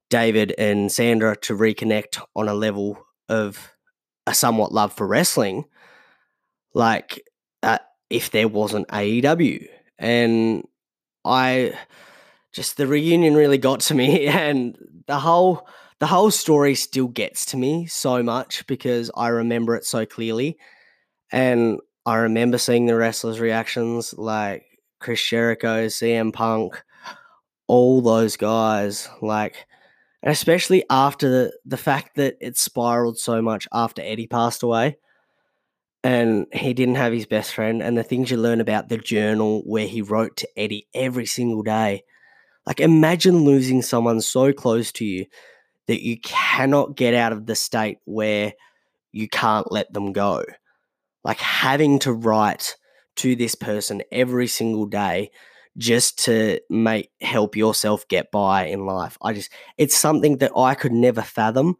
David 0.09 0.53
and 0.57 0.91
Sandra 0.91 1.35
to 1.37 1.57
reconnect 1.57 2.21
on 2.35 2.47
a 2.47 2.53
level 2.53 3.05
of 3.29 3.71
a 4.27 4.33
somewhat 4.33 4.71
love 4.71 4.93
for 4.93 5.07
wrestling, 5.07 5.65
like 6.73 7.23
uh, 7.63 7.79
if 8.09 8.31
there 8.31 8.47
wasn't 8.47 8.87
AEW. 8.89 9.67
And 9.97 10.67
I 11.23 11.73
just, 12.55 12.77
the 12.77 12.87
reunion 12.87 13.35
really 13.35 13.57
got 13.57 13.81
to 13.81 13.93
me, 13.93 14.27
and 14.27 14.77
the 15.07 15.19
whole 15.19 15.67
the 15.99 16.07
whole 16.07 16.31
story 16.31 16.75
still 16.75 17.07
gets 17.07 17.45
to 17.47 17.57
me 17.57 17.85
so 17.85 18.21
much 18.21 18.67
because 18.67 19.09
I 19.15 19.29
remember 19.29 19.75
it 19.75 19.85
so 19.85 20.05
clearly. 20.05 20.57
And 21.31 21.79
I 22.05 22.17
remember 22.17 22.57
seeing 22.57 22.85
the 22.85 22.95
wrestlers' 22.95 23.39
reactions 23.39 24.13
like 24.17 24.65
Chris 24.99 25.25
Jericho, 25.25 25.87
CM 25.87 26.33
Punk, 26.33 26.83
all 27.67 28.01
those 28.01 28.35
guys. 28.35 29.07
Like, 29.21 29.65
especially 30.23 30.83
after 30.89 31.29
the, 31.29 31.53
the 31.65 31.77
fact 31.77 32.15
that 32.17 32.35
it 32.41 32.57
spiraled 32.57 33.17
so 33.17 33.41
much 33.41 33.67
after 33.71 34.01
Eddie 34.01 34.27
passed 34.27 34.63
away 34.63 34.97
and 36.05 36.45
he 36.53 36.75
didn't 36.75 36.95
have 36.95 37.11
his 37.11 37.25
best 37.25 37.51
friend, 37.51 37.81
and 37.81 37.97
the 37.97 38.03
things 38.03 38.29
you 38.29 38.37
learn 38.37 38.61
about 38.61 38.89
the 38.89 38.97
journal 38.99 39.63
where 39.65 39.87
he 39.87 40.03
wrote 40.03 40.37
to 40.37 40.47
Eddie 40.55 40.87
every 40.93 41.25
single 41.25 41.63
day. 41.63 42.03
Like, 42.65 42.79
imagine 42.79 43.43
losing 43.43 43.81
someone 43.81 44.21
so 44.21 44.51
close 44.51 44.91
to 44.93 45.05
you 45.05 45.25
that 45.87 46.03
you 46.03 46.19
cannot 46.19 46.95
get 46.95 47.13
out 47.13 47.31
of 47.31 47.45
the 47.45 47.55
state 47.55 47.99
where 48.05 48.53
you 49.11 49.27
can't 49.29 49.71
let 49.71 49.91
them 49.93 50.13
go. 50.13 50.43
Like 51.23 51.39
having 51.39 51.99
to 51.99 52.13
write 52.13 52.75
to 53.17 53.35
this 53.35 53.55
person 53.55 54.03
every 54.11 54.47
single 54.47 54.85
day 54.85 55.31
just 55.77 56.25
to 56.25 56.59
make 56.69 57.09
help 57.21 57.55
yourself 57.55 58.07
get 58.07 58.31
by 58.31 58.65
in 58.65 58.85
life. 58.85 59.17
I 59.21 59.33
just 59.33 59.51
it's 59.77 59.97
something 59.97 60.37
that 60.37 60.51
I 60.55 60.75
could 60.75 60.91
never 60.91 61.21
fathom 61.21 61.77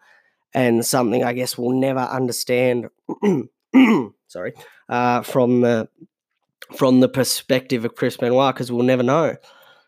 and 0.53 0.85
something 0.85 1.23
I 1.23 1.33
guess 1.33 1.57
we'll 1.57 1.77
never 1.77 1.99
understand 1.99 2.87
sorry, 4.27 4.53
uh, 4.89 5.21
from 5.21 5.61
the 5.61 5.89
from 6.75 6.99
the 6.99 7.09
perspective 7.09 7.85
of 7.85 7.95
Chris 7.95 8.17
Benoit 8.17 8.55
because 8.55 8.71
we'll 8.71 8.85
never 8.85 9.03
know. 9.03 9.35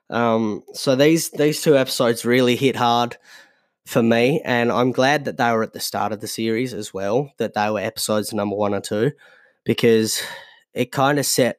Um, 0.09 0.63
so 0.73 0.95
these 0.95 1.29
these 1.31 1.61
two 1.61 1.77
episodes 1.77 2.25
really 2.25 2.55
hit 2.55 2.75
hard 2.75 3.17
for 3.85 4.03
me. 4.03 4.41
And 4.43 4.71
I'm 4.71 4.91
glad 4.91 5.25
that 5.25 5.37
they 5.37 5.51
were 5.51 5.63
at 5.63 5.73
the 5.73 5.79
start 5.79 6.11
of 6.11 6.19
the 6.19 6.27
series 6.27 6.73
as 6.73 6.93
well, 6.93 7.31
that 7.37 7.53
they 7.53 7.69
were 7.69 7.79
episodes 7.79 8.33
number 8.33 8.55
one 8.55 8.73
or 8.73 8.81
two, 8.81 9.11
because 9.63 10.21
it 10.73 10.91
kind 10.91 11.19
of 11.19 11.25
set 11.25 11.57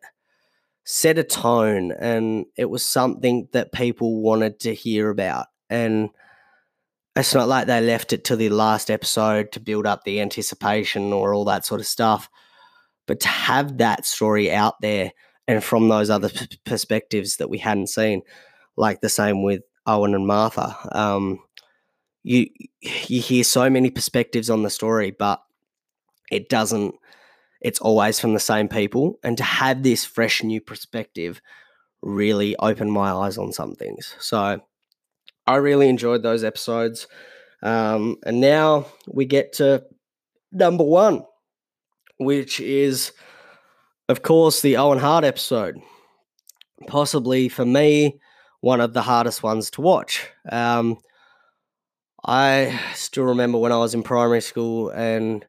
set 0.84 1.18
a 1.18 1.24
tone 1.24 1.92
and 1.92 2.46
it 2.56 2.70
was 2.70 2.82
something 2.82 3.46
that 3.52 3.72
people 3.72 4.22
wanted 4.22 4.58
to 4.60 4.74
hear 4.74 5.10
about. 5.10 5.46
And 5.68 6.08
it's 7.14 7.34
not 7.34 7.48
like 7.48 7.66
they 7.66 7.80
left 7.80 8.12
it 8.12 8.24
to 8.24 8.36
the 8.36 8.48
last 8.48 8.90
episode 8.90 9.52
to 9.52 9.60
build 9.60 9.86
up 9.86 10.04
the 10.04 10.20
anticipation 10.20 11.12
or 11.12 11.34
all 11.34 11.44
that 11.46 11.66
sort 11.66 11.80
of 11.80 11.86
stuff. 11.86 12.30
But 13.06 13.20
to 13.20 13.28
have 13.28 13.78
that 13.78 14.06
story 14.06 14.50
out 14.50 14.76
there 14.80 15.12
and 15.48 15.64
from 15.64 15.88
those 15.88 16.10
other 16.10 16.28
p- 16.28 16.46
perspectives 16.64 17.38
that 17.38 17.50
we 17.50 17.58
hadn't 17.58 17.88
seen, 17.88 18.22
like 18.76 19.00
the 19.00 19.08
same 19.08 19.42
with 19.42 19.62
Owen 19.86 20.14
and 20.14 20.26
Martha, 20.26 20.76
um, 20.92 21.40
you 22.22 22.46
you 22.80 23.20
hear 23.20 23.42
so 23.42 23.68
many 23.70 23.90
perspectives 23.90 24.50
on 24.50 24.62
the 24.62 24.70
story, 24.70 25.10
but 25.10 25.42
it 26.30 26.48
doesn't. 26.48 26.94
It's 27.60 27.80
always 27.80 28.20
from 28.20 28.34
the 28.34 28.40
same 28.40 28.68
people, 28.68 29.18
and 29.24 29.36
to 29.38 29.42
have 29.42 29.82
this 29.82 30.04
fresh 30.04 30.44
new 30.44 30.60
perspective 30.60 31.40
really 32.02 32.54
opened 32.56 32.92
my 32.92 33.10
eyes 33.10 33.38
on 33.38 33.52
some 33.52 33.74
things. 33.74 34.14
So 34.20 34.60
I 35.46 35.56
really 35.56 35.88
enjoyed 35.88 36.22
those 36.22 36.44
episodes, 36.44 37.08
um, 37.62 38.16
and 38.24 38.40
now 38.40 38.86
we 39.08 39.24
get 39.24 39.54
to 39.54 39.84
number 40.52 40.84
one, 40.84 41.24
which 42.18 42.60
is, 42.60 43.12
of 44.08 44.22
course, 44.22 44.60
the 44.60 44.76
Owen 44.76 44.98
Hart 44.98 45.24
episode. 45.24 45.80
Possibly 46.86 47.48
for 47.48 47.64
me, 47.64 48.20
one 48.60 48.80
of 48.80 48.94
the 48.94 49.02
hardest 49.02 49.42
ones 49.42 49.70
to 49.72 49.80
watch. 49.80 50.28
Um, 50.50 50.98
I 52.24 52.80
still 52.94 53.24
remember 53.24 53.58
when 53.58 53.72
I 53.72 53.78
was 53.78 53.94
in 53.94 54.02
primary 54.02 54.40
school 54.40 54.90
and 54.90 55.44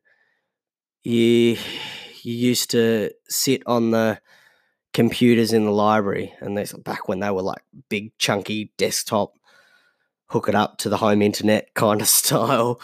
you 1.03 1.57
you 2.21 2.33
used 2.33 2.71
to 2.71 3.11
sit 3.29 3.63
on 3.65 3.91
the 3.91 4.19
computers 4.93 5.53
in 5.53 5.65
the 5.65 5.71
library 5.71 6.33
and 6.41 6.57
this 6.57 6.73
back 6.73 7.07
when 7.07 7.19
they 7.19 7.31
were 7.31 7.41
like 7.41 7.61
big 7.89 8.11
chunky 8.17 8.73
desktop 8.77 9.33
hook 10.27 10.49
it 10.49 10.55
up 10.55 10.77
to 10.77 10.89
the 10.89 10.97
home 10.97 11.21
internet 11.21 11.73
kind 11.73 12.01
of 12.01 12.07
style 12.07 12.81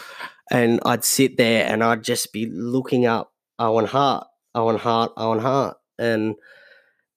and 0.50 0.80
I'd 0.84 1.04
sit 1.04 1.36
there 1.36 1.66
and 1.66 1.82
I'd 1.82 2.02
just 2.02 2.32
be 2.32 2.46
looking 2.46 3.06
up 3.06 3.32
Owen 3.58 3.86
Hart, 3.86 4.26
Owen 4.56 4.78
Hart, 4.78 5.12
Owen 5.16 5.38
Hart 5.38 5.76
and 5.98 6.34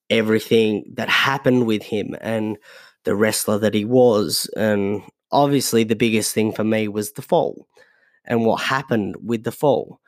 everything 0.10 0.94
that 0.96 1.10
happened 1.10 1.66
with 1.66 1.82
him 1.84 2.16
and 2.22 2.58
the 3.06 3.16
wrestler 3.16 3.58
that 3.58 3.74
he 3.74 3.86
was 3.86 4.50
and 4.56 5.02
obviously 5.32 5.84
the 5.84 5.96
biggest 5.96 6.34
thing 6.34 6.52
for 6.52 6.64
me 6.64 6.88
was 6.88 7.14
the 7.14 7.22
fall 7.22 7.68
and 8.26 8.46
what 8.46 8.62
happened 8.62 9.16
with 9.24 9.44
the 9.44 9.52
fall. 9.52 10.00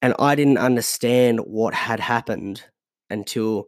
And 0.00 0.14
I 0.18 0.34
didn't 0.34 0.58
understand 0.58 1.40
what 1.40 1.74
had 1.74 2.00
happened 2.00 2.62
until 3.10 3.66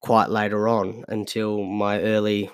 quite 0.00 0.30
later 0.30 0.68
on 0.68 1.04
until 1.08 1.62
my 1.64 2.00
early, 2.00 2.50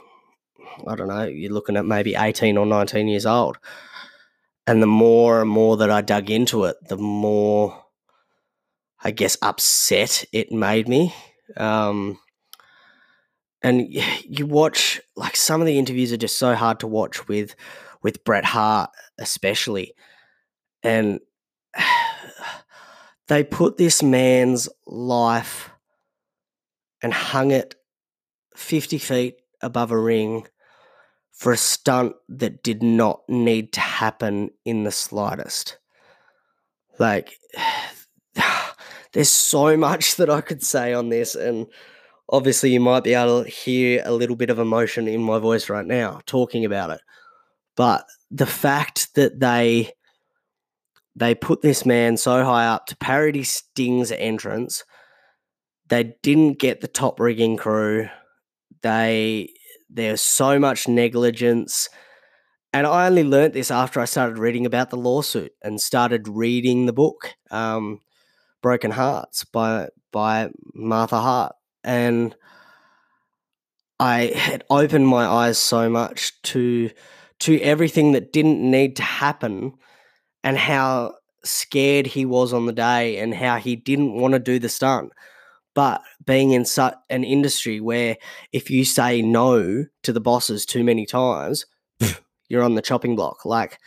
I 0.86 0.94
don't 0.94 1.08
know, 1.08 1.24
you're 1.24 1.52
looking 1.52 1.76
at 1.76 1.86
maybe 1.86 2.14
18 2.14 2.56
or 2.56 2.66
19 2.66 3.08
years 3.08 3.26
old. 3.26 3.58
And 4.66 4.82
the 4.82 4.86
more 4.86 5.40
and 5.40 5.50
more 5.50 5.76
that 5.76 5.90
I 5.90 6.00
dug 6.00 6.28
into 6.28 6.64
it, 6.64 6.76
the 6.88 6.96
more, 6.96 7.84
I 9.06 9.12
guess, 9.12 9.36
upset 9.40 10.24
it 10.32 10.50
made 10.50 10.88
me. 10.88 11.14
Um, 11.56 12.18
and 13.62 13.86
you 14.24 14.46
watch 14.46 15.00
like 15.14 15.36
some 15.36 15.60
of 15.60 15.66
the 15.68 15.78
interviews 15.78 16.12
are 16.12 16.16
just 16.16 16.40
so 16.40 16.56
hard 16.56 16.80
to 16.80 16.88
watch 16.88 17.28
with 17.28 17.54
with 18.02 18.24
Bret 18.24 18.44
Hart 18.44 18.90
especially 19.16 19.94
and 20.82 21.20
they 23.28 23.44
put 23.44 23.76
this 23.76 24.02
man's 24.02 24.68
life 24.88 25.70
and 27.00 27.14
hung 27.14 27.52
it 27.52 27.76
50 28.56 28.98
feet 28.98 29.36
above 29.62 29.92
a 29.92 29.98
ring 29.98 30.48
for 31.30 31.52
a 31.52 31.56
stunt 31.56 32.16
that 32.28 32.64
did 32.64 32.82
not 32.82 33.20
need 33.28 33.72
to 33.74 33.80
happen 33.80 34.50
in 34.64 34.82
the 34.82 34.90
slightest. 34.90 35.78
Like, 36.98 37.38
there's 39.16 39.30
so 39.30 39.76
much 39.88 40.16
that 40.16 40.28
I 40.28 40.42
could 40.42 40.62
say 40.62 40.92
on 40.92 41.08
this, 41.08 41.34
and 41.34 41.66
obviously, 42.28 42.70
you 42.70 42.80
might 42.80 43.04
be 43.04 43.14
able 43.14 43.44
to 43.44 43.50
hear 43.50 44.02
a 44.04 44.12
little 44.12 44.36
bit 44.36 44.50
of 44.50 44.58
emotion 44.58 45.08
in 45.08 45.22
my 45.22 45.38
voice 45.38 45.70
right 45.70 45.86
now 45.86 46.20
talking 46.26 46.64
about 46.66 46.90
it. 46.90 47.00
But 47.76 48.04
the 48.30 48.46
fact 48.46 49.14
that 49.14 49.40
they 49.40 49.92
they 51.16 51.34
put 51.34 51.62
this 51.62 51.86
man 51.86 52.18
so 52.18 52.44
high 52.44 52.66
up 52.66 52.86
to 52.86 52.96
parody 52.96 53.42
Sting's 53.42 54.12
entrance. 54.12 54.84
They 55.88 56.14
didn't 56.22 56.58
get 56.58 56.82
the 56.82 56.88
top 56.88 57.18
rigging 57.18 57.56
crew. 57.56 58.10
They 58.82 59.48
there's 59.88 60.20
so 60.20 60.58
much 60.58 60.86
negligence. 60.86 61.88
And 62.74 62.86
I 62.86 63.06
only 63.06 63.24
learnt 63.24 63.54
this 63.54 63.70
after 63.70 63.98
I 63.98 64.04
started 64.04 64.36
reading 64.36 64.66
about 64.66 64.90
the 64.90 64.98
lawsuit 64.98 65.52
and 65.62 65.80
started 65.80 66.28
reading 66.28 66.84
the 66.84 66.92
book, 66.92 67.32
um, 67.50 68.00
Broken 68.66 68.90
Harts 68.90 69.44
by 69.44 69.90
by 70.10 70.50
Martha 70.74 71.20
Hart. 71.20 71.54
And 71.84 72.34
I 74.00 74.32
had 74.34 74.64
opened 74.68 75.06
my 75.06 75.24
eyes 75.24 75.56
so 75.56 75.88
much 75.88 76.32
to 76.50 76.90
to 77.38 77.60
everything 77.60 78.10
that 78.10 78.32
didn't 78.32 78.60
need 78.60 78.96
to 78.96 79.04
happen 79.04 79.74
and 80.42 80.58
how 80.58 81.14
scared 81.44 82.08
he 82.08 82.26
was 82.26 82.52
on 82.52 82.66
the 82.66 82.72
day 82.72 83.18
and 83.18 83.36
how 83.36 83.58
he 83.58 83.76
didn't 83.76 84.14
want 84.14 84.34
to 84.34 84.40
do 84.40 84.58
the 84.58 84.68
stunt. 84.68 85.12
But 85.76 86.02
being 86.24 86.50
in 86.50 86.64
such 86.64 86.96
an 87.08 87.22
industry 87.22 87.78
where 87.78 88.16
if 88.50 88.68
you 88.68 88.84
say 88.84 89.22
no 89.22 89.84
to 90.02 90.12
the 90.12 90.20
bosses 90.20 90.66
too 90.66 90.82
many 90.82 91.06
times, 91.06 91.66
you're 92.48 92.64
on 92.64 92.74
the 92.74 92.82
chopping 92.82 93.14
block. 93.14 93.44
Like 93.44 93.78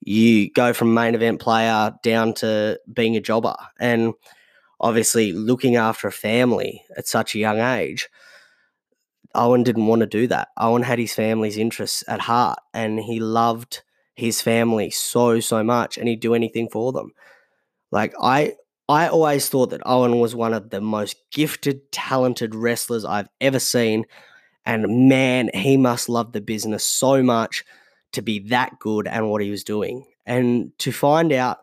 you 0.00 0.50
go 0.52 0.72
from 0.72 0.94
main 0.94 1.14
event 1.14 1.40
player 1.40 1.92
down 2.02 2.34
to 2.34 2.80
being 2.92 3.16
a 3.16 3.20
jobber. 3.20 3.56
And 3.78 4.14
obviously, 4.80 5.32
looking 5.32 5.76
after 5.76 6.08
a 6.08 6.12
family 6.12 6.82
at 6.96 7.06
such 7.06 7.34
a 7.34 7.38
young 7.38 7.58
age, 7.58 8.08
Owen 9.34 9.62
didn't 9.62 9.86
want 9.86 10.00
to 10.00 10.06
do 10.06 10.26
that. 10.28 10.48
Owen 10.56 10.82
had 10.82 10.98
his 10.98 11.14
family's 11.14 11.56
interests 11.56 12.02
at 12.08 12.20
heart 12.20 12.58
and 12.74 12.98
he 12.98 13.20
loved 13.20 13.82
his 14.14 14.42
family 14.42 14.90
so 14.90 15.40
so 15.40 15.62
much 15.62 15.96
and 15.96 16.08
he'd 16.08 16.20
do 16.20 16.34
anything 16.34 16.68
for 16.68 16.92
them. 16.92 17.12
Like 17.92 18.14
I 18.20 18.54
I 18.88 19.08
always 19.08 19.48
thought 19.48 19.70
that 19.70 19.82
Owen 19.86 20.18
was 20.18 20.34
one 20.34 20.52
of 20.52 20.70
the 20.70 20.80
most 20.80 21.16
gifted, 21.30 21.92
talented 21.92 22.54
wrestlers 22.54 23.04
I've 23.04 23.28
ever 23.40 23.60
seen. 23.60 24.04
And 24.66 25.08
man, 25.08 25.48
he 25.54 25.76
must 25.76 26.08
love 26.08 26.32
the 26.32 26.40
business 26.40 26.84
so 26.84 27.22
much 27.22 27.64
to 28.12 28.22
be 28.22 28.38
that 28.48 28.78
good 28.78 29.06
and 29.06 29.30
what 29.30 29.42
he 29.42 29.50
was 29.50 29.64
doing. 29.64 30.06
And 30.26 30.72
to 30.78 30.92
find 30.92 31.32
out 31.32 31.58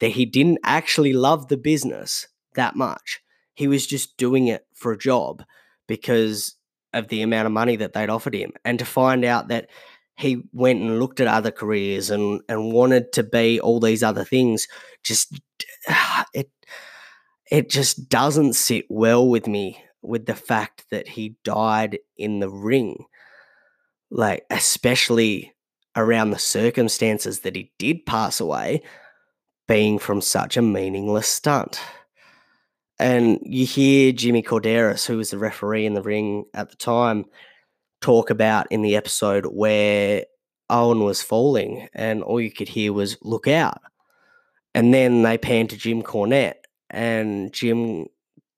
that 0.00 0.10
he 0.10 0.26
didn't 0.26 0.58
actually 0.64 1.12
love 1.12 1.48
the 1.48 1.56
business 1.56 2.26
that 2.54 2.76
much, 2.76 3.20
he 3.54 3.68
was 3.68 3.86
just 3.86 4.16
doing 4.16 4.48
it 4.48 4.66
for 4.74 4.92
a 4.92 4.98
job 4.98 5.42
because 5.86 6.56
of 6.92 7.08
the 7.08 7.22
amount 7.22 7.46
of 7.46 7.52
money 7.52 7.76
that 7.76 7.92
they'd 7.92 8.10
offered 8.10 8.34
him. 8.34 8.52
And 8.64 8.78
to 8.78 8.84
find 8.84 9.24
out 9.24 9.48
that 9.48 9.68
he 10.16 10.42
went 10.52 10.80
and 10.80 11.00
looked 11.00 11.20
at 11.20 11.26
other 11.26 11.50
careers 11.50 12.10
and 12.10 12.40
and 12.48 12.72
wanted 12.72 13.12
to 13.12 13.22
be 13.22 13.60
all 13.60 13.80
these 13.80 14.02
other 14.02 14.24
things 14.24 14.66
just 15.02 15.40
it 16.34 16.50
it 17.50 17.68
just 17.68 18.08
doesn't 18.08 18.54
sit 18.54 18.86
well 18.88 19.26
with 19.26 19.46
me 19.46 19.82
with 20.02 20.26
the 20.26 20.34
fact 20.34 20.84
that 20.90 21.08
he 21.08 21.36
died 21.44 21.98
in 22.16 22.40
the 22.40 22.50
ring 22.50 23.04
like 24.10 24.44
especially 24.50 25.51
around 25.96 26.30
the 26.30 26.38
circumstances 26.38 27.40
that 27.40 27.56
he 27.56 27.72
did 27.78 28.06
pass 28.06 28.40
away 28.40 28.82
being 29.68 29.98
from 29.98 30.20
such 30.20 30.56
a 30.56 30.62
meaningless 30.62 31.28
stunt 31.28 31.80
and 33.02 33.40
you 33.42 33.66
hear 33.66 34.12
Jimmy 34.12 34.44
Korderas, 34.44 35.06
who 35.06 35.16
was 35.16 35.30
the 35.30 35.38
referee 35.38 35.86
in 35.86 35.94
the 35.94 36.02
ring 36.02 36.44
at 36.54 36.70
the 36.70 36.76
time 36.76 37.24
talk 38.00 38.30
about 38.30 38.70
in 38.70 38.82
the 38.82 38.94
episode 38.94 39.46
where 39.46 40.24
Owen 40.70 41.00
was 41.02 41.20
falling 41.20 41.88
and 41.94 42.22
all 42.22 42.40
you 42.40 42.52
could 42.52 42.68
hear 42.68 42.92
was 42.92 43.18
look 43.22 43.48
out. 43.48 43.80
And 44.74 44.94
then 44.94 45.22
they 45.22 45.36
pan 45.36 45.66
to 45.68 45.76
Jim 45.76 46.02
Cornette 46.02 46.64
and 46.90 47.52
Jim 47.52 48.06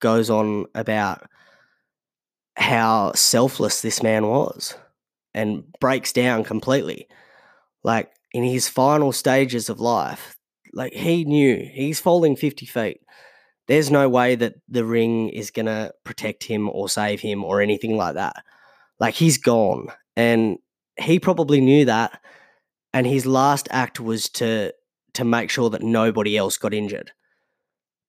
goes 0.00 0.28
on 0.28 0.66
about 0.74 1.26
how 2.56 3.12
selfless 3.14 3.80
this 3.80 4.02
man 4.02 4.26
was 4.26 4.76
and 5.32 5.64
breaks 5.80 6.12
down 6.12 6.44
completely. 6.44 7.08
Like 7.84 8.10
in 8.32 8.42
his 8.42 8.68
final 8.68 9.12
stages 9.12 9.68
of 9.68 9.78
life, 9.78 10.36
like 10.72 10.92
he 10.92 11.24
knew 11.24 11.68
he's 11.72 12.00
falling 12.00 12.34
50 12.34 12.66
feet. 12.66 13.00
There's 13.68 13.90
no 13.90 14.08
way 14.08 14.34
that 14.34 14.54
the 14.68 14.84
ring 14.84 15.28
is 15.28 15.50
going 15.50 15.66
to 15.66 15.92
protect 16.04 16.44
him 16.44 16.68
or 16.68 16.88
save 16.88 17.20
him 17.20 17.44
or 17.44 17.60
anything 17.60 17.96
like 17.96 18.14
that. 18.14 18.42
Like 18.98 19.14
he's 19.14 19.38
gone. 19.38 19.88
And 20.16 20.58
he 20.98 21.18
probably 21.20 21.60
knew 21.60 21.84
that. 21.84 22.20
And 22.92 23.06
his 23.06 23.26
last 23.26 23.68
act 23.70 24.00
was 24.00 24.28
to 24.30 24.72
to 25.14 25.24
make 25.24 25.48
sure 25.48 25.70
that 25.70 25.82
nobody 25.82 26.36
else 26.36 26.58
got 26.58 26.74
injured. 26.74 27.12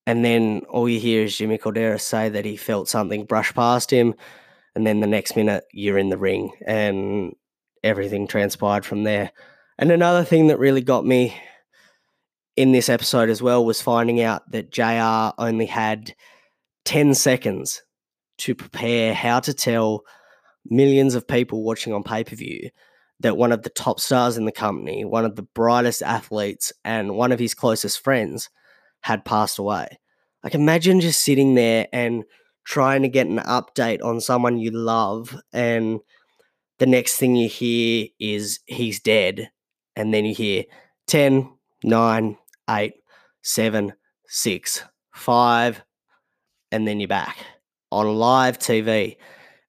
And 0.07 0.23
then 0.23 0.61
all 0.69 0.89
you 0.89 0.99
hear 0.99 1.23
is 1.23 1.37
Jimmy 1.37 1.57
Korderas 1.57 2.01
say 2.01 2.29
that 2.29 2.45
he 2.45 2.57
felt 2.57 2.89
something 2.89 3.25
brush 3.25 3.53
past 3.53 3.91
him. 3.91 4.13
And 4.75 4.85
then 4.85 4.99
the 4.99 5.07
next 5.07 5.35
minute 5.35 5.63
you're 5.71 5.97
in 5.97 6.09
the 6.09 6.17
ring 6.17 6.51
and 6.65 7.33
everything 7.83 8.27
transpired 8.27 8.85
from 8.85 9.03
there. 9.03 9.31
And 9.77 9.91
another 9.91 10.23
thing 10.23 10.47
that 10.47 10.59
really 10.59 10.81
got 10.81 11.05
me 11.05 11.35
in 12.55 12.71
this 12.71 12.87
episode 12.87 13.29
as 13.29 13.41
well 13.41 13.65
was 13.65 13.81
finding 13.81 14.21
out 14.21 14.49
that 14.51 14.71
JR 14.71 15.33
only 15.41 15.65
had 15.65 16.15
10 16.85 17.13
seconds 17.13 17.83
to 18.37 18.55
prepare 18.55 19.13
how 19.13 19.39
to 19.41 19.53
tell 19.53 20.03
millions 20.65 21.15
of 21.15 21.27
people 21.27 21.63
watching 21.63 21.93
on 21.93 22.03
pay 22.03 22.23
per 22.23 22.35
view 22.35 22.69
that 23.19 23.37
one 23.37 23.51
of 23.51 23.63
the 23.63 23.69
top 23.69 23.99
stars 23.99 24.37
in 24.37 24.45
the 24.45 24.51
company, 24.51 25.05
one 25.05 25.25
of 25.25 25.35
the 25.35 25.43
brightest 25.43 26.01
athletes, 26.01 26.73
and 26.83 27.15
one 27.15 27.31
of 27.31 27.39
his 27.39 27.53
closest 27.53 28.03
friends 28.03 28.49
had 29.01 29.25
passed 29.25 29.57
away. 29.57 29.87
Like, 30.43 30.53
imagine 30.55 30.99
just 30.99 31.23
sitting 31.23 31.55
there 31.55 31.87
and 31.93 32.23
trying 32.65 33.03
to 33.03 33.09
get 33.09 33.27
an 33.27 33.37
update 33.39 34.03
on 34.03 34.19
someone 34.19 34.57
you 34.57 34.71
love, 34.71 35.35
and 35.53 35.99
the 36.79 36.85
next 36.85 37.17
thing 37.17 37.35
you 37.35 37.47
hear 37.47 38.07
is 38.19 38.59
he's 38.65 38.99
dead. 38.99 39.49
And 39.95 40.13
then 40.13 40.25
you 40.25 40.33
hear 40.33 40.63
10, 41.07 41.49
9, 41.83 42.37
8, 42.69 42.93
7, 43.41 43.93
6, 44.27 44.83
5, 45.13 45.83
and 46.71 46.87
then 46.87 46.99
you're 46.99 47.07
back 47.07 47.37
on 47.91 48.15
live 48.15 48.59
TV 48.59 49.15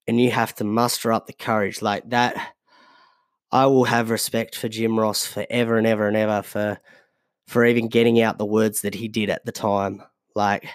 and 0.09 0.21
you 0.21 0.31
have 0.31 0.55
to 0.57 0.65
muster 0.65 1.13
up 1.13 1.27
the 1.27 1.33
courage 1.33 1.83
like 1.83 2.09
that. 2.11 2.55
I 3.53 3.67
will 3.67 3.85
have 3.85 4.11
respect 4.11 4.57
for 4.57 4.69
Jim 4.69 4.99
Ross 4.99 5.27
forever 5.27 5.79
and 5.79 5.87
ever 5.87 6.09
and 6.09 6.17
ever 6.17 6.43
for 6.43 6.79
for 7.47 7.65
even 7.65 7.89
getting 7.89 8.21
out 8.21 8.39
the 8.39 8.45
words 8.45 8.81
that 8.81 8.95
he 8.95 9.07
did 9.07 9.31
at 9.31 9.45
the 9.45 9.53
time. 9.53 10.03
Like 10.35 10.67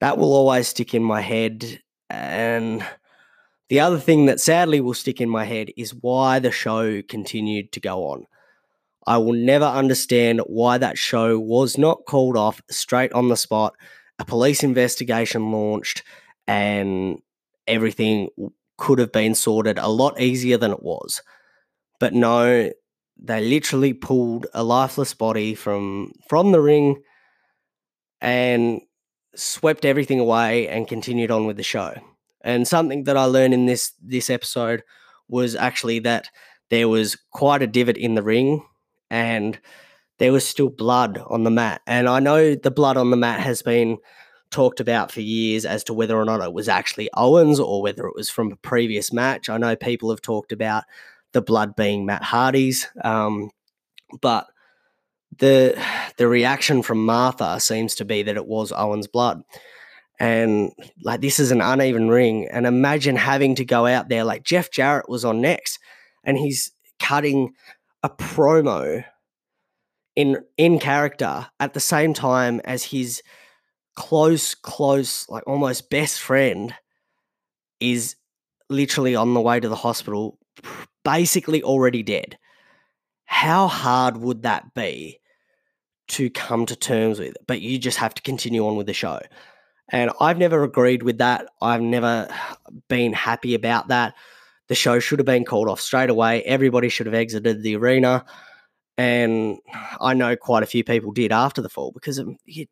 that 0.00 0.18
will 0.18 0.32
always 0.32 0.68
stick 0.68 0.94
in 0.94 1.04
my 1.04 1.20
head. 1.20 1.80
And 2.08 2.84
the 3.68 3.80
other 3.80 3.98
thing 3.98 4.26
that 4.26 4.40
sadly 4.40 4.80
will 4.80 4.94
stick 4.94 5.20
in 5.20 5.28
my 5.28 5.44
head 5.44 5.70
is 5.76 5.94
why 5.94 6.40
the 6.40 6.50
show 6.50 7.02
continued 7.02 7.70
to 7.72 7.80
go 7.80 8.06
on. 8.06 8.26
I 9.06 9.18
will 9.18 9.32
never 9.32 9.64
understand 9.64 10.40
why 10.46 10.78
that 10.78 10.98
show 10.98 11.38
was 11.38 11.78
not 11.78 12.04
called 12.06 12.36
off 12.36 12.60
straight 12.70 13.12
on 13.12 13.28
the 13.28 13.36
spot. 13.36 13.74
A 14.18 14.24
police 14.24 14.62
investigation 14.62 15.50
launched, 15.50 16.02
and 16.46 17.18
everything 17.66 18.28
could 18.76 18.98
have 18.98 19.12
been 19.12 19.34
sorted 19.34 19.78
a 19.78 19.88
lot 19.88 20.20
easier 20.20 20.56
than 20.56 20.72
it 20.72 20.82
was. 20.82 21.22
But 21.98 22.14
no, 22.14 22.70
they 23.22 23.40
literally 23.44 23.92
pulled 23.92 24.46
a 24.54 24.64
lifeless 24.64 25.14
body 25.14 25.54
from 25.54 26.12
from 26.28 26.52
the 26.52 26.60
ring 26.60 27.02
and 28.20 28.80
swept 29.34 29.84
everything 29.84 30.18
away 30.18 30.68
and 30.68 30.88
continued 30.88 31.30
on 31.30 31.46
with 31.46 31.56
the 31.56 31.62
show. 31.62 31.94
And 32.42 32.66
something 32.66 33.04
that 33.04 33.16
I 33.16 33.24
learned 33.24 33.54
in 33.54 33.66
this 33.66 33.92
this 34.02 34.30
episode 34.30 34.82
was 35.28 35.54
actually 35.54 36.00
that 36.00 36.28
there 36.70 36.88
was 36.88 37.16
quite 37.30 37.62
a 37.62 37.66
divot 37.66 37.96
in 37.96 38.14
the 38.14 38.22
ring 38.22 38.64
and 39.10 39.58
there 40.18 40.32
was 40.32 40.46
still 40.46 40.68
blood 40.68 41.22
on 41.28 41.44
the 41.44 41.50
mat. 41.50 41.80
And 41.86 42.08
I 42.08 42.20
know 42.20 42.54
the 42.54 42.70
blood 42.70 42.96
on 42.96 43.10
the 43.10 43.16
mat 43.16 43.40
has 43.40 43.62
been 43.62 43.98
talked 44.50 44.80
about 44.80 45.10
for 45.10 45.20
years 45.20 45.64
as 45.64 45.84
to 45.84 45.94
whether 45.94 46.16
or 46.16 46.24
not 46.24 46.42
it 46.42 46.52
was 46.52 46.68
actually 46.68 47.08
Owens 47.14 47.60
or 47.60 47.82
whether 47.82 48.06
it 48.06 48.16
was 48.16 48.28
from 48.28 48.52
a 48.52 48.56
previous 48.56 49.12
match. 49.12 49.48
I 49.48 49.58
know 49.58 49.76
people 49.76 50.10
have 50.10 50.20
talked 50.20 50.52
about 50.52 50.84
the 51.32 51.40
blood 51.40 51.76
being 51.76 52.04
Matt 52.04 52.22
Hardy's, 52.22 52.88
um, 53.02 53.50
but 54.20 54.46
the 55.38 55.80
the 56.16 56.28
reaction 56.28 56.82
from 56.82 57.04
Martha 57.06 57.60
seems 57.60 57.94
to 57.96 58.04
be 58.04 58.22
that 58.22 58.36
it 58.36 58.46
was 58.46 58.72
Owens' 58.72 59.06
blood. 59.06 59.42
And 60.18 60.72
like 61.02 61.20
this 61.20 61.38
is 61.38 61.50
an 61.50 61.62
uneven 61.62 62.08
ring. 62.08 62.46
And 62.52 62.66
imagine 62.66 63.16
having 63.16 63.54
to 63.54 63.64
go 63.64 63.86
out 63.86 64.08
there 64.08 64.24
like 64.24 64.42
Jeff 64.42 64.70
Jarrett 64.70 65.08
was 65.08 65.24
on 65.24 65.40
next 65.40 65.78
and 66.24 66.36
he's 66.36 66.72
cutting 66.98 67.54
a 68.02 68.10
promo 68.10 69.04
in 70.16 70.42
in 70.56 70.78
character 70.78 71.46
at 71.58 71.74
the 71.74 71.80
same 71.80 72.14
time 72.14 72.60
as 72.64 72.84
his 72.84 73.22
close, 73.96 74.54
close, 74.54 75.28
like 75.28 75.42
almost 75.46 75.90
best 75.90 76.20
friend 76.20 76.74
is 77.80 78.16
literally 78.68 79.14
on 79.14 79.34
the 79.34 79.40
way 79.40 79.60
to 79.60 79.68
the 79.68 79.76
hospital, 79.76 80.38
basically 81.04 81.62
already 81.62 82.02
dead. 82.02 82.38
How 83.24 83.68
hard 83.68 84.16
would 84.16 84.42
that 84.42 84.74
be 84.74 85.20
to 86.08 86.30
come 86.30 86.66
to 86.66 86.76
terms 86.76 87.18
with? 87.18 87.36
But 87.46 87.60
you 87.60 87.78
just 87.78 87.98
have 87.98 88.14
to 88.14 88.22
continue 88.22 88.66
on 88.66 88.76
with 88.76 88.86
the 88.86 88.94
show. 88.94 89.20
And 89.88 90.10
I've 90.20 90.38
never 90.38 90.62
agreed 90.62 91.02
with 91.02 91.18
that. 91.18 91.46
I've 91.60 91.82
never 91.82 92.28
been 92.88 93.12
happy 93.12 93.54
about 93.54 93.88
that. 93.88 94.14
The 94.70 94.76
show 94.76 95.00
should 95.00 95.18
have 95.18 95.26
been 95.26 95.44
called 95.44 95.68
off 95.68 95.80
straight 95.80 96.10
away. 96.10 96.44
Everybody 96.44 96.88
should 96.88 97.06
have 97.06 97.14
exited 97.14 97.64
the 97.64 97.74
arena. 97.74 98.24
And 98.96 99.58
I 100.00 100.14
know 100.14 100.36
quite 100.36 100.62
a 100.62 100.66
few 100.66 100.84
people 100.84 101.10
did 101.10 101.32
after 101.32 101.60
the 101.60 101.68
fall 101.68 101.90
because 101.90 102.22
you, 102.44 102.66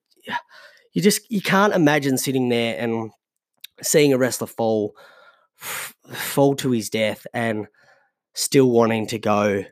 you 0.93 1.03
just 1.03 1.29
you 1.29 1.43
can't 1.43 1.75
imagine 1.75 2.17
sitting 2.17 2.51
there 2.51 2.77
and 2.79 3.11
seeing 3.83 4.13
a 4.13 4.19
wrestler 4.19 4.47
fall 4.47 4.95
fall 5.57 6.55
to 6.55 6.71
his 6.71 6.89
death 6.89 7.27
and 7.35 7.67
still 8.33 8.71
wanting 8.71 9.09
to 9.09 9.19
go 9.19 9.65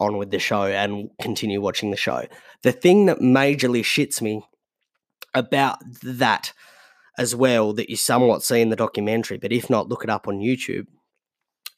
on 0.00 0.16
with 0.16 0.30
the 0.30 0.38
show 0.38 0.62
and 0.62 1.10
continue 1.20 1.60
watching 1.60 1.90
the 1.90 1.98
show. 1.98 2.26
The 2.62 2.72
thing 2.72 3.04
that 3.06 3.18
majorly 3.18 3.82
shits 3.82 4.22
me 4.22 4.42
about 5.34 5.80
that 6.02 6.54
as 7.18 7.36
well 7.36 7.74
that 7.74 7.90
you 7.90 7.96
somewhat 7.96 8.42
see 8.42 8.62
in 8.62 8.70
the 8.70 8.76
documentary, 8.76 9.36
but 9.36 9.52
if 9.52 9.68
not, 9.68 9.90
look 9.90 10.02
it 10.02 10.08
up 10.08 10.26
on 10.26 10.38
YouTube, 10.38 10.86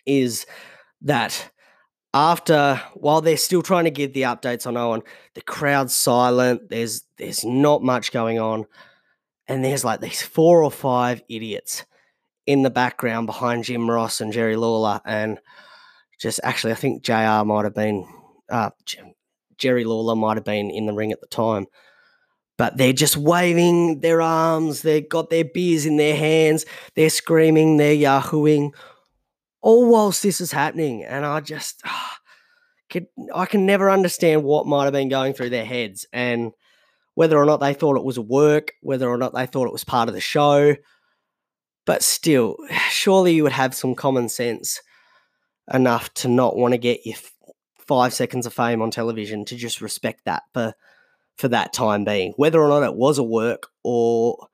is 0.07 0.47
that 1.03 1.51
after 2.15 2.81
while 2.95 3.21
they're 3.21 3.37
still 3.37 3.63
trying 3.63 3.85
to 3.85 3.91
give 3.91 4.13
the 4.13 4.23
updates 4.23 4.67
on 4.67 4.77
Owen, 4.77 5.03
the 5.35 5.43
crowd's 5.43 5.95
silent. 5.95 6.71
There's 6.71 7.03
there's 7.19 7.45
not 7.45 7.83
much 7.83 8.13
going 8.13 8.39
on, 8.39 8.65
and 9.47 9.65
there's 9.65 9.85
like 9.85 10.01
these 10.01 10.23
four 10.23 10.63
or 10.63 10.71
five 10.71 11.23
idiots 11.29 11.85
in 12.47 12.63
the 12.63 12.71
background 12.71 13.27
behind 13.27 13.65
Jim 13.65 13.91
Ross 13.91 14.21
and 14.21 14.33
Jerry 14.33 14.57
Lawler, 14.57 15.01
and 15.05 15.39
just 16.19 16.41
actually 16.43 16.73
I 16.73 16.77
think 16.77 17.03
Jr. 17.03 17.45
might 17.45 17.65
have 17.65 17.75
been 17.75 18.09
uh, 18.49 18.71
Jerry 19.59 19.85
Lawler 19.85 20.17
might 20.17 20.37
have 20.37 20.45
been 20.45 20.71
in 20.71 20.87
the 20.87 20.95
ring 20.95 21.13
at 21.13 21.21
the 21.21 21.27
time 21.27 21.67
but 22.59 22.77
they're 22.77 22.93
just 22.93 23.17
waving 23.17 24.01
their 24.01 24.23
arms. 24.23 24.83
They've 24.83 25.09
got 25.09 25.31
their 25.31 25.45
beers 25.45 25.85
in 25.85 25.97
their 25.97 26.17
hands. 26.17 26.65
They're 26.95 27.11
screaming. 27.11 27.77
They're 27.77 27.95
yahooing. 27.95 28.73
All 29.67 29.91
whilst 29.91 30.23
this 30.23 30.41
is 30.41 30.53
happening, 30.53 31.03
and 31.03 31.27
I 31.27 31.41
just, 31.41 31.83
can, 32.89 33.09
I 33.35 33.47
can 33.47 33.67
never 33.67 33.91
understand 33.91 34.45
what 34.45 34.65
might 34.65 34.85
have 34.85 34.93
been 34.93 35.09
going 35.09 35.35
through 35.35 35.51
their 35.51 35.65
heads, 35.65 36.07
and 36.13 36.53
whether 37.17 37.37
or 37.37 37.45
not 37.45 37.57
they 37.57 37.75
thought 37.75 37.97
it 37.97 38.05
was 38.05 38.17
a 38.17 38.23
work, 38.23 38.71
whether 38.81 39.09
or 39.09 39.19
not 39.19 39.35
they 39.35 39.45
thought 39.45 39.67
it 39.67 39.73
was 39.73 39.83
part 39.83 40.09
of 40.09 40.15
the 40.15 40.21
show. 40.21 40.77
But 41.85 42.05
still, 42.05 42.59
surely 42.91 43.35
you 43.35 43.43
would 43.43 43.51
have 43.51 43.75
some 43.75 43.97
common 43.97 44.29
sense 44.29 44.81
enough 45.75 46.15
to 46.15 46.29
not 46.29 46.57
want 46.57 46.75
to 46.75 46.79
get 46.79 47.05
your 47.05 47.17
five 47.77 48.15
seconds 48.15 48.47
of 48.47 48.55
fame 48.55 48.81
on 48.81 48.93
television 48.93 49.45
to 49.47 49.57
just 49.57 49.81
respect 49.81 50.27
that 50.27 50.45
for 50.55 50.75
for 51.39 51.49
that 51.49 51.73
time 51.73 52.05
being, 52.05 52.35
whether 52.37 52.63
or 52.63 52.69
not 52.69 52.85
it 52.85 52.95
was 52.95 53.19
a 53.19 53.25
work 53.25 53.67
or 53.83 54.47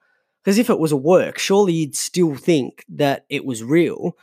because 0.43 0.57
if 0.57 0.71
it 0.71 0.79
was 0.79 0.91
a 0.91 0.97
work, 0.97 1.39
surely 1.39 1.75
you'd 1.75 1.97
still 1.97 2.35
think 2.35 2.83
that 2.89 3.27
it 3.29 3.45
was 3.45 3.63
real 3.63 4.17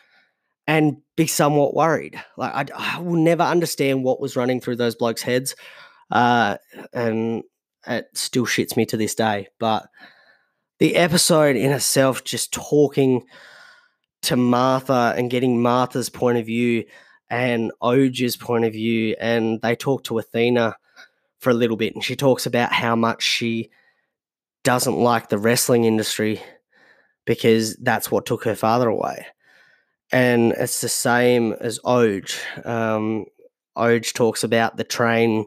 and 0.70 0.98
be 1.16 1.26
somewhat 1.26 1.74
worried. 1.74 2.22
Like 2.38 2.72
I, 2.72 2.96
I 2.96 3.02
will 3.02 3.20
never 3.20 3.42
understand 3.42 4.04
what 4.04 4.22
was 4.22 4.36
running 4.36 4.62
through 4.62 4.76
those 4.76 4.94
blokes' 4.94 5.24
heads, 5.24 5.56
uh, 6.12 6.58
and 6.94 7.42
it 7.88 8.06
still 8.14 8.46
shits 8.46 8.78
me 8.78 8.86
to 8.86 8.96
this 8.96 9.16
day. 9.16 9.48
But 9.60 9.88
the 10.78 10.96
episode 10.96 11.56
in 11.56 11.72
itself, 11.72 12.24
just 12.24 12.54
talking 12.54 13.26
to 14.22 14.36
Martha 14.36 15.16
and 15.18 15.32
getting 15.32 15.60
Martha's 15.60 16.10
point 16.10 16.38
of 16.38 16.46
view 16.46 16.86
and 17.32 17.72
Oje's 17.82 18.38
point 18.38 18.66
of 18.66 18.74
view, 18.74 19.16
and 19.20 19.60
they 19.64 19.76
talk 19.76 20.04
to 20.04 20.20
Athena 20.20 20.76
for 21.40 21.50
a 21.50 21.56
little 21.56 21.78
bit, 21.78 21.96
and 21.96 22.04
she 22.04 22.16
talks 22.16 22.46
about 22.46 22.72
how 22.72 22.96
much 22.96 23.24
she 23.24 23.72
doesn't 24.64 24.98
like 24.98 25.30
the 25.30 25.40
wrestling 25.40 25.86
industry 25.86 26.40
because 27.26 27.76
that's 27.78 28.12
what 28.12 28.28
took 28.28 28.44
her 28.44 28.56
father 28.56 28.88
away. 28.88 29.26
And 30.12 30.54
it's 30.54 30.82
the 30.82 30.90
same 30.90 31.54
as 31.54 31.80
Oje. 31.86 32.40
Um, 32.66 33.26
Oje 33.78 34.14
talks 34.14 34.44
about 34.44 34.78
the 34.78 34.84
train 34.84 35.46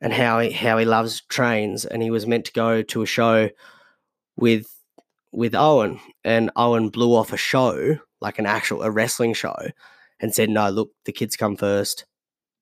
and 0.00 0.12
how 0.12 0.40
he 0.40 0.50
how 0.50 0.78
he 0.78 0.84
loves 0.84 1.22
trains, 1.28 1.84
and 1.84 2.02
he 2.02 2.10
was 2.10 2.26
meant 2.26 2.46
to 2.46 2.52
go 2.52 2.82
to 2.82 3.02
a 3.02 3.06
show 3.06 3.50
with 4.36 4.66
with 5.32 5.54
Owen, 5.54 6.00
and 6.24 6.50
Owen 6.56 6.88
blew 6.88 7.14
off 7.14 7.32
a 7.32 7.36
show 7.36 7.98
like 8.20 8.38
an 8.38 8.46
actual 8.46 8.82
a 8.82 8.90
wrestling 8.90 9.34
show, 9.34 9.56
and 10.20 10.34
said, 10.34 10.48
"No, 10.50 10.70
look, 10.70 10.90
the 11.04 11.12
kids 11.12 11.36
come 11.36 11.56
first. 11.56 12.06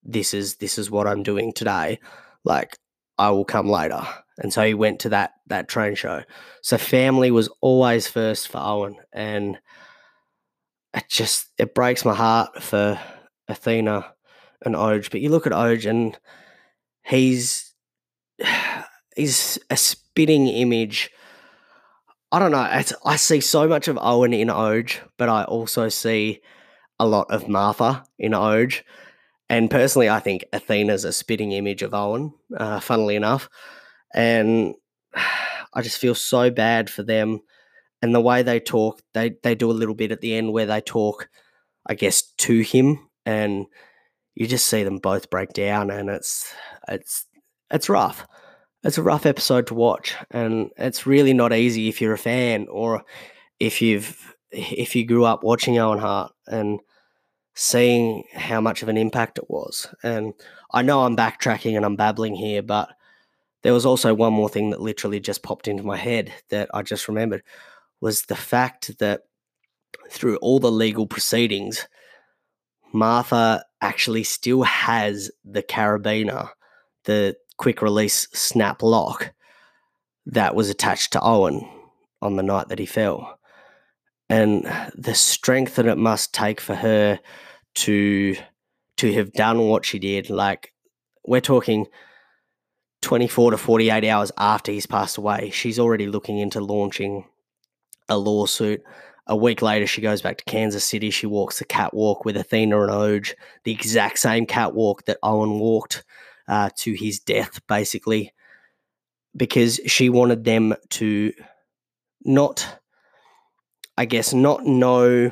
This 0.03 0.35
is 0.35 0.57
this 0.57 0.79
is 0.79 0.91
what 0.91 1.07
I'm 1.07 1.23
doing 1.23 1.53
today 1.53 2.01
like 2.45 2.77
I 3.19 3.31
will 3.31 3.45
come 3.45 3.69
later. 3.69 4.03
And 4.39 4.53
so 4.53 4.65
he 4.65 4.75
went 4.75 5.01
to 5.01 5.11
that 5.11 5.33
that 5.47 5.69
train 5.69 5.95
show. 5.95 6.23
So 6.63 6.79
family 6.79 7.31
was 7.31 7.49
always 7.61 8.09
first 8.09 8.49
for 8.49 8.59
Owen, 8.59 8.97
and 9.13 9.59
it 10.95 11.09
just 11.09 11.49
it 11.59 11.75
breaks 11.75 12.05
my 12.05 12.15
heart 12.15 12.63
for 12.63 13.01
Athena 13.49 14.13
and 14.65 14.75
Oje. 14.75 15.11
But 15.11 15.21
you 15.21 15.31
look 15.31 15.47
at 15.47 15.53
Oje, 15.53 15.87
and 15.87 16.19
he's 17.05 17.75
he's 19.17 19.59
a 19.71 19.77
spitting 19.77 20.49
image. 20.49 21.11
I 22.31 22.39
don't 22.39 22.51
know. 22.51 22.83
I 23.05 23.17
see 23.17 23.41
so 23.41 23.69
much 23.69 23.89
of 23.89 23.99
Owen 24.01 24.33
in 24.33 24.49
Oje, 24.49 25.01
but 25.19 25.29
I 25.29 25.45
also 25.45 25.91
see 25.91 26.41
a 26.99 27.07
lot 27.07 27.31
of 27.31 27.49
Martha 27.49 28.05
in 28.19 28.33
Oje. 28.33 28.83
And 29.51 29.71
personally, 29.71 30.09
I 30.09 30.21
think 30.21 30.47
Athena's 30.53 31.05
a 31.05 31.13
spitting 31.13 31.53
image 31.53 31.83
of 31.83 31.93
Owen, 31.93 32.33
uh, 32.57 32.81
funnily 32.81 33.17
enough. 33.17 33.51
And 34.15 34.75
I 35.75 35.83
just 35.83 35.99
feel 35.99 36.15
so 36.15 36.51
bad 36.51 36.89
for 36.89 37.03
them. 37.03 37.41
And 38.03 38.15
the 38.15 38.21
way 38.21 38.43
they 38.43 38.61
talk, 38.61 39.01
they, 39.15 39.37
they 39.43 39.55
do 39.55 39.71
a 39.71 39.73
little 39.73 39.95
bit 39.95 40.13
at 40.13 40.21
the 40.21 40.35
end 40.35 40.53
where 40.53 40.67
they 40.67 40.81
talk, 40.81 41.29
I 41.87 41.95
guess, 41.95 42.23
to 42.39 42.61
him. 42.61 43.09
And 43.25 43.67
you 44.35 44.47
just 44.47 44.69
see 44.69 44.83
them 44.83 44.99
both 44.99 45.31
break 45.31 45.53
down. 45.53 45.91
And 45.91 46.11
it's, 46.11 46.53
it's, 46.89 47.27
it's 47.71 47.89
rough. 47.89 48.27
It's 48.83 48.99
a 48.99 49.03
rough 49.03 49.25
episode 49.25 49.69
to 49.69 49.75
watch. 49.75 50.15
And 50.31 50.71
it's 50.77 51.07
really 51.07 51.33
not 51.33 51.53
easy 51.53 51.89
if 51.89 52.01
you're 52.01 52.13
a 52.13 52.19
fan 52.19 52.67
or 52.69 53.05
if 53.61 53.81
you've, 53.81 54.35
if 54.51 54.97
you 54.97 55.07
grew 55.07 55.25
up 55.25 55.45
watching 55.45 55.79
Owen 55.79 56.01
Hart. 56.01 56.33
And, 56.47 56.81
seeing 57.55 58.25
how 58.35 58.61
much 58.61 58.83
of 58.83 58.89
an 58.89 58.97
impact 58.97 59.39
it 59.39 59.51
was. 59.51 59.93
And 60.03 60.35
I 60.73 60.83
know 60.83 61.05
I'm 61.05 61.17
backtracking 61.17 61.77
and 61.77 61.85
I'm 61.85 61.97
babbling 61.97 62.35
here, 62.35 62.63
but 62.63 62.91
there 63.63 63.73
was 63.73 63.87
also 63.87 64.15
one 64.15 64.33
more 64.33 64.49
thing 64.49 64.71
that 64.71 64.81
literally 64.81 65.21
just 65.21 65.43
popped 65.43 65.69
into 65.69 65.83
my 65.83 65.97
head 65.97 66.33
that 66.49 66.71
I 66.73 66.83
just 66.83 67.09
remembered 67.09 67.43
was 68.03 68.23
the 68.23 68.37
fact 68.37 68.99
that 68.99 69.23
through 70.11 70.37
all 70.39 70.59
the 70.59 70.73
legal 70.73 71.07
proceedings, 71.07 71.87
Martha 72.93 73.65
actually 73.81 74.25
still 74.25 74.65
has 74.65 75.31
the 75.45 75.63
carabiner, 75.63 76.51
the 77.05 77.37
quick 77.57 77.81
release 77.81 78.27
snap 78.33 78.83
lock 78.83 79.33
that 80.27 80.57
was 80.57 80.69
attached 80.69 81.13
to 81.13 81.23
Owen 81.23 81.67
on 82.21 82.35
the 82.35 82.43
night 82.43 82.69
that 82.69 82.81
he 82.81 82.87
fell. 82.87 83.39
And 84.29 84.65
the 84.97 85.15
strength 85.15 85.77
that 85.77 85.87
it 85.87 85.97
must 85.97 86.35
take 86.35 86.61
for 86.61 86.75
her 86.75 87.21
to 87.75 88.37
to 88.97 89.13
have 89.15 89.33
done 89.33 89.61
what 89.69 89.87
she 89.87 89.99
did 89.99 90.29
like 90.29 90.73
we're 91.27 91.41
talking 91.41 91.87
24 93.01 93.53
to 93.53 93.57
48 93.57 94.05
hours 94.05 94.31
after 94.37 94.71
he's 94.71 94.87
passed 94.87 95.17
away 95.17 95.49
she's 95.51 95.79
already 95.79 96.07
looking 96.07 96.39
into 96.39 96.61
launching 96.61 97.25
a 98.13 98.17
lawsuit 98.19 98.83
A 99.27 99.37
week 99.37 99.63
later, 99.63 99.87
she 99.87 100.01
goes 100.01 100.21
back 100.21 100.39
to 100.39 100.45
Kansas 100.45 100.85
City. 100.85 101.11
She 101.11 101.27
walks 101.27 101.59
the 101.59 101.65
catwalk 101.65 102.25
with 102.25 102.37
Athena 102.37 102.83
and 102.83 102.91
Oje, 102.91 103.35
the 103.65 103.73
exact 103.73 104.19
same 104.19 104.47
catwalk 104.47 105.05
that 105.05 105.19
Owen 105.23 105.61
walked 105.61 106.05
uh, 106.49 106.71
to 106.79 106.93
his 106.93 107.21
death, 107.21 107.65
basically, 107.69 108.33
because 109.37 109.81
she 109.87 110.09
wanted 110.09 110.43
them 110.45 110.75
to 110.91 111.33
not, 112.25 112.81
I 113.97 114.07
guess, 114.07 114.35
not 114.35 114.67
know 114.67 115.31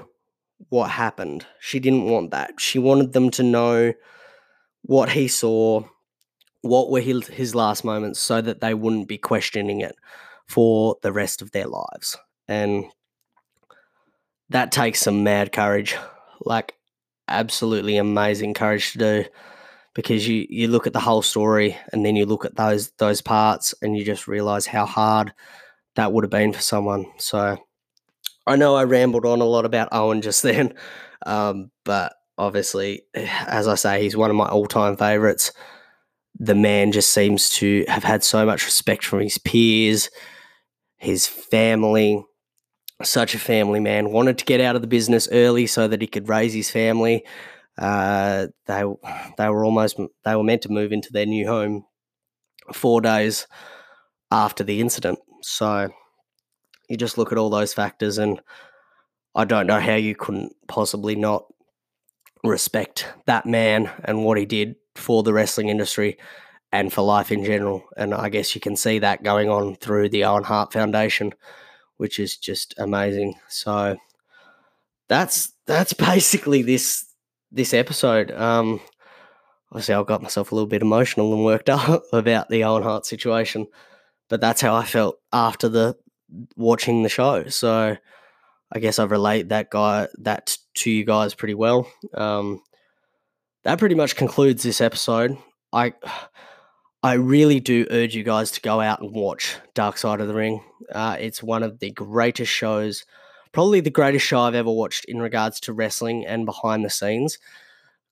what 0.69 0.91
happened. 0.91 1.45
She 1.59 1.81
didn't 1.81 2.05
want 2.05 2.31
that. 2.31 2.61
She 2.61 2.79
wanted 2.79 3.13
them 3.13 3.31
to 3.33 3.43
know 3.43 3.93
what 4.83 5.11
he 5.11 5.27
saw, 5.27 5.83
what 6.61 6.91
were 6.91 7.01
his 7.01 7.57
last 7.57 7.85
moments, 7.85 8.21
so 8.21 8.41
that 8.41 8.61
they 8.61 8.73
wouldn't 8.73 9.09
be 9.09 9.19
questioning 9.19 9.81
it 9.81 9.97
for 10.47 10.97
the 11.03 11.13
rest 11.13 11.43
of 11.43 11.51
their 11.51 11.67
lives. 11.67 12.17
And 12.51 12.85
that 14.51 14.73
takes 14.73 15.01
some 15.01 15.25
mad 15.25 15.53
courage, 15.53 15.97
like 16.41 16.75
absolutely 17.29 17.97
amazing 17.97 18.53
courage 18.53 18.93
to 18.93 18.99
do 18.99 19.25
because 19.95 20.27
you 20.29 20.47
you 20.51 20.69
look 20.69 20.87
at 20.87 20.93
the 20.93 21.01
whole 21.01 21.23
story 21.23 21.77
and 21.93 22.05
then 22.05 22.17
you 22.17 22.27
look 22.27 22.45
at 22.45 22.57
those 22.57 22.91
those 22.99 23.21
parts 23.21 23.75
and 23.83 23.97
you 23.97 24.05
just 24.05 24.29
realize 24.29 24.67
how 24.67 24.85
hard 24.85 25.33
that 25.97 26.13
would 26.13 26.25
have 26.25 26.31
been 26.31 26.53
for 26.53 26.61
someone. 26.61 27.07
So 27.19 27.57
I 28.47 28.57
know 28.57 28.75
I 28.75 28.85
rambled 28.85 29.25
on 29.25 29.41
a 29.41 29.45
lot 29.45 29.65
about 29.65 29.89
Owen 29.93 30.23
just 30.23 30.43
then, 30.43 30.75
um, 31.27 31.71
but 31.85 32.15
obviously, 32.39 33.03
as 33.15 33.69
I 33.69 33.77
say, 33.77 34.03
he's 34.03 34.17
one 34.17 34.31
of 34.31 34.37
my 34.37 34.49
all 34.49 34.67
time 34.67 34.97
favorites. 34.97 35.53
The 36.39 36.55
man 36.55 36.93
just 36.93 37.11
seems 37.11 37.51
to 37.51 37.85
have 37.89 38.05
had 38.05 38.25
so 38.25 38.47
much 38.47 38.65
respect 38.65 39.05
from 39.05 39.21
his 39.21 39.37
peers, 39.37 40.11
his 40.97 41.27
family. 41.27 42.25
Such 43.03 43.35
a 43.35 43.39
family 43.39 43.81
man. 43.81 44.11
Wanted 44.11 44.39
to 44.39 44.45
get 44.45 44.61
out 44.61 44.77
of 44.77 44.83
the 44.83 44.89
business 44.89 45.29
early 45.33 45.67
so 45.67 45.89
that 45.89 46.01
he 46.01 46.07
could 46.07 46.29
raise 46.29 46.53
his 46.53 46.71
family. 46.71 47.25
Uh, 47.79 48.49
they 48.67 48.83
they 49.39 49.49
were 49.49 49.65
almost 49.65 49.99
they 50.25 50.37
were 50.37 50.45
meant 50.45 50.63
to 50.63 50.73
move 50.73 50.93
into 50.93 51.13
their 51.13 51.27
new 51.27 51.47
home 51.47 51.85
four 52.73 53.01
days 53.01 53.47
after 54.31 54.63
the 54.63 54.81
incident. 54.81 55.19
So 55.43 55.89
you 56.89 56.97
just 56.97 57.19
look 57.19 57.33
at 57.33 57.39
all 57.39 57.51
those 57.51 57.73
factors, 57.73 58.19
and 58.19 58.41
I 59.35 59.45
don't 59.45 59.67
know 59.67 59.81
how 59.81 59.95
you 59.95 60.15
couldn't 60.15 60.53
possibly 60.69 61.17
not 61.17 61.45
respect 62.45 63.07
that 63.27 63.47
man 63.47 63.91
and 64.05 64.25
what 64.25 64.39
he 64.39 64.47
did 64.47 64.77
for 64.95 65.23
the 65.23 65.33
wrestling 65.33 65.69
industry 65.69 66.19
and 66.73 66.93
for 66.93 67.03
life 67.03 67.31
in 67.33 67.45
general. 67.45 67.85
And 67.97 68.15
I 68.15 68.29
guess 68.29 68.55
you 68.55 68.61
can 68.61 68.77
see 68.77 68.99
that 69.01 69.23
going 69.23 69.49
on 69.49 69.77
through 69.77 70.09
the 70.09 70.25
Owen 70.25 70.45
Hart 70.45 70.73
Foundation, 70.73 71.33
which 72.01 72.19
is 72.19 72.39
just 72.39 72.75
amazing. 72.79 73.35
So 73.49 73.99
that's 75.07 75.53
that's 75.67 75.93
basically 76.11 76.63
this 76.63 77.05
this 77.53 77.75
episode. 77.75 78.31
Um 78.31 78.81
obviously 79.71 79.95
I 79.95 80.03
got 80.03 80.23
myself 80.23 80.51
a 80.51 80.55
little 80.55 80.67
bit 80.67 80.81
emotional 80.81 81.35
and 81.35 81.45
worked 81.45 81.69
up 81.69 82.05
about 82.11 82.49
the 82.49 82.65
Owen 82.65 82.83
Hart 82.83 83.05
situation. 83.05 83.67
But 84.31 84.41
that's 84.41 84.63
how 84.63 84.75
I 84.75 84.85
felt 84.85 85.19
after 85.31 85.69
the 85.69 85.95
watching 86.57 87.03
the 87.03 87.11
show. 87.11 87.49
So 87.49 87.99
I 88.73 88.79
guess 88.79 88.99
I 88.99 89.05
relate 89.05 89.51
that 89.51 89.69
guy 89.69 90.09
that 90.21 90.57
to 90.77 90.91
you 90.91 91.05
guys 91.05 91.35
pretty 91.35 91.55
well. 91.55 91.87
Um, 92.15 92.63
that 93.65 93.79
pretty 93.79 93.95
much 93.95 94.17
concludes 94.17 94.63
this 94.63 94.81
episode. 94.81 95.37
I 95.71 95.93
I 97.03 97.15
really 97.15 97.61
do 97.61 97.87
urge 97.91 98.15
you 98.15 98.23
guys 98.23 98.51
to 98.53 98.61
go 98.61 98.81
out 98.81 99.01
and 99.01 99.15
watch 99.15 99.57
Dark 99.75 99.97
Side 99.97 100.21
of 100.21 100.29
the 100.29 100.35
Ring. 100.35 100.63
Uh, 100.93 101.17
it's 101.19 101.43
one 101.43 101.63
of 101.63 101.79
the 101.79 101.91
greatest 101.93 102.53
shows, 102.53 103.07
probably 103.53 103.81
the 103.81 103.89
greatest 103.89 104.27
show 104.27 104.41
I've 104.41 104.55
ever 104.55 104.71
watched 104.71 105.07
in 105.07 105.21
regards 105.21 105.61
to 105.61 105.73
wrestling 105.73 106.27
and 106.27 106.45
behind 106.45 106.85
the 106.85 106.91
scenes, 106.91 107.39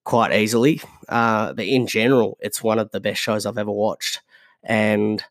quite 0.05 0.33
easily. 0.33 0.81
Uh, 1.07 1.53
but 1.53 1.67
in 1.67 1.87
general, 1.87 2.39
it's 2.41 2.63
one 2.63 2.79
of 2.79 2.91
the 2.91 3.01
best 3.01 3.21
shows 3.21 3.45
I've 3.45 3.59
ever 3.59 3.71
watched, 3.71 4.23
and 4.63 5.23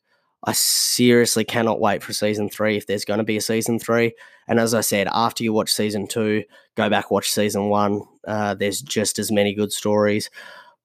I 0.44 0.52
seriously 0.54 1.44
cannot 1.44 1.80
wait 1.80 2.04
for 2.04 2.14
season 2.14 2.50
three 2.50 2.78
if 2.78 2.86
there's 2.86 3.06
going 3.06 3.18
to 3.18 3.24
be 3.24 3.38
a 3.38 3.42
season 3.42 3.80
three. 3.80 4.14
And 4.48 4.60
as 4.60 4.76
I 4.76 4.82
said, 4.82 5.08
after 5.12 5.44
you 5.44 5.52
watch 5.52 5.74
season 5.74 6.06
two, 6.06 6.44
go 6.76 6.92
back 6.92 7.10
watch 7.10 7.32
season 7.32 7.70
one. 7.70 8.02
Uh, 8.26 8.54
there's 8.54 8.82
just 8.82 9.18
as 9.18 9.32
many 9.32 9.56
good 9.56 9.72
stories, 9.72 10.30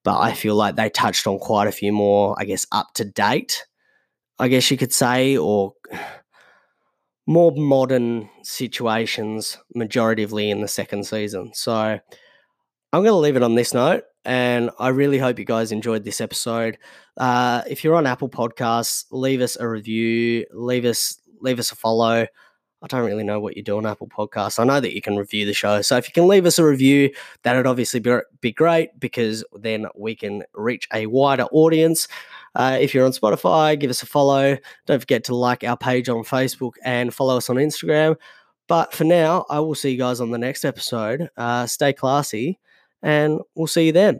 but 0.03 0.19
I 0.19 0.33
feel 0.33 0.55
like 0.55 0.75
they 0.75 0.89
touched 0.89 1.27
on 1.27 1.39
quite 1.39 1.67
a 1.67 1.71
few 1.71 1.91
more, 1.91 2.35
I 2.37 2.45
guess, 2.45 2.65
up 2.71 2.93
to 2.95 3.05
date, 3.05 3.65
I 4.39 4.47
guess 4.47 4.69
you 4.69 4.77
could 4.77 4.93
say, 4.93 5.37
or 5.37 5.73
more 7.27 7.53
modern 7.55 8.29
situations, 8.43 9.57
majoritively 9.75 10.49
in 10.49 10.61
the 10.61 10.67
second 10.67 11.05
season. 11.05 11.51
So 11.53 11.73
I'm 11.73 13.01
going 13.01 13.05
to 13.05 13.15
leave 13.15 13.37
it 13.37 13.43
on 13.43 13.55
this 13.55 13.73
note. 13.73 14.03
And 14.25 14.69
I 14.79 14.89
really 14.89 15.17
hope 15.17 15.39
you 15.39 15.45
guys 15.45 15.71
enjoyed 15.71 16.03
this 16.03 16.21
episode. 16.21 16.77
Uh, 17.17 17.63
if 17.67 17.83
you're 17.83 17.95
on 17.95 18.07
Apple 18.07 18.29
Podcasts, 18.29 19.05
leave 19.11 19.41
us 19.41 19.57
a 19.59 19.67
review, 19.67 20.45
leave 20.53 20.85
us 20.85 21.19
leave 21.41 21.59
us 21.59 21.71
a 21.71 21.75
follow. 21.75 22.25
I 22.83 22.87
don't 22.87 23.05
really 23.05 23.23
know 23.23 23.39
what 23.39 23.55
you 23.55 23.63
do 23.63 23.77
on 23.77 23.85
Apple 23.85 24.07
Podcasts. 24.07 24.59
I 24.59 24.65
know 24.65 24.81
that 24.81 24.93
you 24.93 25.01
can 25.01 25.15
review 25.15 25.45
the 25.45 25.53
show. 25.53 25.81
So 25.81 25.95
if 25.95 26.05
you 26.07 26.11
can 26.11 26.27
leave 26.27 26.45
us 26.45 26.59
a 26.59 26.65
review, 26.65 27.11
that 27.43 27.55
would 27.55 27.65
obviously 27.65 28.01
be, 28.01 28.17
be 28.41 28.51
great 28.51 28.99
because 28.99 29.43
then 29.57 29.87
we 29.95 30.15
can 30.15 30.43
reach 30.53 30.89
a 30.93 31.05
wider 31.05 31.45
audience. 31.45 32.09
Uh, 32.55 32.77
if 32.79 32.93
you're 32.93 33.05
on 33.05 33.13
Spotify, 33.13 33.79
give 33.79 33.89
us 33.89 34.03
a 34.03 34.05
follow. 34.05 34.57
Don't 34.85 34.99
forget 34.99 35.23
to 35.25 35.35
like 35.35 35.63
our 35.63 35.77
page 35.77 36.09
on 36.09 36.25
Facebook 36.25 36.73
and 36.83 37.13
follow 37.13 37.37
us 37.37 37.49
on 37.49 37.55
Instagram. 37.55 38.17
But 38.67 38.93
for 38.93 39.05
now, 39.05 39.45
I 39.49 39.61
will 39.61 39.75
see 39.75 39.91
you 39.91 39.97
guys 39.97 40.19
on 40.19 40.31
the 40.31 40.37
next 40.37 40.65
episode. 40.65 41.29
Uh, 41.37 41.65
stay 41.65 41.93
classy 41.93 42.59
and 43.01 43.39
we'll 43.55 43.67
see 43.67 43.85
you 43.87 43.91
then. 43.93 44.19